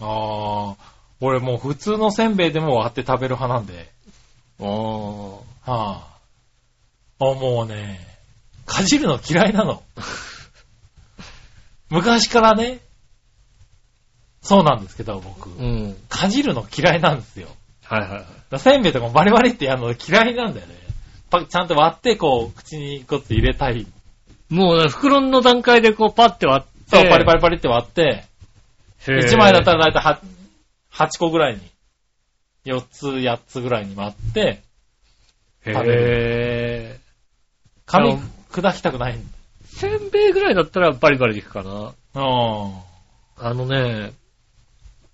[0.00, 0.76] あー。
[1.20, 3.90] 俺もう普通のせんべいでも割って食べる派なんで。
[4.60, 4.68] あー。
[4.68, 6.06] はあ。
[6.06, 6.11] あ、
[7.34, 8.00] もうね、
[8.66, 9.82] かじるの嫌いなの。
[11.90, 12.80] 昔からね、
[14.42, 15.50] そうなんですけど、僕。
[15.50, 15.96] うん。
[16.08, 17.48] かじるの嫌いなんですよ。
[17.84, 18.20] はいはいは
[18.52, 18.58] い。
[18.58, 20.74] せんべいとかもバリバリってやるの嫌いなんだよね。
[21.30, 23.86] パちゃんと割って、こう、口にこって入れたい。
[24.50, 26.96] もうね、袋の段階でこうパッて割って。
[26.96, 28.24] そう、パリパリパリって割って、
[29.06, 30.02] へー1枚だったらだいたい
[30.92, 31.60] 8, 8個ぐらいに、
[32.66, 34.62] 4つ、8つぐらいに割って、
[35.64, 36.98] へ食べえ。
[36.98, 37.01] 紙
[37.92, 38.18] あの
[38.50, 39.18] 砕きたくない。
[39.64, 41.92] せんべいぐらいだったらバリバリいくかな。
[42.14, 42.72] うん。
[43.36, 44.12] あのね、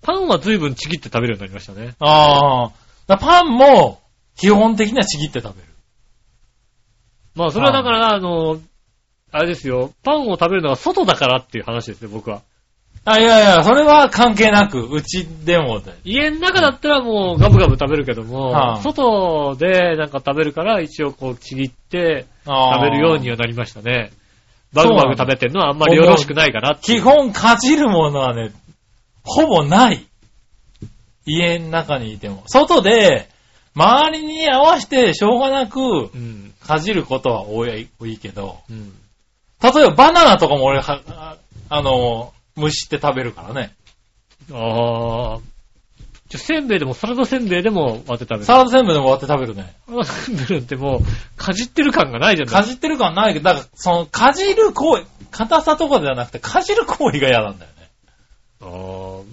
[0.01, 1.95] パンは随分ちぎって食べるようになりましたね。
[1.99, 2.71] ああ。
[3.07, 4.01] だパンも、
[4.35, 5.67] 基本的にはちぎって食べる。
[7.35, 8.59] まあそれはだから、あの、
[9.31, 12.41] あれですよ、パンを食べるのは外だからっていう話ですよ、僕は。
[13.05, 15.93] あ、いやいや、それは関係なく、うちでもで。
[16.03, 24.11] 家の中だったらもうガブガブ食べるけども、はあ外でなんか食べるから一応こうちぎって食べるようにはなりましたね。
[24.73, 27.01] バグバグ食べてるのはあんまりよろしくないかなっていう。
[27.01, 28.51] 基本かじるものはね、
[29.23, 30.05] ほぼない。
[31.25, 32.43] 家の中にいても。
[32.47, 33.29] 外で、
[33.75, 36.53] 周りに合わせてしょうがなく、うん。
[36.65, 38.93] かじることは多い多いけど、うん。
[39.61, 41.37] 例えばバナナとかも俺は、あ
[41.69, 43.73] あの、蒸して食べるからね。
[44.51, 45.39] ああ。
[46.29, 48.43] じゃあせんべいでもサラダせんべいでも割って食べる。
[48.45, 49.73] サラダ全部でも割って食べるね。
[49.87, 51.01] サラダせんべいなんてもう、
[51.37, 52.53] かじってる感がないじゃない？
[52.53, 57.89] かじってる感ないけど、だから、その、かじる行為、硬さとかではなくて、かじる行為が嫌なんだよね。
[58.61, 59.23] あー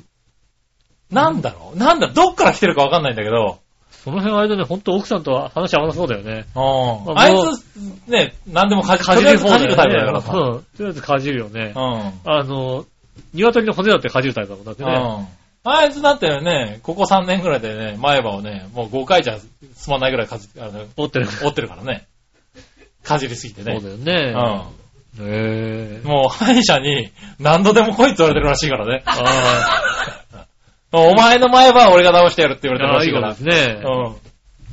[1.11, 1.79] なんだろう？
[1.79, 3.61] なんだ、どっから来てるかわかんないんだけど、
[3.91, 6.47] その辺あれだね、ほんと奥さんとは話合わなそうだよね。
[6.55, 6.63] うん。
[7.07, 10.05] まああいつ、ね、なんでもかじかじるとりあえずかじるタイプだ。
[10.07, 10.33] からさ。
[10.33, 10.63] うん。
[10.63, 11.73] とりあえずかじるよね。
[11.75, 12.31] うん。
[12.31, 12.85] あの、
[13.35, 14.93] 鶏の骨だってかじるタイプだもんだってね。
[14.93, 15.27] うん。
[15.69, 19.39] あいつだってね、ここ3年ぐらいでね、前歯をね、もう5回じゃ
[19.75, 21.27] 済まないぐらいかじ、あの、折ってる。
[21.43, 22.07] 折ってるからね。
[23.03, 23.79] かじりすぎてね。
[23.81, 24.35] そうだよね。
[25.19, 26.07] うへえん。。
[26.07, 27.11] もう歯医者に
[27.41, 29.03] 何度でも来いって言われてるらしいからね。
[29.07, 29.41] あ
[30.93, 32.99] お前の前歯は俺が直してやるって言わあ。
[33.01, 33.51] れてるらしいから。
[33.51, 33.83] いいことですね。
[33.85, 34.11] う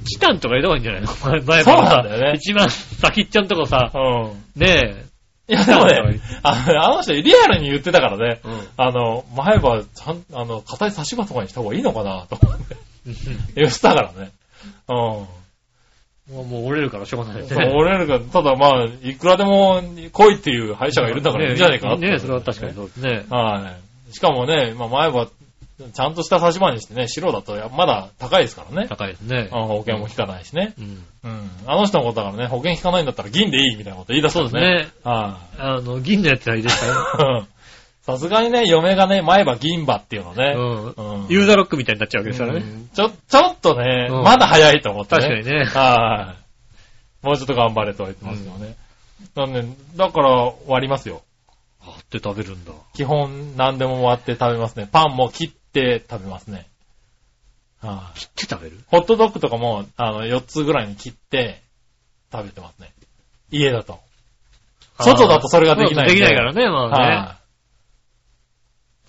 [0.03, 0.05] ん。
[0.05, 1.07] チタンとか入れた方がいいんじゃないの？
[1.07, 4.43] 前前そう歯なんだよね一番先っちゃんとこさ、うん。
[4.61, 5.05] ね
[5.47, 8.47] いや、でもね、あのあの人リアルに言ってたからねえ。。
[8.47, 8.67] うん。
[8.77, 12.77] あの、前歯、ちゃん、あの、硬い差し歯とかにした方がいいのかなと思って
[13.55, 14.31] 言ってたからね。
[14.87, 14.95] うん。
[14.95, 15.27] も
[16.29, 17.47] うもう折れるからしょうがないね。
[17.51, 19.81] 折れるから、ただまあ、いくらでも
[20.13, 23.25] 来いっていう歯医者がいるんだからいいんじゃないかなってねえ、それは確かにそうですね。
[23.29, 23.73] は
[24.09, 24.13] い。
[24.13, 25.27] しかもね、まあ前歯、
[25.91, 28.87] ちゃんとした差し歯にしてね、白だとやまだ高いですからね。
[28.87, 29.49] 高いですね。
[29.51, 30.73] あ保険も引かないしね。
[30.77, 31.05] うん。
[31.23, 31.49] うん。
[31.65, 34.43] あの人のことだからね、保険引かないんだったら銀でいいみたいなこと言い出すそう。
[34.43, 34.87] ですね。
[35.03, 36.89] はあの、銀のやつはいいですかい。
[36.89, 37.47] う ん
[38.03, 40.43] さすがにね、嫁がね、前歯銀歯っていうのね。
[40.43, 40.85] らうん。
[40.89, 42.59] うんユーザーロックみたいになっちゃうわけですからね。
[42.59, 45.21] うんちょ、ちょっとね、うんまだ早いと思ってね。
[45.21, 45.65] 確かにね。
[45.65, 47.25] はい。
[47.25, 48.75] もうちょっと頑張れとは言ってますよね。
[49.35, 49.63] なんで、
[49.95, 51.21] だから割りますよ。
[51.85, 52.71] あって食べるんだ。
[52.93, 54.87] 基本何でも割って食べますね。
[54.91, 56.67] パンも切って食べますね。
[57.81, 58.79] はい切って食べる？
[58.87, 61.61] ホットドッグとかも、あの、4つぐらいに切って
[62.31, 62.91] 食べてますね。
[63.51, 63.99] 家だと。
[64.99, 67.15] 外だとそれができないんでできないからね、まあね。
[67.15, 67.37] は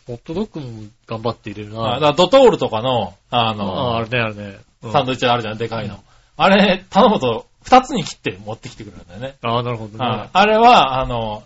[0.07, 1.77] ホットドッグも頑張って入れるい。
[1.77, 4.59] はいだドトールとかの、あああ、の、あれね、あれね。
[4.82, 6.03] うんサンドイッチあるじゃん、でかいの。
[6.36, 9.36] あれ、頼むと、2つに切って持ってきてくれるんだよね。
[9.41, 10.28] ああ、なるほどはいね。
[10.32, 11.43] あれは、あの、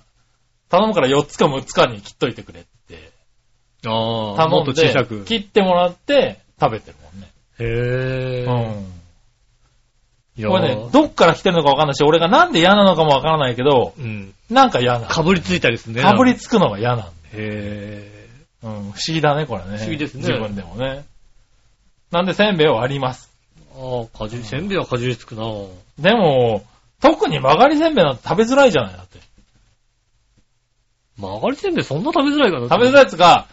[0.70, 2.68] 頼むから4つか6つかに切っといてくれって
[3.86, 7.28] ああ、もっと頼んで小さく。、切ってもらって食べてるもんね。
[7.60, 8.44] へえ。
[8.44, 8.50] う
[8.84, 8.98] ん。
[10.36, 14.32] いやこれね、どっから来てるのかわかんないし、俺がなんで嫌なのかもわからないけど、うん。
[14.50, 15.06] なんか嫌なの。
[15.06, 16.02] かぶりついたりするね。
[16.02, 17.10] かぶりつくのが嫌なんだよ。
[17.32, 18.28] へ
[18.62, 19.78] うん、不思議だね、これね。
[19.78, 21.04] 不思議ですね自分でもね。
[22.10, 23.30] なんでせんべいを割ります。
[23.76, 23.80] え。
[23.80, 25.44] ああ、かじり、せんべいはかじりつくな。
[25.98, 26.64] でも、
[27.00, 29.18] 特に曲がりせんべいなんて食べづらいじゃないだって。
[31.18, 33.46] 曲がりせんべいそんな食べづらいかな食べづらいやつが、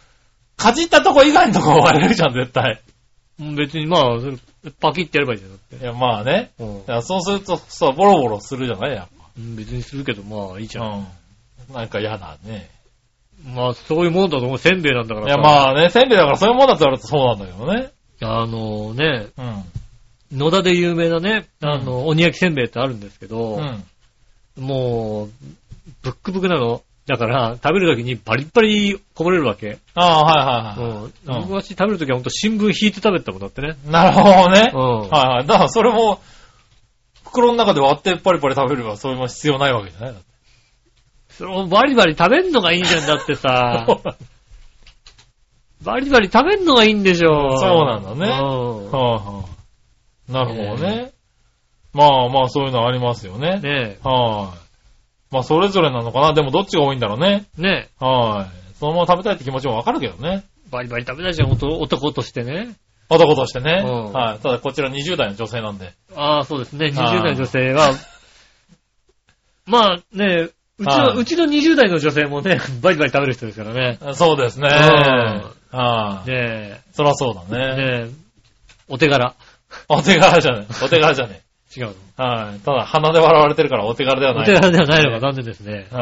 [0.66, 2.82] かじったとこ以外のとこ割れるじゃん、絶対。
[3.40, 4.38] うん別にまあ、それ
[4.80, 5.52] パキってやればいいじゃん。
[5.52, 6.52] だっていや、まあね。
[6.58, 8.96] うんいやそうすると、そう、ボロボロするじゃない？
[8.96, 9.56] やっうん。
[9.56, 10.84] 別にするけど、まあいいじゃん。
[10.92, 10.98] ぱ。
[11.70, 11.76] うん。
[11.76, 12.70] なんか嫌だね。
[13.54, 14.58] まあそういうもんだと思う。
[14.58, 15.34] せんべいなんだからさ。
[15.34, 17.92] いや、まあね、せんべいだからそういうもんだって言われるとそうなんだけどね。
[18.22, 20.38] あのね、うん。
[20.40, 24.64] 野田で有名なね、あの、鬼焼きせんべいってあるんですけど、うん。
[24.66, 25.30] もう、
[26.02, 26.82] ブックブクなの。
[27.08, 29.78] だから、食べるときにパリッパリこぼれるわけ。
[29.94, 31.50] ああ、はいはいはうん。
[31.50, 33.76] 昔食べるときはほんと新聞引いて食べてたもんだってね。
[33.86, 33.90] い。
[33.90, 34.72] なるほどね。
[34.74, 35.00] うん。
[35.02, 35.46] はいはい。
[35.46, 36.20] だからそれも、
[37.24, 40.16] 袋の中で割ってパリパリ食べればそういうの必要ないわけじゃない
[41.30, 43.86] それをバリバリ食べんのがいいじゃんだってさ。
[45.84, 47.60] バリバリ食べんのがいいんでしょ。
[47.60, 48.46] そうなんだねう
[48.88, 48.92] ん。
[48.92, 49.44] はいは
[50.30, 50.32] い。
[50.32, 51.12] なるほどね。
[51.94, 53.60] まあまあそういうのありますよね。
[53.60, 54.65] ねはい。
[55.32, 56.34] まあそれぞれなのかな。
[56.34, 57.46] でもどっちが多いんだろうね。
[57.60, 57.62] え。
[57.62, 58.76] ねはい。
[58.80, 60.44] そのまま食べたいって気持ちもわかるけどね。
[60.46, 60.70] え。
[60.70, 62.76] バリバリ食べたいじゃん、男男としてね。
[63.10, 63.84] 男としてね。
[63.86, 64.40] うんはい。
[64.40, 65.94] ただこちら20代の女性なんで。
[66.16, 66.88] ああ、そうですね。
[66.88, 67.92] 20あー代の女性は、
[69.66, 73.98] まあね、うちの、はいうちの20代の女性もね、 バリバリ食べる人ですからね。
[74.14, 74.68] そうですね。
[74.68, 74.72] ん
[75.72, 76.30] はい。
[76.30, 77.76] ねそらそうだえ、ね。
[77.76, 78.12] ねえ、
[78.88, 79.34] お手柄。
[79.88, 80.68] お手柄じゃない。
[80.84, 81.42] お手柄じゃね
[81.76, 81.94] 違うの？
[82.20, 82.22] え。
[82.22, 82.60] はい。
[82.60, 84.44] ただ鼻で笑われてるからお手柄ではない。
[84.44, 85.88] お手柄ではないのが残念ですね。
[85.92, 85.98] うん。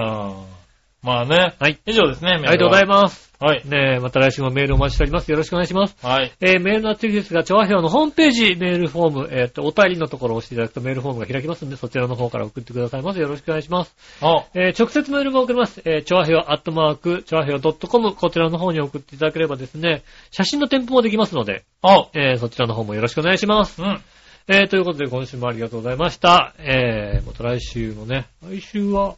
[1.03, 1.53] まあね。
[1.59, 1.77] はい。
[1.85, 3.15] 以上ですね、ありがとうございまます。
[3.15, 3.33] す。
[3.37, 3.61] はい。
[3.65, 5.29] ねえ、また来週もメールお待ちしております。
[5.29, 5.97] よろしくお願いします。
[6.01, 6.31] はい。
[6.39, 13.19] えーメールの次ですが、調和表のホームページ、メールフォーム、えっ、と、お便りのところを押していただくとメールフォームが開きますので、そちらの方から送ってくださいませ。
[13.19, 13.93] よろしくお願いします。
[14.21, 15.81] あ、えー直接メールも送れます。
[15.83, 23.81] えー、調和表アットマーク、調和表 .com、こちらの方に送っていただければですね、写真の添付もできますので、あ、えーそちらの方もよろしくお願いします。
[23.81, 23.99] うん。
[24.47, 26.53] えーということで、今週もありがとうございました。
[26.57, 29.15] えー、また来週もね、来週は、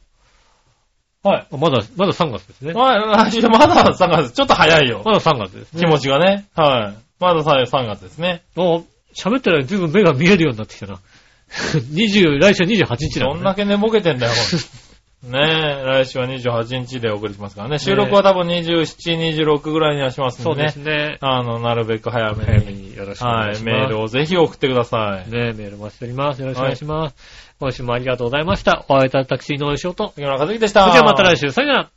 [1.24, 1.48] はい。
[1.52, 2.74] あまだ、まだ3月ですね。
[2.74, 5.02] はい、来週まだ3月、ちょっと早いよ。
[5.04, 5.80] まだ3月ですね。
[5.80, 6.46] 気持ちがね。
[6.56, 7.04] はい。
[7.20, 8.44] まだ3月ですね。
[8.56, 11.00] もう、喋ったら随分目が見えるようになってきたな。
[11.50, 14.34] 20、来週28日だ、どんだけ寝ぼけてんだよ、
[15.24, 17.80] ねえ、来週は28日でお送りしますからね。
[17.80, 20.98] 収録は多分27、26ぐらいにはしますんでねそうです。
[20.98, 21.18] ね。
[21.22, 22.86] あの、なるべく早め早めに。
[22.90, 23.78] によろしくお願はいい、します。
[23.80, 25.32] メールをぜひ送ってください。
[25.32, 26.42] ね、メールお待ちしております。
[26.42, 27.16] よろしくお願いします。
[27.60, 28.86] 今週もありがとうございました。
[28.88, 30.12] お会いいたいタクシーのおいしおと。
[30.16, 30.82] 杉村和樹でした。
[30.82, 31.50] それではまた来週。
[31.52, 31.95] さよなら。